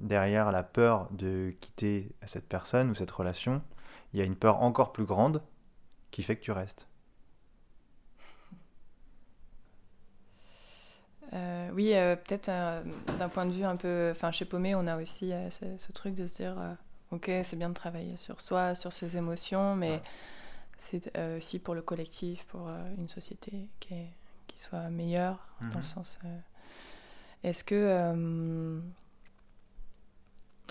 derrière 0.02 0.52
la 0.52 0.62
peur 0.62 1.08
de 1.10 1.54
quitter 1.60 2.14
cette 2.26 2.46
personne 2.48 2.90
ou 2.90 2.94
cette 2.94 3.10
relation, 3.10 3.62
il 4.12 4.18
y 4.18 4.22
a 4.22 4.26
une 4.26 4.36
peur 4.36 4.62
encore 4.62 4.92
plus 4.92 5.04
grande 5.04 5.42
qui 6.10 6.22
fait 6.22 6.36
que 6.36 6.42
tu 6.42 6.52
restes. 6.52 6.86
Oui, 11.72 11.92
peut-être 11.92 12.50
d'un 13.18 13.28
point 13.28 13.46
de 13.46 13.52
vue 13.52 13.62
un 13.62 13.76
peu. 13.76 14.08
Enfin, 14.10 14.32
chez 14.32 14.44
Paumé, 14.44 14.74
on 14.74 14.88
a 14.88 15.00
aussi 15.00 15.32
ce, 15.50 15.92
truc 15.92 16.14
de 16.14 16.26
se 16.26 16.34
dire 16.34 16.56
ok, 17.10 17.30
c'est 17.44 17.56
bien 17.56 17.68
de 17.68 17.74
travailler 17.74 18.16
sur 18.16 18.40
soi, 18.40 18.74
sur 18.74 18.92
ses 18.92 19.16
émotions, 19.16 19.76
mais 19.76 20.02
c'est 20.78 21.10
aussi 21.36 21.58
pour 21.58 21.74
le 21.74 21.82
collectif, 21.82 22.44
pour 22.46 22.68
une 22.98 23.08
société 23.08 23.68
qui, 23.80 23.94
qui 24.46 24.58
soit 24.58 24.88
meilleure, 24.90 25.46
dans 25.60 25.68
le 25.68 25.74
mhm. 25.76 25.82
sens. 25.82 26.18
Est-ce 27.42 27.64
que. 27.64 28.80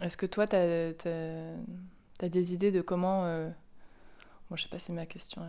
Est-ce 0.02 0.16
que 0.16 0.26
toi, 0.26 0.48
tu 0.48 0.56
as, 0.56 0.94
as, 2.22 2.30
des 2.30 2.54
idées 2.54 2.72
de 2.72 2.82
comment. 2.82 3.24
Bon, 4.50 4.56
je 4.56 4.64
sais 4.64 4.70
pas 4.70 4.80
si 4.80 4.92
ma 4.92 5.06
question 5.06 5.44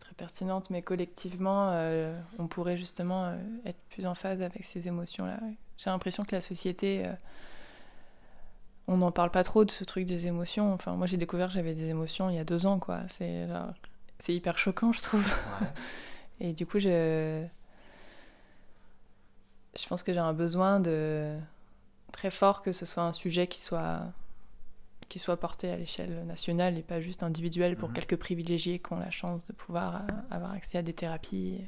très 0.00 0.14
pertinente, 0.14 0.70
mais 0.70 0.82
collectivement, 0.82 1.68
euh, 1.70 2.18
on 2.38 2.48
pourrait 2.48 2.76
justement 2.76 3.26
euh, 3.26 3.36
être 3.64 3.78
plus 3.90 4.06
en 4.06 4.14
phase 4.14 4.42
avec 4.42 4.64
ces 4.64 4.88
émotions-là. 4.88 5.38
J'ai 5.76 5.90
l'impression 5.90 6.24
que 6.24 6.34
la 6.34 6.40
société, 6.40 7.06
euh, 7.06 7.12
on 8.86 8.98
n'en 8.98 9.12
parle 9.12 9.30
pas 9.30 9.44
trop 9.44 9.64
de 9.64 9.70
ce 9.70 9.84
truc 9.84 10.04
des 10.04 10.26
émotions. 10.26 10.72
Enfin, 10.72 10.94
moi, 10.96 11.06
j'ai 11.06 11.16
découvert 11.16 11.48
que 11.48 11.54
j'avais 11.54 11.74
des 11.74 11.88
émotions 11.88 12.30
il 12.30 12.36
y 12.36 12.38
a 12.38 12.44
deux 12.44 12.66
ans, 12.66 12.78
quoi. 12.78 13.00
C'est 13.08 13.46
c'est 14.18 14.34
hyper 14.34 14.58
choquant, 14.58 14.92
je 14.92 15.00
trouve. 15.00 15.34
Et 16.40 16.52
du 16.52 16.66
coup, 16.66 16.78
je, 16.78 17.44
je 19.78 19.86
pense 19.88 20.02
que 20.02 20.12
j'ai 20.12 20.18
un 20.20 20.32
besoin 20.32 20.80
de 20.80 21.36
très 22.12 22.30
fort 22.30 22.62
que 22.62 22.72
ce 22.72 22.84
soit 22.84 23.04
un 23.04 23.12
sujet 23.12 23.46
qui 23.46 23.60
soit 23.60 24.00
qui 25.08 25.18
soit 25.18 25.38
porté 25.38 25.70
à 25.70 25.76
l'échelle 25.76 26.24
nationale 26.24 26.78
et 26.78 26.82
pas 26.82 27.00
juste 27.00 27.24
individuelle 27.24 27.76
pour 27.76 27.88
mhm. 27.88 27.94
quelques 27.96 28.16
privilégiés 28.16 28.78
qui 28.78 28.92
ont 28.92 28.98
la 28.98 29.10
chance 29.10 29.44
de 29.44 29.52
pouvoir 29.52 29.96
euh, 29.96 30.00
avoir 30.30 30.52
accès 30.52 30.78
à 30.78 30.82
des 30.82 30.92
thérapies. 30.92 31.64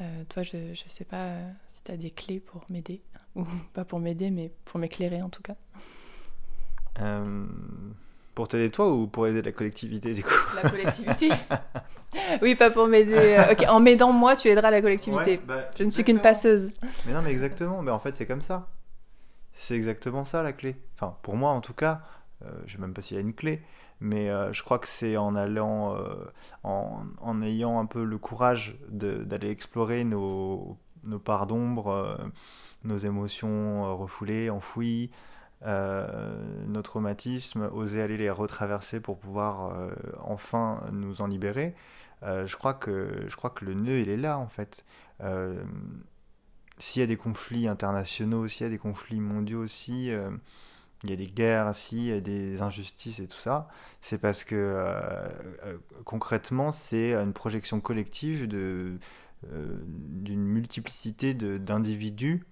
Euh, 0.00 0.24
toi, 0.28 0.42
je 0.42 0.56
ne 0.56 0.74
sais 0.74 1.04
pas 1.04 1.24
euh, 1.24 1.50
si 1.68 1.82
tu 1.84 1.92
as 1.92 1.96
des 1.96 2.10
clés 2.10 2.40
pour 2.40 2.64
m'aider, 2.70 3.02
ou 3.36 3.44
pas 3.72 3.84
pour 3.84 4.00
m'aider, 4.00 4.30
mais 4.30 4.50
pour 4.64 4.80
m'éclairer 4.80 5.22
en 5.22 5.28
tout 5.28 5.42
cas. 5.42 5.54
pour 8.34 8.48
t'aider 8.48 8.70
toi 8.70 8.90
ou 8.92 9.06
pour 9.06 9.26
aider 9.26 9.42
la 9.42 9.52
collectivité 9.52 10.14
du 10.14 10.22
coup? 10.22 10.30
La 10.62 10.68
collectivité 10.70 11.30
Oui, 12.42 12.54
pas 12.54 12.70
pour 12.70 12.86
m'aider. 12.86 13.42
Ok, 13.50 13.64
en 13.68 13.80
m'aidant 13.80 14.12
moi, 14.12 14.36
tu 14.36 14.48
aideras 14.48 14.70
la 14.70 14.80
collectivité. 14.80 15.40
Bah, 15.46 15.68
je 15.78 15.84
ne 15.84 15.90
suis 15.90 16.04
qu'une 16.04 16.20
passeuse. 16.20 16.72
Mais 17.06 17.12
non, 17.12 17.22
mais 17.22 17.30
exactement. 17.30 17.82
Mais 17.82 17.90
en 17.90 17.98
fait, 17.98 18.14
c'est 18.16 18.26
comme 18.26 18.42
ça. 18.42 18.68
C'est 19.54 19.74
exactement 19.74 20.24
ça 20.24 20.42
la 20.42 20.52
clé. 20.52 20.76
Enfin, 20.94 21.16
pour 21.22 21.36
moi 21.36 21.50
en 21.50 21.60
tout 21.60 21.74
cas, 21.74 22.02
euh, 22.44 22.50
je 22.66 22.72
ne 22.72 22.76
sais 22.76 22.78
même 22.78 22.94
pas 22.94 23.02
s'il 23.02 23.16
y 23.16 23.20
a 23.20 23.22
une 23.22 23.34
clé, 23.34 23.62
mais 24.02 24.30
euh, 24.30 24.52
je 24.52 24.62
crois 24.62 24.78
que 24.78 24.88
c'est 24.88 25.16
en 25.16 25.34
allant, 25.34 25.96
euh, 25.96 26.14
en, 26.64 27.42
ayant 27.42 27.78
un 27.78 27.86
peu 27.86 28.04
le 28.04 28.18
courage 28.18 28.76
d'aller 28.90 29.50
explorer 29.50 30.04
nos, 30.04 30.76
nos 31.04 31.18
parts 31.18 31.46
d'ombre, 31.46 32.18
nos 32.84 32.98
émotions 32.98 33.96
refoulées, 33.96 34.50
enfouies, 34.50 35.10
nos 35.64 36.82
traumatismes, 36.82 37.70
oser 37.72 38.02
aller 38.02 38.16
les 38.16 38.30
retraverser 38.30 39.00
pour 39.00 39.18
pouvoir 39.18 39.72
enfin 40.20 40.82
nous 40.92 41.22
en 41.22 41.26
libérer. 41.28 41.74
je, 42.22 42.56
crois 42.56 42.74
que, 42.74 43.24
je 43.28 43.36
crois 43.36 43.50
que 43.50 43.64
le 43.64 43.74
nœud, 43.74 44.00
il 44.00 44.08
est 44.08 44.16
là 44.16 44.38
en 44.38 44.48
fait 44.48 44.84
s'il 46.82 47.00
y 47.00 47.02
a 47.02 47.06
des 47.06 47.16
conflits 47.16 47.68
internationaux, 47.68 48.48
s'il 48.48 48.64
y 48.64 48.66
a 48.66 48.70
des 48.70 48.78
conflits 48.78 49.20
mondiaux 49.20 49.60
aussi, 49.60 50.10
euh, 50.10 50.30
il 51.04 51.10
y 51.10 51.12
a 51.12 51.16
des 51.16 51.26
guerres, 51.26 51.74
s'il 51.74 52.04
y 52.04 52.12
a 52.12 52.20
des 52.20 52.62
injustices 52.62 53.18
et 53.18 53.26
tout 53.26 53.38
ça, 53.38 53.68
c'est 54.00 54.18
parce 54.18 54.44
que 54.44 54.54
euh, 54.54 55.28
euh, 55.64 55.78
concrètement, 56.04 56.72
c'est 56.72 57.14
une 57.14 57.32
projection 57.32 57.80
collective 57.80 58.46
de, 58.46 58.98
d'une 59.42 60.44
multiplicité 60.44 61.34
d'individus 61.34 62.44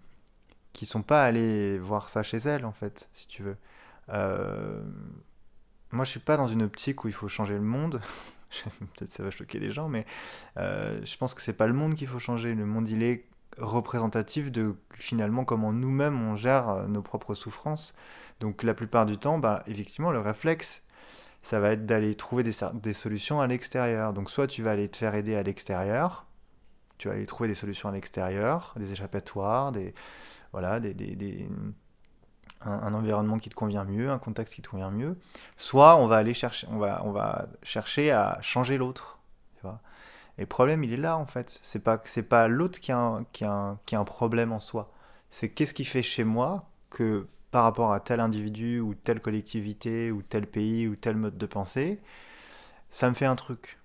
qui 0.72 0.86
sont 0.86 1.02
pas 1.02 1.24
allés 1.24 1.78
voir 1.78 2.08
ça 2.08 2.22
chez 2.22 2.38
elles, 2.38 2.64
en 2.64 2.72
fait, 2.72 3.08
si 3.12 3.28
tu 3.28 3.42
veux. 3.42 3.56
moi, 5.92 6.04
je 6.04 6.10
suis 6.10 6.20
pas 6.20 6.36
dans 6.36 6.48
une 6.48 6.62
optique 6.62 7.04
où 7.04 7.08
il 7.08 7.14
faut 7.14 7.28
changer 7.28 7.54
le 7.54 7.60
monde. 7.60 8.00
Peut-être 8.96 9.12
ça 9.12 9.22
va 9.22 9.30
choquer 9.30 9.60
les 9.60 9.70
gens, 9.70 9.88
mais 9.88 10.04
je 10.56 11.16
pense 11.16 11.34
que 11.34 11.42
c'est 11.42 11.52
pas 11.52 11.68
le 11.68 11.74
monde 11.74 11.94
qu'il 11.94 12.08
faut 12.08 12.18
changer. 12.18 12.54
Le 12.54 12.66
monde, 12.66 12.88
il 12.88 13.04
est 13.04 13.29
représentatif 13.58 14.50
de 14.50 14.76
finalement 14.94 15.44
comment 15.44 15.72
nous-mêmes 15.72 16.20
on 16.20 16.36
gère 16.36 16.68
euh, 16.68 16.86
nos 16.86 17.02
propres 17.02 17.34
souffrances. 17.34 17.94
Donc 18.40 18.62
la 18.62 18.74
plupart 18.74 19.06
du 19.06 19.18
temps, 19.18 19.38
bah, 19.38 19.62
effectivement, 19.66 20.10
le 20.10 20.20
réflexe, 20.20 20.82
ça 21.42 21.60
va 21.60 21.72
être 21.72 21.86
d'aller 21.86 22.14
trouver 22.14 22.42
des, 22.42 22.92
solutions 22.92 23.40
à 23.40 23.46
l'extérieur. 23.46 24.12
Donc 24.12 24.30
soit 24.30 24.46
tu 24.46 24.62
vas 24.62 24.72
aller 24.72 24.88
te 24.88 24.96
faire 24.96 25.14
aider 25.14 25.36
à 25.36 25.42
l'extérieur, 25.42 26.26
tu 26.98 27.08
vas 27.08 27.14
aller 27.14 27.26
trouver 27.26 27.48
des 27.48 27.54
solutions 27.54 27.88
à 27.88 27.92
l'extérieur, 27.92 28.74
des 28.76 28.92
échappatoires, 28.92 29.72
des, 29.72 29.94
voilà, 30.52 30.80
des, 30.80 30.94
des, 30.94 31.16
des 31.16 31.48
un, 32.62 32.72
un, 32.72 32.94
environnement 32.94 33.38
qui 33.38 33.48
te 33.48 33.54
convient 33.54 33.84
mieux, 33.84 34.10
un 34.10 34.18
contexte 34.18 34.54
qui 34.54 34.62
te 34.62 34.68
convient 34.68 34.90
mieux. 34.90 35.16
Soit 35.56 35.96
on 35.96 36.06
va 36.06 36.16
aller 36.16 36.34
chercher, 36.34 36.66
on 36.70 36.78
va, 36.78 37.02
on 37.04 37.12
va 37.12 37.46
chercher 37.62 38.10
à 38.10 38.38
changer 38.42 38.76
l'autre. 38.76 39.19
Le 40.40 40.46
problème, 40.46 40.82
il 40.84 40.92
est 40.92 40.96
là, 40.96 41.16
en 41.18 41.26
fait. 41.26 41.60
C'est 41.62 41.84
pas, 41.84 42.00
c'est 42.04 42.22
pas 42.22 42.48
l'autre 42.48 42.80
qui 42.80 42.92
a, 42.92 42.98
un, 42.98 43.24
qui, 43.32 43.44
a 43.44 43.78
qui 43.86 43.94
a 43.94 44.00
un 44.00 44.04
problème 44.04 44.52
en 44.52 44.58
soi. 44.58 44.90
C'est 45.30 45.50
qu'est-ce 45.50 45.74
qui 45.74 45.84
fait 45.84 46.02
chez 46.02 46.24
moi 46.24 46.68
que 46.90 47.28
par 47.50 47.64
rapport 47.64 47.92
à 47.92 48.00
tel 48.00 48.20
individu 48.20 48.80
ou 48.80 48.94
telle 48.94 49.20
collectivité 49.20 50.10
ou 50.10 50.22
tel 50.22 50.46
pays 50.46 50.88
ou 50.88 50.96
tel 50.96 51.16
mode 51.16 51.36
de 51.36 51.46
pensée, 51.46 52.00
ça 52.90 53.08
me 53.10 53.14
fait 53.14 53.26
un 53.26 53.36
truc. 53.36 53.78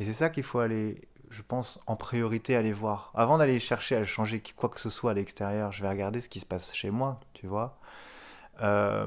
Et 0.00 0.04
c'est 0.04 0.12
ça 0.12 0.30
qu'il 0.30 0.42
faut 0.42 0.58
aller, 0.60 1.08
je 1.30 1.42
pense, 1.42 1.80
en 1.86 1.96
priorité 1.96 2.56
aller 2.56 2.72
voir. 2.72 3.12
Avant 3.14 3.38
d'aller 3.38 3.58
chercher 3.58 3.96
à 3.96 4.04
changer 4.04 4.42
quoi 4.56 4.68
que 4.68 4.80
ce 4.80 4.90
soit 4.90 5.12
à 5.12 5.14
l'extérieur, 5.14 5.72
je 5.72 5.82
vais 5.82 5.88
regarder 5.88 6.20
ce 6.20 6.28
qui 6.28 6.40
se 6.40 6.46
passe 6.46 6.72
chez 6.74 6.90
moi, 6.90 7.20
tu 7.34 7.46
vois. 7.46 7.78
Euh, 8.62 9.06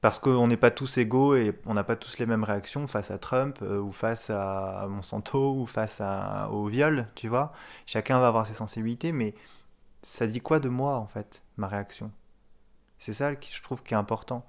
parce 0.00 0.18
qu'on 0.18 0.46
n'est 0.46 0.56
pas 0.56 0.70
tous 0.70 0.98
égaux 0.98 1.36
et 1.36 1.58
on 1.66 1.74
n'a 1.74 1.84
pas 1.84 1.96
tous 1.96 2.18
les 2.18 2.26
mêmes 2.26 2.44
réactions 2.44 2.86
face 2.86 3.10
à 3.10 3.18
Trump 3.18 3.58
euh, 3.62 3.78
ou 3.80 3.92
face 3.92 4.30
à 4.30 4.86
Monsanto 4.88 5.54
ou 5.54 5.66
face 5.66 6.00
au 6.50 6.66
viol, 6.66 7.06
tu 7.14 7.28
vois. 7.28 7.52
Chacun 7.86 8.18
va 8.18 8.28
avoir 8.28 8.46
ses 8.46 8.54
sensibilités, 8.54 9.12
mais 9.12 9.34
ça 10.02 10.26
dit 10.26 10.40
quoi 10.40 10.60
de 10.60 10.68
moi 10.68 10.96
en 10.96 11.06
fait, 11.06 11.42
ma 11.56 11.68
réaction? 11.68 12.10
C'est 12.98 13.12
ça 13.14 13.34
qui 13.36 13.54
je 13.54 13.62
trouve 13.62 13.82
qui 13.82 13.94
est 13.94 13.96
important. 13.96 14.46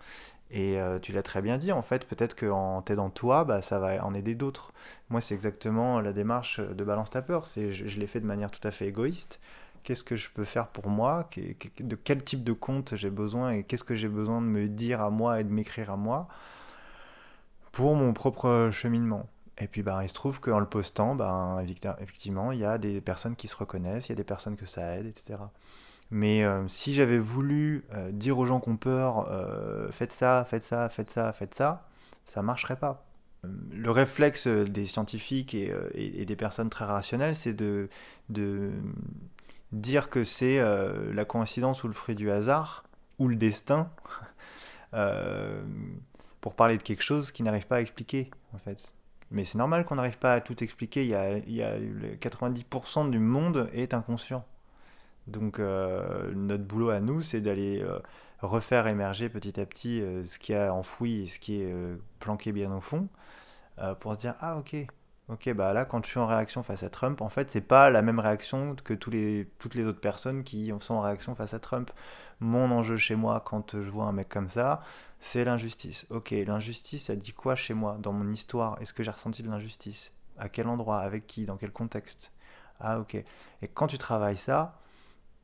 Et 0.51 0.79
euh, 0.81 0.99
tu 0.99 1.13
l'as 1.13 1.23
très 1.23 1.41
bien 1.41 1.57
dit, 1.57 1.71
en 1.71 1.81
fait, 1.81 2.05
peut-être 2.05 2.35
qu'en 2.35 2.81
t'aidant 2.81 3.09
toi, 3.09 3.45
bah, 3.45 3.61
ça 3.61 3.79
va 3.79 4.03
en 4.05 4.13
aider 4.13 4.35
d'autres. 4.35 4.73
Moi, 5.09 5.21
c'est 5.21 5.33
exactement 5.33 6.01
la 6.01 6.11
démarche 6.13 6.59
de 6.59 6.83
Balance 6.83 7.09
ta 7.09 7.21
peur. 7.21 7.45
Je, 7.45 7.71
je 7.71 7.99
l'ai 7.99 8.07
fait 8.07 8.19
de 8.19 8.25
manière 8.25 8.51
tout 8.51 8.65
à 8.67 8.71
fait 8.71 8.87
égoïste 8.87 9.39
qu'est-ce 9.83 10.03
que 10.03 10.15
je 10.15 10.29
peux 10.29 10.43
faire 10.43 10.67
pour 10.67 10.87
moi, 10.87 11.29
de 11.79 11.95
quel 11.95 12.23
type 12.23 12.43
de 12.43 12.53
compte 12.53 12.95
j'ai 12.95 13.09
besoin 13.09 13.51
et 13.51 13.63
qu'est-ce 13.63 13.83
que 13.83 13.95
j'ai 13.95 14.07
besoin 14.07 14.41
de 14.41 14.47
me 14.47 14.67
dire 14.67 15.01
à 15.01 15.09
moi 15.09 15.39
et 15.39 15.43
de 15.43 15.49
m'écrire 15.49 15.91
à 15.91 15.97
moi 15.97 16.27
pour 17.71 17.95
mon 17.95 18.13
propre 18.13 18.69
cheminement. 18.71 19.27
Et 19.57 19.67
puis 19.67 19.83
bah, 19.83 19.99
il 20.03 20.09
se 20.09 20.13
trouve 20.13 20.39
qu'en 20.39 20.59
le 20.59 20.65
postant, 20.65 21.15
bah, 21.15 21.61
effectivement, 21.99 22.51
il 22.51 22.59
y 22.59 22.65
a 22.65 22.77
des 22.77 22.99
personnes 23.01 23.35
qui 23.35 23.47
se 23.47 23.55
reconnaissent, 23.55 24.07
il 24.07 24.11
y 24.11 24.13
a 24.13 24.15
des 24.15 24.23
personnes 24.23 24.55
que 24.55 24.65
ça 24.65 24.95
aide, 24.97 25.05
etc. 25.05 25.39
Mais 26.11 26.43
euh, 26.43 26.67
si 26.67 26.93
j'avais 26.93 27.19
voulu 27.19 27.85
euh, 27.93 28.11
dire 28.11 28.37
aux 28.37 28.45
gens 28.45 28.59
qu'on 28.59 28.75
peur, 28.75 29.29
euh, 29.31 29.89
faites 29.91 30.11
ça, 30.11 30.45
faites 30.47 30.63
ça, 30.63 30.89
faites 30.89 31.09
ça, 31.09 31.31
faites 31.31 31.55
ça, 31.55 31.87
ça 32.25 32.41
marcherait 32.41 32.75
pas. 32.75 33.05
Le 33.71 33.89
réflexe 33.89 34.45
des 34.45 34.85
scientifiques 34.85 35.55
et, 35.55 35.73
et, 35.95 36.25
des 36.25 36.35
personnes 36.35 36.69
très 36.69 36.85
rationnelles, 36.85 37.35
c'est 37.35 37.55
de, 37.55 37.89
dire 39.71 40.09
que 40.09 40.23
c'est 40.23 40.61
la 41.13 41.25
coïncidence 41.25 41.83
ou 41.83 41.87
le 41.87 41.93
fruit 41.93 42.15
du 42.15 42.29
hasard, 42.31 42.83
ou 43.19 43.27
le 43.27 43.35
destin, 43.35 43.89
pour 46.41 46.55
parler 46.55 46.77
de 46.77 46.83
quelque 46.83 47.03
chose 47.03 47.31
qui 47.31 47.43
n'arrive 47.43 47.67
pas 47.67 47.77
à 47.77 47.81
expliquer, 47.81 48.31
en 48.53 48.57
fait. 48.57 48.93
Mais 49.31 49.45
c'est 49.45 49.57
normal 49.57 49.85
qu'on 49.85 49.95
n'arrive 49.95 50.17
pas 50.17 50.33
à 50.33 50.41
tout 50.41 50.61
expliquer. 50.61 51.03
Il 51.03 51.09
y 51.09 51.15
a, 51.15 51.37
il 51.37 51.53
y 51.53 51.63
a 51.63 51.79
90% 51.79 53.09
du 53.09 53.19
monde 53.19 53.69
est 53.73 53.93
inconscient. 53.93 54.45
Donc 55.27 55.59
euh, 55.59 56.31
notre 56.35 56.63
boulot 56.63 56.89
à 56.89 56.99
nous, 56.99 57.21
c'est 57.21 57.41
d'aller 57.41 57.81
euh, 57.81 57.99
refaire 58.41 58.87
émerger 58.87 59.29
petit 59.29 59.59
à 59.59 59.65
petit 59.65 60.01
euh, 60.01 60.25
ce 60.25 60.37
qui 60.37 60.53
a 60.53 60.73
enfoui 60.73 61.23
et 61.23 61.27
ce 61.27 61.39
qui 61.39 61.61
est 61.61 61.73
planqué 62.19 62.51
bien 62.51 62.75
au 62.75 62.81
fond, 62.81 63.07
pour 63.99 64.13
se 64.13 64.19
dire 64.19 64.35
ah 64.41 64.57
ok, 64.57 64.75
ok 65.31 65.53
bah 65.53 65.73
là 65.73 65.85
quand 65.85 66.03
je 66.03 66.09
suis 66.09 66.19
en 66.19 66.27
réaction 66.27 66.61
face 66.63 66.83
à 66.83 66.89
Trump, 66.89 67.21
en 67.21 67.29
fait 67.29 67.49
c'est 67.51 67.61
pas 67.61 67.89
la 67.89 68.01
même 68.01 68.19
réaction 68.19 68.75
que 68.83 68.93
tous 68.93 69.09
les, 69.09 69.49
toutes 69.59 69.75
les 69.75 69.85
autres 69.85 69.99
personnes 70.01 70.43
qui 70.43 70.73
sont 70.79 70.95
en 70.95 71.01
réaction 71.01 71.35
face 71.35 71.53
à 71.53 71.59
Trump. 71.59 71.91
Mon 72.39 72.71
enjeu 72.71 72.97
chez 72.97 73.15
moi 73.15 73.41
quand 73.45 73.81
je 73.81 73.89
vois 73.89 74.05
un 74.05 74.11
mec 74.11 74.29
comme 74.29 74.49
ça, 74.49 74.81
c'est 75.19 75.45
l'injustice. 75.45 76.05
Ok, 76.09 76.31
l'injustice, 76.31 77.05
ça 77.05 77.15
dit 77.15 77.33
quoi 77.33 77.55
chez 77.55 77.73
moi 77.73 77.97
dans 77.99 78.13
mon 78.13 78.31
histoire? 78.31 78.81
Est-ce 78.81 78.93
que 78.93 79.03
j'ai 79.03 79.11
ressenti 79.11 79.43
de 79.43 79.49
l'injustice? 79.49 80.11
À 80.37 80.49
quel 80.49 80.67
endroit? 80.67 80.99
Avec 80.99 81.27
qui? 81.27 81.45
Dans 81.45 81.57
quel 81.57 81.71
contexte? 81.71 82.31
Ah 82.79 82.99
ok. 82.99 83.15
Et 83.15 83.67
quand 83.67 83.87
tu 83.87 83.97
travailles 83.99 84.37
ça, 84.37 84.79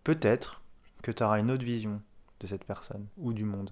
peut-être 0.04 0.64
que 1.04 1.12
tu 1.12 1.24
auras 1.24 1.40
une 1.40 1.52
autre 1.52 1.64
vision 1.64 2.02
de 2.40 2.48
cette 2.48 2.66
personne 2.66 3.08
ou 3.18 3.34
du 3.34 3.46
monde. 3.46 3.72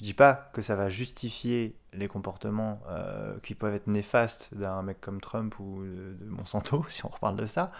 Je 0.00 0.04
dis 0.06 0.14
pas 0.14 0.48
que 0.54 0.62
ça 0.62 0.76
va 0.76 0.88
justifier 0.88 1.76
les 1.92 2.08
comportements 2.08 2.80
euh, 2.88 3.38
qui 3.42 3.54
peuvent 3.54 3.74
être 3.74 3.86
néfastes 3.86 4.48
d'un 4.54 4.80
mec 4.80 4.98
comme 4.98 5.20
Trump 5.20 5.58
ou 5.60 5.82
de, 5.84 6.16
Monsanto, 6.24 6.82
si 6.88 7.04
on 7.04 7.10
reparle 7.10 7.36
de 7.36 7.44
ça. 7.44 7.70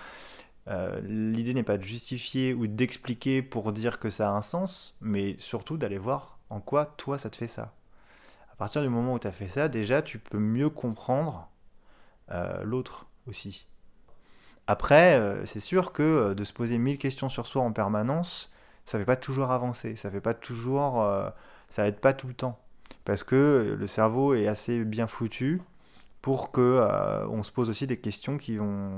Euh, 0.68 1.00
l'idée 1.00 1.54
n'est 1.54 1.62
pas 1.62 1.78
de 1.78 1.82
justifier 1.82 2.52
ou 2.52 2.66
d'expliquer 2.66 3.40
pour 3.40 3.72
dire 3.72 3.98
que 3.98 4.10
ça 4.10 4.28
a 4.28 4.32
un 4.32 4.42
sens, 4.42 4.98
mais 5.00 5.34
surtout 5.38 5.78
d'aller 5.78 5.96
voir 5.96 6.38
en 6.50 6.60
quoi 6.60 6.84
toi 6.84 7.16
ça 7.16 7.30
te 7.30 7.36
fait 7.36 7.46
ça. 7.46 7.72
À 8.52 8.56
partir 8.56 8.82
du 8.82 8.90
moment 8.90 9.14
où 9.14 9.18
tu 9.18 9.26
as 9.26 9.32
fait 9.32 9.48
ça, 9.48 9.68
déjà 9.68 10.02
tu 10.02 10.18
peux 10.18 10.38
mieux 10.38 10.68
comprendre 10.68 11.48
euh, 12.32 12.62
l'autre 12.64 13.06
aussi. 13.28 13.66
Après, 14.66 15.40
c'est 15.46 15.58
sûr 15.58 15.90
que 15.92 16.34
de 16.34 16.44
se 16.44 16.52
poser 16.52 16.76
mille 16.76 16.98
questions 16.98 17.30
sur 17.30 17.46
soi 17.46 17.62
en 17.62 17.72
permanence, 17.72 18.52
ça 18.84 18.98
ne 18.98 19.02
fait 19.02 19.06
pas 19.06 19.16
toujours 19.16 19.50
avancer, 19.50 19.96
ça 19.96 20.10
fait 20.10 20.20
pas 20.20 20.34
toujours, 20.34 21.02
ça 21.70 21.88
aide 21.88 22.00
pas 22.00 22.12
tout 22.12 22.26
le 22.26 22.34
temps, 22.34 22.60
parce 23.06 23.24
que 23.24 23.74
le 23.78 23.86
cerveau 23.86 24.34
est 24.34 24.46
assez 24.46 24.84
bien 24.84 25.06
foutu 25.06 25.62
pour 26.20 26.50
que 26.50 26.86
on 27.30 27.42
se 27.42 27.50
pose 27.50 27.70
aussi 27.70 27.86
des 27.86 27.96
questions 27.96 28.36
qui 28.36 28.58
vont 28.58 28.90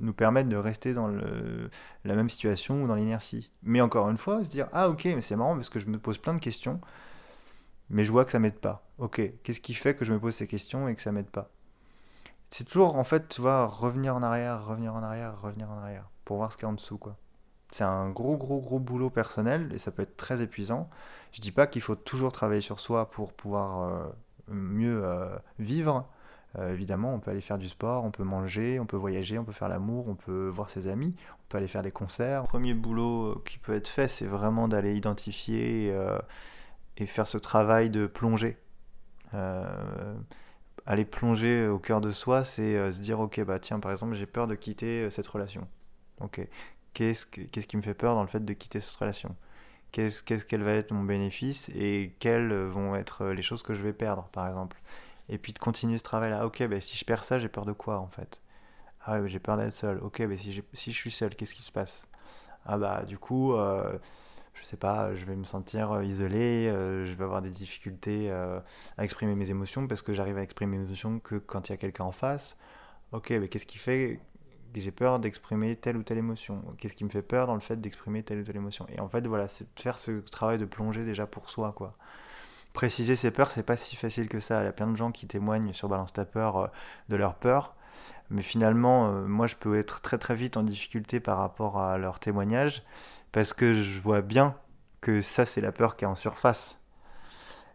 nous 0.00 0.12
permettre 0.12 0.50
de 0.50 0.56
rester 0.56 0.92
dans 0.92 1.08
la 1.08 2.14
même 2.14 2.28
situation 2.28 2.82
ou 2.82 2.86
dans 2.86 2.94
l'inertie. 2.94 3.50
Mais 3.62 3.80
encore 3.80 4.10
une 4.10 4.18
fois, 4.18 4.44
se 4.44 4.50
dire 4.50 4.68
ah 4.74 4.90
ok, 4.90 5.06
mais 5.06 5.22
c'est 5.22 5.36
marrant 5.36 5.54
parce 5.54 5.70
que 5.70 5.78
je 5.78 5.86
me 5.86 5.98
pose 5.98 6.18
plein 6.18 6.34
de 6.34 6.40
questions, 6.40 6.78
mais 7.88 8.04
je 8.04 8.12
vois 8.12 8.26
que 8.26 8.30
ça 8.30 8.38
m'aide 8.38 8.58
pas. 8.58 8.84
Ok, 8.98 9.22
qu'est-ce 9.42 9.60
qui 9.60 9.72
fait 9.72 9.94
que 9.94 10.04
je 10.04 10.12
me 10.12 10.20
pose 10.20 10.34
ces 10.34 10.46
questions 10.46 10.88
et 10.88 10.94
que 10.94 11.00
ça 11.00 11.10
m'aide 11.10 11.30
pas? 11.30 11.48
C'est 12.50 12.64
toujours 12.64 12.96
en 12.96 13.04
fait, 13.04 13.28
tu 13.28 13.40
vois, 13.40 13.66
revenir 13.66 14.14
en 14.14 14.22
arrière, 14.22 14.66
revenir 14.66 14.94
en 14.94 15.02
arrière, 15.02 15.40
revenir 15.40 15.70
en 15.70 15.78
arrière, 15.78 16.10
pour 16.26 16.36
voir 16.36 16.52
ce 16.52 16.58
qu'il 16.58 16.64
y 16.64 16.66
a 16.66 16.70
en 16.70 16.74
dessous, 16.74 16.98
quoi. 16.98 17.16
C'est 17.72 17.84
un 17.84 18.10
gros, 18.10 18.36
gros, 18.36 18.60
gros 18.60 18.78
boulot 18.78 19.08
personnel 19.08 19.70
et 19.74 19.78
ça 19.78 19.90
peut 19.90 20.02
être 20.02 20.18
très 20.18 20.42
épuisant. 20.42 20.90
Je 21.32 21.40
dis 21.40 21.52
pas 21.52 21.66
qu'il 21.66 21.80
faut 21.80 21.94
toujours 21.96 22.30
travailler 22.30 22.60
sur 22.60 22.78
soi 22.78 23.10
pour 23.10 23.32
pouvoir 23.32 23.88
euh, 23.88 24.06
mieux 24.48 25.02
euh, 25.04 25.34
vivre. 25.58 26.06
Euh, 26.58 26.70
évidemment, 26.74 27.14
on 27.14 27.18
peut 27.18 27.30
aller 27.30 27.40
faire 27.40 27.56
du 27.56 27.68
sport, 27.68 28.04
on 28.04 28.10
peut 28.10 28.24
manger, 28.24 28.78
on 28.78 28.84
peut 28.84 28.98
voyager, 28.98 29.38
on 29.38 29.44
peut 29.44 29.52
faire 29.52 29.70
l'amour, 29.70 30.06
on 30.06 30.14
peut 30.14 30.48
voir 30.48 30.68
ses 30.68 30.86
amis, 30.86 31.14
on 31.16 31.48
peut 31.48 31.56
aller 31.56 31.66
faire 31.66 31.82
des 31.82 31.92
concerts. 31.92 32.42
Le 32.42 32.46
premier 32.46 32.74
boulot 32.74 33.42
qui 33.46 33.56
peut 33.56 33.74
être 33.74 33.88
fait, 33.88 34.06
c'est 34.06 34.26
vraiment 34.26 34.68
d'aller 34.68 34.94
identifier 34.94 35.96
et 36.98 37.06
faire 37.06 37.26
ce 37.26 37.38
travail 37.38 37.88
de 37.88 38.06
plongée 38.06 38.58
aller 40.84 41.04
plonger 41.04 41.68
au 41.68 41.78
cœur 41.78 42.00
de 42.00 42.10
soi, 42.10 42.44
c'est 42.44 42.92
se 42.92 43.00
dire 43.00 43.20
ok 43.20 43.40
bah 43.44 43.58
tiens 43.58 43.78
par 43.80 43.92
exemple 43.92 44.14
j'ai 44.14 44.26
peur 44.26 44.46
de 44.46 44.54
quitter 44.54 45.08
cette 45.10 45.26
relation. 45.26 45.66
Ok, 46.20 46.46
qu'est-ce 46.94 47.26
qu'est-ce 47.26 47.66
qui 47.66 47.76
me 47.76 47.82
fait 47.82 47.94
peur 47.94 48.14
dans 48.14 48.22
le 48.22 48.28
fait 48.28 48.44
de 48.44 48.52
quitter 48.54 48.80
cette 48.80 48.96
relation? 48.96 49.36
Qu'est-ce 49.92 50.22
qu'est-ce 50.22 50.44
qu'elle 50.46 50.62
va 50.64 50.72
être 50.74 50.92
mon 50.92 51.04
bénéfice 51.04 51.70
et 51.74 52.14
quelles 52.20 52.52
vont 52.54 52.96
être 52.96 53.22
euh, 53.24 53.34
les 53.34 53.42
choses 53.42 53.62
que 53.62 53.74
je 53.74 53.82
vais 53.82 53.92
perdre 53.92 54.28
par 54.32 54.48
exemple? 54.48 54.80
Et 55.28 55.38
puis 55.38 55.52
de 55.52 55.58
continuer 55.58 55.98
ce 55.98 56.04
travail 56.04 56.30
là. 56.30 56.46
Ok 56.46 56.62
bah 56.68 56.80
si 56.80 56.96
je 56.98 57.04
perds 57.04 57.24
ça 57.24 57.38
j'ai 57.38 57.48
peur 57.48 57.64
de 57.66 57.72
quoi 57.72 57.98
en 57.98 58.08
fait? 58.08 58.40
Ah 59.04 59.20
ouais 59.20 59.28
j'ai 59.28 59.40
peur 59.40 59.56
d'être 59.58 59.74
seul. 59.74 59.98
Ok 60.02 60.22
bah 60.26 60.36
si, 60.36 60.62
si 60.74 60.92
je 60.92 60.96
suis 60.96 61.10
seul 61.10 61.34
qu'est-ce 61.36 61.54
qui 61.54 61.62
se 61.62 61.72
passe? 61.72 62.08
Ah 62.66 62.78
bah 62.78 63.04
du 63.04 63.18
coup 63.18 63.54
je 64.54 64.64
sais 64.64 64.76
pas, 64.76 65.14
je 65.14 65.24
vais 65.24 65.36
me 65.36 65.44
sentir 65.44 65.92
euh, 65.92 66.04
isolé, 66.04 66.68
euh, 66.68 67.06
je 67.06 67.14
vais 67.14 67.24
avoir 67.24 67.42
des 67.42 67.50
difficultés 67.50 68.30
euh, 68.30 68.60
à 68.98 69.04
exprimer 69.04 69.34
mes 69.34 69.50
émotions 69.50 69.86
parce 69.86 70.02
que 70.02 70.12
j'arrive 70.12 70.38
à 70.38 70.42
exprimer 70.42 70.76
mes 70.78 70.84
émotions 70.84 71.20
que 71.20 71.36
quand 71.36 71.68
il 71.68 71.72
y 71.72 71.74
a 71.74 71.78
quelqu'un 71.78 72.04
en 72.04 72.12
face. 72.12 72.56
Ok, 73.12 73.30
mais 73.30 73.48
qu'est-ce 73.48 73.66
qui 73.66 73.78
fait 73.78 74.20
j'ai 74.80 74.90
peur 74.90 75.18
d'exprimer 75.18 75.76
telle 75.76 75.96
ou 75.96 76.02
telle 76.02 76.18
émotion 76.18 76.62
Qu'est-ce 76.78 76.94
qui 76.94 77.04
me 77.04 77.08
fait 77.08 77.22
peur 77.22 77.46
dans 77.46 77.54
le 77.54 77.60
fait 77.60 77.80
d'exprimer 77.80 78.22
telle 78.22 78.40
ou 78.40 78.44
telle 78.44 78.56
émotion? 78.56 78.86
Et 78.88 79.00
en 79.00 79.08
fait, 79.08 79.26
voilà, 79.26 79.48
c'est 79.48 79.64
de 79.64 79.80
faire 79.80 79.98
ce 79.98 80.20
travail 80.20 80.58
de 80.58 80.64
plonger 80.64 81.04
déjà 81.04 81.26
pour 81.26 81.50
soi, 81.50 81.72
quoi. 81.72 81.94
Préciser 82.72 83.16
ses 83.16 83.30
peurs, 83.30 83.50
c'est 83.50 83.62
pas 83.62 83.76
si 83.76 83.96
facile 83.96 84.28
que 84.28 84.40
ça. 84.40 84.62
Il 84.62 84.64
y 84.64 84.68
a 84.68 84.72
plein 84.72 84.86
de 84.86 84.96
gens 84.96 85.12
qui 85.12 85.26
témoignent 85.26 85.72
sur 85.72 85.88
Balance 85.88 86.12
ta 86.12 86.24
peur 86.24 86.70
de 87.08 87.16
leur 87.16 87.34
peur. 87.34 87.74
Mais 88.30 88.42
finalement, 88.42 89.12
moi, 89.12 89.46
je 89.46 89.56
peux 89.56 89.78
être 89.78 90.00
très 90.00 90.16
très 90.16 90.34
vite 90.34 90.56
en 90.56 90.62
difficulté 90.62 91.20
par 91.20 91.36
rapport 91.36 91.78
à 91.78 91.98
leur 91.98 92.18
témoignage 92.18 92.82
parce 93.30 93.52
que 93.52 93.74
je 93.74 94.00
vois 94.00 94.22
bien 94.22 94.54
que 95.02 95.20
ça, 95.20 95.44
c'est 95.44 95.60
la 95.60 95.72
peur 95.72 95.96
qui 95.96 96.04
est 96.04 96.08
en 96.08 96.14
surface. 96.14 96.80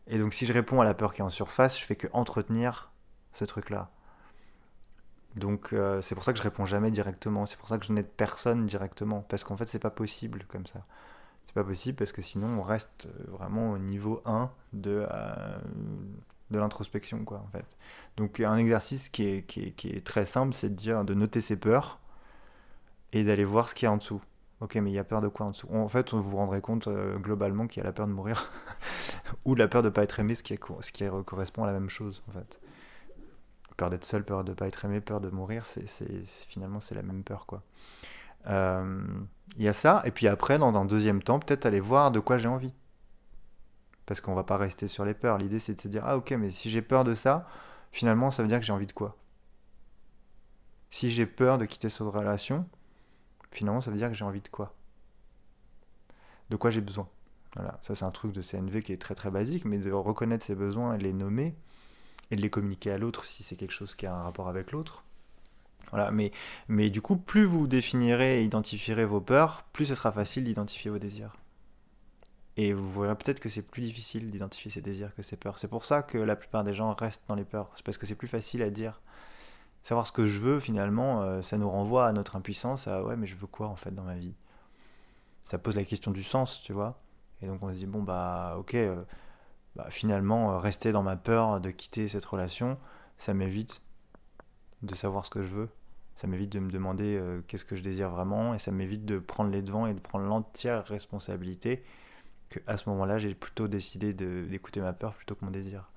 Et 0.07 0.17
donc, 0.17 0.33
si 0.33 0.45
je 0.45 0.53
réponds 0.53 0.79
à 0.79 0.85
la 0.85 0.93
peur 0.93 1.13
qui 1.13 1.21
est 1.21 1.25
en 1.25 1.29
surface, 1.29 1.79
je 1.79 1.85
fais 1.85 1.95
que 1.95 2.07
entretenir 2.13 2.91
ce 3.33 3.45
truc-là. 3.45 3.89
Donc, 5.38 5.71
euh, 5.73 6.01
c'est 6.01 6.15
pour 6.15 6.23
ça 6.23 6.33
que 6.33 6.39
je 6.39 6.43
réponds 6.43 6.65
jamais 6.65 6.91
directement. 6.91 7.45
C'est 7.45 7.57
pour 7.57 7.69
ça 7.69 7.77
que 7.77 7.85
je 7.85 7.93
n'aide 7.93 8.07
personne 8.07 8.65
directement. 8.65 9.21
Parce 9.29 9.43
qu'en 9.43 9.55
fait, 9.55 9.67
c'est 9.67 9.79
pas 9.79 9.91
possible 9.91 10.45
comme 10.47 10.65
ça. 10.65 10.85
C'est 11.45 11.53
pas 11.53 11.63
possible 11.63 11.97
parce 11.97 12.11
que 12.11 12.21
sinon, 12.21 12.59
on 12.59 12.61
reste 12.61 13.07
vraiment 13.27 13.71
au 13.71 13.77
niveau 13.77 14.21
1 14.25 14.49
de, 14.73 15.07
euh, 15.09 15.57
de 16.51 16.59
l'introspection, 16.59 17.23
quoi, 17.23 17.43
en 17.45 17.49
fait. 17.51 17.65
Donc, 18.17 18.39
un 18.39 18.57
exercice 18.57 19.09
qui 19.09 19.23
est, 19.27 19.43
qui 19.43 19.61
est, 19.61 20.05
très 20.05 20.25
simple, 20.25 20.53
c'est 20.53 20.69
de 20.69 20.75
dire, 20.75 21.05
de 21.05 21.13
noter 21.13 21.39
ses 21.39 21.55
peurs 21.55 21.99
et 23.13 23.23
d'aller 23.23 23.45
voir 23.45 23.69
ce 23.69 23.75
qu'il 23.75 23.85
y 23.85 23.89
a 23.89 23.91
en 23.91 23.97
dessous. 23.97 24.21
Ok, 24.59 24.75
mais 24.75 24.89
il 24.89 24.95
y 24.95 24.99
a 24.99 25.03
peur 25.03 25.21
de 25.21 25.27
quoi 25.27 25.45
en 25.45 25.51
dessous? 25.51 25.67
En 25.71 25.88
fait, 25.88 26.13
vous 26.13 26.23
vous 26.23 26.38
rendrez 26.38 26.61
compte 26.61 26.88
euh, 26.88 27.17
globalement 27.19 27.67
qu'il 27.67 27.77
y 27.77 27.81
a 27.81 27.85
la 27.85 27.93
peur 27.93 28.07
de 28.07 28.11
mourir 28.11 28.51
ou 29.45 29.53
la 29.53 29.67
peur 29.67 29.83
de 29.83 29.89
ne 29.89 29.93
pas 29.93 30.01
être 30.01 30.19
aimé, 30.19 30.33
ce 30.33 30.41
qui, 30.41 30.57
ce 30.81 30.91
qui 30.91 31.05
correspond 31.25 31.63
à 31.63 31.67
la 31.67 31.73
même 31.73 31.91
chose 31.91 32.23
en 32.27 32.31
fait. 32.31 32.59
Peur 33.78 33.89
d'être 33.89 34.05
seul, 34.05 34.25
peur 34.25 34.43
de 34.43 34.51
ne 34.51 34.55
pas 34.55 34.67
être 34.67 34.84
aimé, 34.86 35.01
peur 35.01 35.21
de 35.21 35.30
mourir, 35.30 35.65
c'est 35.65 35.88
finalement 36.47 36.80
c'est 36.80 36.95
la 36.95 37.03
même 37.03 37.23
peur 37.23 37.45
quoi. 37.45 37.63
Euh, 38.47 39.05
il 39.57 39.63
y 39.63 39.67
a 39.67 39.73
ça, 39.73 40.01
et 40.05 40.11
puis 40.11 40.28
après, 40.28 40.57
dans 40.57 40.75
un 40.78 40.86
deuxième 40.86 41.21
temps, 41.21 41.39
peut-être 41.39 41.65
aller 41.65 41.80
voir 41.80 42.11
de 42.11 42.19
quoi 42.19 42.38
j'ai 42.38 42.47
envie. 42.47 42.73
Parce 44.05 44.21
qu'on 44.21 44.36
va 44.36 44.43
pas 44.43 44.57
rester 44.57 44.88
sur 44.88 45.05
les 45.05 45.13
peurs. 45.13 45.38
L'idée 45.38 45.59
c'est 45.59 45.75
de 45.75 45.82
se 45.82 45.88
dire 45.88 46.03
ah 46.05 46.17
ok, 46.17 46.32
mais 46.32 46.51
si 46.51 46.69
j'ai 46.69 46.82
peur 46.82 47.03
de 47.03 47.13
ça, 47.13 47.47
finalement 47.91 48.32
ça 48.32 48.41
veut 48.41 48.47
dire 48.47 48.59
que 48.59 48.65
j'ai 48.65 48.73
envie 48.73 48.88
de 48.88 48.93
quoi? 48.93 49.15
Si 50.89 51.11
j'ai 51.11 51.25
peur 51.25 51.57
de 51.57 51.65
quitter 51.65 51.89
cette 51.89 52.07
relation, 52.07 52.65
finalement, 53.51 53.82
ça 53.82 53.91
veut 53.91 53.97
dire 53.97 54.07
que 54.09 54.13
j'ai 54.15 54.25
envie 54.25 54.41
de 54.41 54.47
quoi? 54.47 54.73
De 56.49 56.55
quoi 56.55 56.71
j'ai 56.71 56.82
besoin? 56.82 57.07
Voilà, 57.55 57.78
ça 57.82 57.95
c'est 57.95 58.05
un 58.05 58.11
truc 58.11 58.32
de 58.34 58.41
CNV 58.41 58.82
qui 58.82 58.93
est 58.93 59.01
très 59.01 59.15
très 59.15 59.32
basique, 59.32 59.65
mais 59.65 59.80
de 59.80 59.91
reconnaître 59.91 60.45
ses 60.45 60.55
besoins 60.55 60.95
et 60.95 60.97
les 60.97 61.13
nommer, 61.13 61.55
et 62.32 62.36
de 62.36 62.41
les 62.41 62.49
communiquer 62.49 62.91
à 62.91 62.97
l'autre 62.97 63.25
si 63.25 63.43
c'est 63.43 63.55
quelque 63.55 63.73
chose 63.73 63.95
qui 63.95 64.05
a 64.05 64.13
un 64.13 64.23
rapport 64.23 64.49
avec 64.49 64.71
l'autre. 64.71 65.03
Voilà, 65.91 66.11
mais, 66.11 66.32
mais 66.67 66.89
du 66.89 67.01
coup, 67.01 67.15
plus 67.15 67.45
vous 67.45 67.67
définirez 67.67 68.41
et 68.41 68.43
identifierez 68.43 69.05
vos 69.05 69.21
peurs, 69.21 69.63
plus 69.71 69.86
ce 69.86 69.95
sera 69.95 70.11
facile 70.11 70.43
d'identifier 70.43 70.91
vos 70.91 70.99
désirs. 70.99 71.34
Et 72.57 72.73
vous 72.73 73.01
verrez 73.01 73.15
peut-être 73.15 73.39
que 73.39 73.49
c'est 73.49 73.61
plus 73.61 73.82
difficile 73.82 74.32
d'identifier 74.32 74.71
ses 74.71 74.82
désirs 74.82 75.13
que 75.15 75.21
ses 75.21 75.38
peurs. 75.38 75.59
C'est 75.59 75.67
pour 75.67 75.86
ça 75.86 76.01
que 76.01 76.17
la 76.17 76.36
plupart 76.36 76.63
des 76.63 76.73
gens 76.73 76.93
restent 76.93 77.23
dans 77.28 77.36
les 77.36 77.45
peurs. 77.45 77.71
C'est 77.75 77.86
parce 77.86 77.97
que 77.97 78.05
c'est 78.05 78.15
plus 78.15 78.28
facile 78.28 78.63
à 78.63 78.69
dire 78.69 78.99
savoir 79.84 80.05
ce 80.05 80.11
que 80.11 80.25
je 80.25 80.39
veux, 80.39 80.59
finalement, 80.59 81.21
euh, 81.21 81.41
ça 81.41 81.57
nous 81.57 81.69
renvoie 81.69 82.07
à 82.07 82.11
notre 82.11 82.36
impuissance, 82.36 82.88
à 82.88 83.03
ouais, 83.03 83.15
mais 83.15 83.28
je 83.28 83.36
veux 83.36 83.47
quoi 83.47 83.67
en 83.67 83.78
fait 83.78 83.91
dans 83.91 84.03
ma 84.03 84.15
vie? 84.15 84.34
Ça 85.45 85.57
pose 85.57 85.75
la 85.75 85.86
question 85.86 86.11
du 86.11 86.23
sens, 86.23 86.61
tu 86.61 86.73
vois. 86.73 86.99
Et 87.41 87.47
donc 87.47 87.63
on 87.63 87.69
se 87.71 87.78
dit, 87.78 87.86
bon, 87.86 88.03
bah, 88.03 88.55
ok, 88.59 88.73
euh, 88.75 89.03
bah, 89.78 89.86
finalement, 89.91 90.53
euh, 90.53 90.57
rester 90.57 90.91
dans 90.91 91.03
ma 91.03 91.15
peur 91.15 91.61
de 91.61 91.69
quitter 91.69 92.07
cette 92.07 92.25
relation, 92.25 92.80
ça 93.19 93.36
m'évite 93.36 93.82
de 94.82 94.95
savoir 94.95 95.23
ce 95.23 95.30
que 95.30 95.43
je 95.43 95.49
veux. 95.49 95.69
Ça 96.15 96.25
m'évite 96.25 96.51
de 96.51 96.59
me 96.59 96.71
demander 96.71 97.15
euh, 97.15 97.41
qu'est-ce 97.47 97.63
que 97.63 97.75
je 97.75 97.84
désire 97.84 98.09
vraiment 98.09 98.55
et 98.55 98.59
ça 98.59 98.71
m'évite 98.71 99.05
de 99.05 99.19
prendre 99.19 99.51
les 99.51 99.61
devants 99.61 99.86
et 99.86 99.93
de 99.93 99.99
prendre 99.99 100.25
l'entière 100.25 100.84
responsabilité 100.86 101.84
que 102.49 102.59
à 102.65 102.75
ce 102.75 102.89
moment-là, 102.89 103.19
j'ai 103.19 103.36
plutôt 103.36 103.67
décidé 103.67 104.13
d'écouter 104.13 104.80
ma 104.80 104.93
peur 104.93 105.13
plutôt 105.13 105.36
que 105.36 105.45
mon 105.45 105.51
désir. 105.51 105.91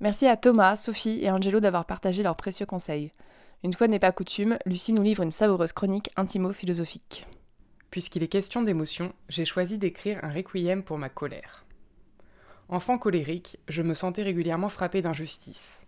Merci 0.00 0.26
à 0.26 0.38
Thomas, 0.38 0.76
Sophie 0.76 1.18
et 1.22 1.30
Angelo 1.30 1.60
d'avoir 1.60 1.84
partagé 1.84 2.22
leurs 2.22 2.36
précieux 2.36 2.66
conseils. 2.66 3.12
Une 3.62 3.74
fois 3.74 3.88
n'est 3.88 3.98
pas 3.98 4.12
coutume, 4.12 4.58
Lucie 4.64 4.92
nous 4.94 5.02
livre 5.02 5.22
une 5.22 5.30
savoureuse 5.30 5.72
chronique 5.72 6.10
intimo-philosophique. 6.16 7.26
Puisqu'il 7.90 8.22
est 8.22 8.28
question 8.28 8.62
d'émotion, 8.62 9.12
j'ai 9.28 9.44
choisi 9.44 9.76
d'écrire 9.76 10.18
un 10.22 10.32
requiem 10.32 10.82
pour 10.82 10.98
ma 10.98 11.08
colère. 11.08 11.63
Enfant 12.68 12.98
colérique, 12.98 13.58
je 13.68 13.82
me 13.82 13.94
sentais 13.94 14.22
régulièrement 14.22 14.68
frappé 14.68 15.02
d'injustice. 15.02 15.84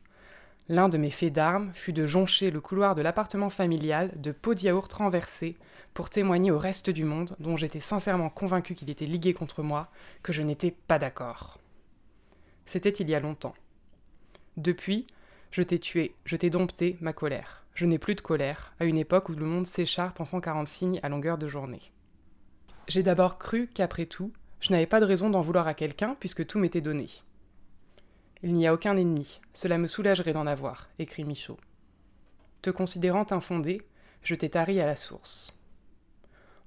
L'un 0.69 0.89
de 0.89 0.99
mes 0.99 1.11
faits 1.11 1.33
d'armes 1.33 1.71
fut 1.75 1.93
de 1.93 2.05
joncher 2.05 2.51
le 2.51 2.61
couloir 2.61 2.95
de 2.95 3.03
l'appartement 3.03 3.51
familial 3.51 4.11
de 4.17 4.33
pots 4.33 4.55
de 4.55 4.63
yaourt 4.63 4.93
renversés 4.93 5.57
pour 5.95 6.11
témoigner 6.11 6.51
au 6.51 6.59
reste 6.59 6.91
du 6.91 7.05
monde, 7.05 7.37
dont 7.39 7.57
j'étais 7.57 7.81
sincèrement 7.81 8.29
convaincu 8.29 8.75
qu'il 8.75 8.91
était 8.91 9.07
ligué 9.07 9.33
contre 9.33 9.63
moi, 9.63 9.89
que 10.23 10.33
je 10.33 10.43
n'étais 10.43 10.73
pas 10.73 10.99
d'accord. 10.99 11.59
C'était 12.67 12.91
il 12.91 13.09
y 13.09 13.15
a 13.15 13.21
longtemps. 13.21 13.55
Depuis, 14.57 15.07
je 15.53 15.63
t'ai 15.63 15.79
tué, 15.79 16.15
je 16.25 16.37
t'ai 16.37 16.51
dompté 16.51 16.99
ma 17.01 17.13
colère. 17.13 17.65
Je 17.75 17.87
n'ai 17.87 17.99
plus 17.99 18.15
de 18.15 18.21
colère, 18.21 18.75
à 18.81 18.85
une 18.85 18.99
époque 18.99 19.29
où 19.29 19.33
le 19.33 19.47
monde 19.47 19.67
s'écharpe 19.67 20.21
en 20.21 20.25
140 20.25 20.67
signes 20.67 21.01
à 21.03 21.09
longueur 21.09 21.39
de 21.39 21.49
journée. 21.49 21.93
J'ai 22.89 23.03
d'abord 23.03 23.39
cru 23.39 23.69
qu'après 23.73 24.07
tout, 24.07 24.33
je 24.61 24.73
n'avais 24.73 24.87
pas 24.87 25.01
de 25.01 25.05
raison 25.05 25.31
d'en 25.31 25.41
vouloir 25.41 25.67
à 25.67 25.75
quelqu'un 25.75 26.17
puisque 26.19 26.47
tout 26.47 26.59
m'était 26.59 26.81
donné. 26.81 27.07
Il 28.43 28.53
n'y 28.53 28.67
a 28.67 28.75
aucun 28.75 28.97
ennemi, 28.97 29.41
cela 29.55 29.79
me 29.79 29.87
soulagerait 29.87 30.33
d'en 30.33 30.47
avoir, 30.47 30.89
écrit 30.99 31.25
Michaud. 31.25 31.59
Te 32.63 32.71
considérant 32.71 33.27
infondé, 33.31 33.83
je 34.23 34.35
t'ai 34.35 34.51
tari 34.51 34.81
à 34.81 34.87
la 34.87 34.97
source. 34.97 35.57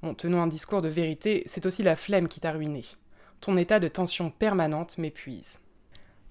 En 0.02 0.14
tenant 0.14 0.42
un 0.42 0.48
discours 0.48 0.82
de 0.82 0.88
vérité, 0.88 1.44
c'est 1.46 1.66
aussi 1.66 1.84
la 1.84 1.96
flemme 1.96 2.28
qui 2.28 2.40
t'a 2.40 2.52
ruiné. 2.52 2.86
Ton 3.42 3.58
état 3.58 3.80
de 3.80 3.88
tension 3.88 4.30
permanente 4.30 4.98
m'épuise. 4.98 5.60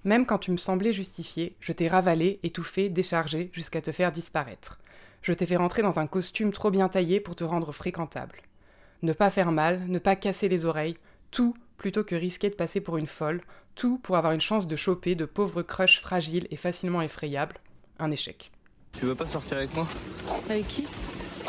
Même 0.04 0.26
quand 0.26 0.38
tu 0.38 0.50
me 0.50 0.56
semblais 0.56 0.92
justifié, 0.92 1.56
je 1.60 1.72
t'ai 1.72 1.88
ravalé, 1.88 2.40
étouffé, 2.42 2.88
déchargé, 2.88 3.50
jusqu'à 3.52 3.82
te 3.82 3.92
faire 3.92 4.12
disparaître. 4.12 4.78
Je 5.22 5.32
t'ai 5.32 5.44
fait 5.44 5.56
rentrer 5.56 5.82
dans 5.82 5.98
un 5.98 6.06
costume 6.06 6.52
trop 6.52 6.70
bien 6.70 6.88
taillé 6.88 7.20
pour 7.20 7.36
te 7.36 7.44
rendre 7.44 7.72
fréquentable. 7.72 8.40
Ne 9.02 9.12
pas 9.12 9.30
faire 9.30 9.52
mal, 9.52 9.84
ne 9.86 9.98
pas 9.98 10.16
casser 10.16 10.48
les 10.48 10.64
oreilles, 10.64 10.96
tout 11.30 11.54
plutôt 11.76 12.04
que 12.04 12.14
risquer 12.14 12.50
de 12.50 12.54
passer 12.54 12.80
pour 12.80 12.96
une 12.96 13.06
folle, 13.06 13.40
tout 13.74 13.98
pour 13.98 14.16
avoir 14.16 14.32
une 14.32 14.40
chance 14.40 14.66
de 14.66 14.76
choper 14.76 15.14
de 15.14 15.24
pauvres 15.24 15.62
crushs 15.62 16.00
fragiles 16.00 16.48
et 16.50 16.56
facilement 16.56 17.02
effrayables. 17.02 17.56
Un 17.98 18.10
échec. 18.10 18.50
Tu 18.92 19.06
veux 19.06 19.14
pas 19.14 19.26
sortir 19.26 19.58
avec 19.58 19.74
moi? 19.74 19.86
Avec 20.48 20.66
qui? 20.66 20.86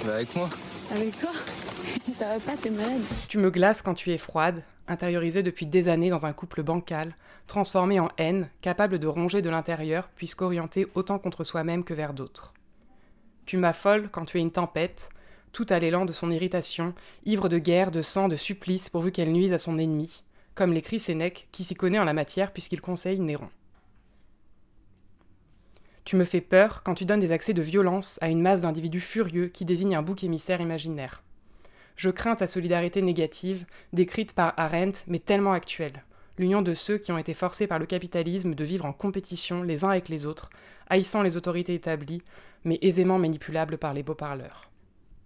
Bah 0.05 0.15
Avec 0.15 0.35
moi. 0.35 0.49
Avec 0.91 1.15
toi? 1.15 1.31
Ça 2.13 2.37
va 2.37 2.39
pas, 2.39 2.57
t'es 2.57 2.69
malade. 2.69 3.01
Tu 3.27 3.37
me 3.37 3.49
glaces 3.49 3.81
quand 3.81 3.93
tu 3.93 4.11
es 4.11 4.17
froide, 4.17 4.63
intériorisée 4.87 5.43
depuis 5.43 5.65
des 5.65 5.87
années 5.87 6.09
dans 6.09 6.25
un 6.25 6.33
couple 6.33 6.63
bancal, 6.63 7.15
transformé 7.47 7.99
en 7.99 8.09
haine, 8.17 8.49
capable 8.61 8.99
de 8.99 9.07
ronger 9.07 9.41
de 9.41 9.49
l'intérieur, 9.49 10.09
puisqu'orientée 10.15 10.87
autant 10.95 11.19
contre 11.19 11.43
soi-même 11.43 11.83
que 11.83 11.93
vers 11.93 12.13
d'autres. 12.13 12.53
Tu 13.45 13.57
m'affoles 13.57 14.09
quand 14.11 14.25
tu 14.25 14.37
es 14.37 14.41
une 14.41 14.51
tempête, 14.51 15.09
tout 15.51 15.65
à 15.69 15.79
l'élan 15.79 16.05
de 16.05 16.13
son 16.13 16.31
irritation, 16.31 16.93
ivre 17.25 17.49
de 17.49 17.57
guerre, 17.57 17.91
de 17.91 18.01
sang, 18.01 18.27
de 18.27 18.35
supplice, 18.35 18.89
pourvu 18.89 19.11
qu'elle 19.11 19.31
nuise 19.31 19.53
à 19.53 19.57
son 19.57 19.77
ennemi, 19.77 20.23
comme 20.55 20.73
l'écrit 20.73 20.99
Sénèque, 20.99 21.47
qui 21.51 21.63
s'y 21.63 21.75
connaît 21.75 21.99
en 21.99 22.05
la 22.05 22.13
matière 22.13 22.51
puisqu'il 22.51 22.81
conseille 22.81 23.19
Néron. 23.19 23.49
Tu 26.05 26.15
me 26.15 26.25
fais 26.25 26.41
peur 26.41 26.81
quand 26.83 26.95
tu 26.95 27.05
donnes 27.05 27.19
des 27.19 27.31
accès 27.31 27.53
de 27.53 27.61
violence 27.61 28.17
à 28.21 28.29
une 28.29 28.41
masse 28.41 28.61
d'individus 28.61 28.99
furieux 28.99 29.47
qui 29.47 29.63
désignent 29.65 29.95
un 29.95 30.01
bouc 30.01 30.23
émissaire 30.23 30.59
imaginaire. 30.59 31.21
Je 31.95 32.09
crains 32.09 32.35
ta 32.35 32.47
solidarité 32.47 33.01
négative, 33.01 33.65
décrite 33.93 34.33
par 34.33 34.53
Arendt, 34.57 35.03
mais 35.07 35.19
tellement 35.19 35.53
actuelle. 35.53 36.03
L'union 36.37 36.61
de 36.61 36.73
ceux 36.73 36.97
qui 36.97 37.11
ont 37.11 37.17
été 37.17 37.33
forcés 37.33 37.67
par 37.67 37.77
le 37.77 37.85
capitalisme 37.85 38.55
de 38.55 38.63
vivre 38.63 38.85
en 38.85 38.93
compétition 38.93 39.61
les 39.61 39.83
uns 39.83 39.89
avec 39.89 40.07
les 40.07 40.25
autres, 40.25 40.49
haïssant 40.89 41.21
les 41.21 41.35
autorités 41.35 41.73
établies, 41.73 42.23
mais 42.63 42.79
aisément 42.81 43.19
manipulables 43.19 43.77
par 43.77 43.93
les 43.93 44.01
beaux 44.01 44.15
parleurs. 44.15 44.68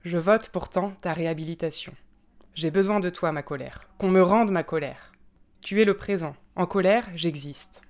Je 0.03 0.17
vote 0.17 0.49
pourtant 0.49 0.91
ta 0.99 1.13
réhabilitation. 1.13 1.93
J'ai 2.55 2.71
besoin 2.71 2.99
de 2.99 3.09
toi, 3.09 3.31
ma 3.31 3.41
colère. 3.41 3.87
Qu'on 3.97 4.09
me 4.09 4.21
rende 4.21 4.51
ma 4.51 4.61
colère. 4.61 5.13
Tu 5.61 5.81
es 5.81 5.85
le 5.85 5.95
présent. 5.95 6.35
En 6.57 6.65
colère, 6.65 7.07
j'existe. 7.15 7.81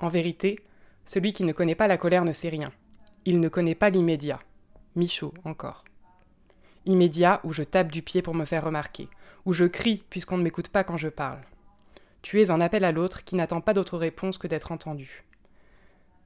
En 0.00 0.08
vérité, 0.08 0.58
celui 1.04 1.32
qui 1.32 1.44
ne 1.44 1.52
connaît 1.52 1.76
pas 1.76 1.86
la 1.86 1.96
colère 1.96 2.24
ne 2.24 2.32
sait 2.32 2.48
rien. 2.48 2.72
Il 3.24 3.38
ne 3.38 3.48
connaît 3.48 3.76
pas 3.76 3.88
l'immédiat. 3.88 4.40
Michaud, 4.96 5.32
encore. 5.44 5.84
Immédiat 6.86 7.40
où 7.44 7.52
je 7.52 7.62
tape 7.62 7.92
du 7.92 8.02
pied 8.02 8.20
pour 8.20 8.34
me 8.34 8.44
faire 8.44 8.64
remarquer, 8.64 9.08
où 9.44 9.52
je 9.52 9.64
crie 9.64 10.02
puisqu'on 10.10 10.38
ne 10.38 10.42
m'écoute 10.42 10.70
pas 10.70 10.82
quand 10.82 10.96
je 10.96 11.08
parle. 11.08 11.42
Tu 12.20 12.42
es 12.42 12.50
un 12.50 12.60
appel 12.60 12.84
à 12.84 12.90
l'autre 12.90 13.22
qui 13.22 13.36
n'attend 13.36 13.60
pas 13.60 13.74
d'autre 13.74 13.96
réponse 13.96 14.38
que 14.38 14.48
d'être 14.48 14.72
entendu. 14.72 15.22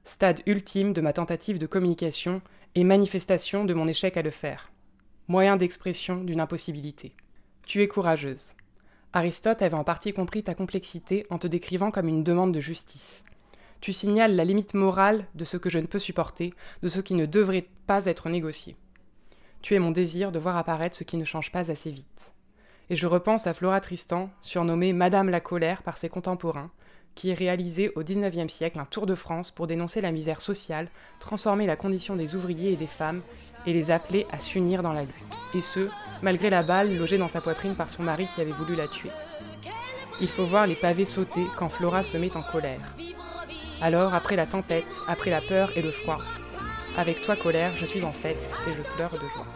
Stade 0.05 0.41
ultime 0.47 0.91
de 0.91 1.01
ma 1.01 1.13
tentative 1.13 1.59
de 1.59 1.67
communication 1.67 2.41
et 2.73 2.83
manifestation 2.83 3.63
de 3.63 3.75
mon 3.75 3.87
échec 3.87 4.17
à 4.17 4.23
le 4.23 4.31
faire 4.31 4.72
moyen 5.27 5.55
d'expression 5.55 6.23
d'une 6.23 6.41
impossibilité. 6.41 7.15
Tu 7.65 7.81
es 7.81 7.87
courageuse. 7.87 8.55
Aristote 9.13 9.61
avait 9.61 9.75
en 9.75 9.83
partie 9.83 10.11
compris 10.11 10.43
ta 10.43 10.55
complexité 10.55 11.25
en 11.29 11.37
te 11.37 11.47
décrivant 11.47 11.91
comme 11.91 12.07
une 12.07 12.23
demande 12.23 12.53
de 12.53 12.59
justice. 12.59 13.23
Tu 13.79 13.93
signales 13.93 14.35
la 14.35 14.43
limite 14.43 14.73
morale 14.73 15.27
de 15.35 15.45
ce 15.45 15.57
que 15.57 15.69
je 15.69 15.79
ne 15.79 15.87
peux 15.87 15.99
supporter, 15.99 16.53
de 16.81 16.89
ce 16.89 16.99
qui 16.99 17.13
ne 17.13 17.25
devrait 17.25 17.67
pas 17.85 18.05
être 18.05 18.29
négocié. 18.29 18.75
Tu 19.61 19.75
es 19.75 19.79
mon 19.79 19.91
désir 19.91 20.31
de 20.31 20.39
voir 20.39 20.57
apparaître 20.57 20.95
ce 20.95 21.03
qui 21.03 21.17
ne 21.17 21.25
change 21.25 21.51
pas 21.51 21.71
assez 21.71 21.91
vite. 21.91 22.33
Et 22.89 22.95
je 22.95 23.07
repense 23.07 23.47
à 23.47 23.53
Flora 23.53 23.79
Tristan, 23.81 24.29
surnommée 24.41 24.93
Madame 24.93 25.29
la 25.29 25.39
colère 25.39 25.83
par 25.83 25.97
ses 25.97 26.09
contemporains, 26.09 26.71
qui 27.15 27.33
réalisé 27.33 27.91
au 27.95 28.03
XIXe 28.03 28.51
siècle 28.51 28.79
un 28.79 28.85
tour 28.85 29.05
de 29.05 29.15
France 29.15 29.51
pour 29.51 29.67
dénoncer 29.67 30.01
la 30.01 30.11
misère 30.11 30.41
sociale, 30.41 30.89
transformer 31.19 31.65
la 31.65 31.75
condition 31.75 32.15
des 32.15 32.35
ouvriers 32.35 32.73
et 32.73 32.75
des 32.75 32.87
femmes 32.87 33.21
et 33.65 33.73
les 33.73 33.91
appeler 33.91 34.25
à 34.31 34.39
s'unir 34.39 34.81
dans 34.81 34.93
la 34.93 35.03
lutte. 35.03 35.13
Et 35.53 35.61
ce, 35.61 35.89
malgré 36.21 36.49
la 36.49 36.63
balle 36.63 36.97
logée 36.97 37.17
dans 37.17 37.27
sa 37.27 37.41
poitrine 37.41 37.75
par 37.75 37.89
son 37.89 38.03
mari 38.03 38.27
qui 38.33 38.41
avait 38.41 38.51
voulu 38.51 38.75
la 38.75 38.87
tuer. 38.87 39.11
Il 40.21 40.29
faut 40.29 40.45
voir 40.45 40.67
les 40.67 40.75
pavés 40.75 41.05
sauter 41.05 41.45
quand 41.57 41.69
Flora 41.69 42.03
se 42.03 42.17
met 42.17 42.35
en 42.37 42.43
colère. 42.43 42.81
Alors, 43.81 44.13
après 44.13 44.35
la 44.35 44.45
tempête, 44.45 44.85
après 45.07 45.31
la 45.31 45.41
peur 45.41 45.75
et 45.75 45.81
le 45.81 45.91
froid, 45.91 46.19
avec 46.95 47.21
toi 47.21 47.35
colère, 47.35 47.75
je 47.75 47.85
suis 47.85 48.03
en 48.03 48.13
fête 48.13 48.53
et 48.67 48.73
je 48.73 48.83
pleure 48.95 49.11
de 49.11 49.27
joie. 49.27 49.47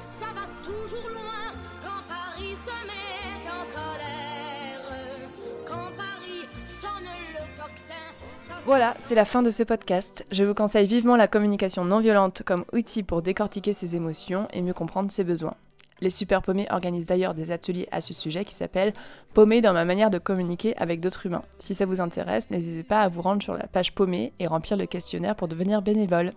Voilà, 8.67 8.95
c'est 8.99 9.15
la 9.15 9.23
fin 9.23 9.43
de 9.43 9.49
ce 9.49 9.63
podcast. 9.63 10.25
Je 10.29 10.43
vous 10.43 10.53
conseille 10.53 10.87
vivement 10.87 11.15
la 11.15 11.29
communication 11.29 11.85
non 11.85 12.01
violente 12.01 12.43
comme 12.45 12.65
outil 12.73 13.01
pour 13.01 13.21
décortiquer 13.21 13.71
ses 13.71 13.95
émotions 13.95 14.49
et 14.51 14.61
mieux 14.61 14.73
comprendre 14.73 15.09
ses 15.09 15.23
besoins. 15.23 15.53
Les 16.01 16.09
Super 16.09 16.41
Paumés 16.41 16.67
organisent 16.69 17.05
d'ailleurs 17.05 17.33
des 17.33 17.53
ateliers 17.53 17.87
à 17.93 18.01
ce 18.01 18.13
sujet 18.13 18.43
qui 18.43 18.53
s'appellent 18.53 18.91
Paumés 19.33 19.61
dans 19.61 19.71
ma 19.71 19.85
manière 19.85 20.09
de 20.09 20.17
communiquer 20.17 20.75
avec 20.75 20.99
d'autres 20.99 21.27
humains. 21.27 21.43
Si 21.59 21.75
ça 21.75 21.85
vous 21.85 22.01
intéresse, 22.01 22.51
n'hésitez 22.51 22.83
pas 22.83 22.99
à 22.99 23.07
vous 23.07 23.21
rendre 23.21 23.41
sur 23.41 23.53
la 23.53 23.67
page 23.67 23.95
Paumé 23.95 24.33
et 24.37 24.47
remplir 24.47 24.75
le 24.75 24.85
questionnaire 24.85 25.37
pour 25.37 25.47
devenir 25.47 25.81
bénévole. 25.81 26.33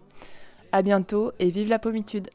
A 0.71 0.83
bientôt 0.83 1.33
et 1.41 1.51
vive 1.51 1.69
la 1.69 1.81
pommitude! 1.81 2.31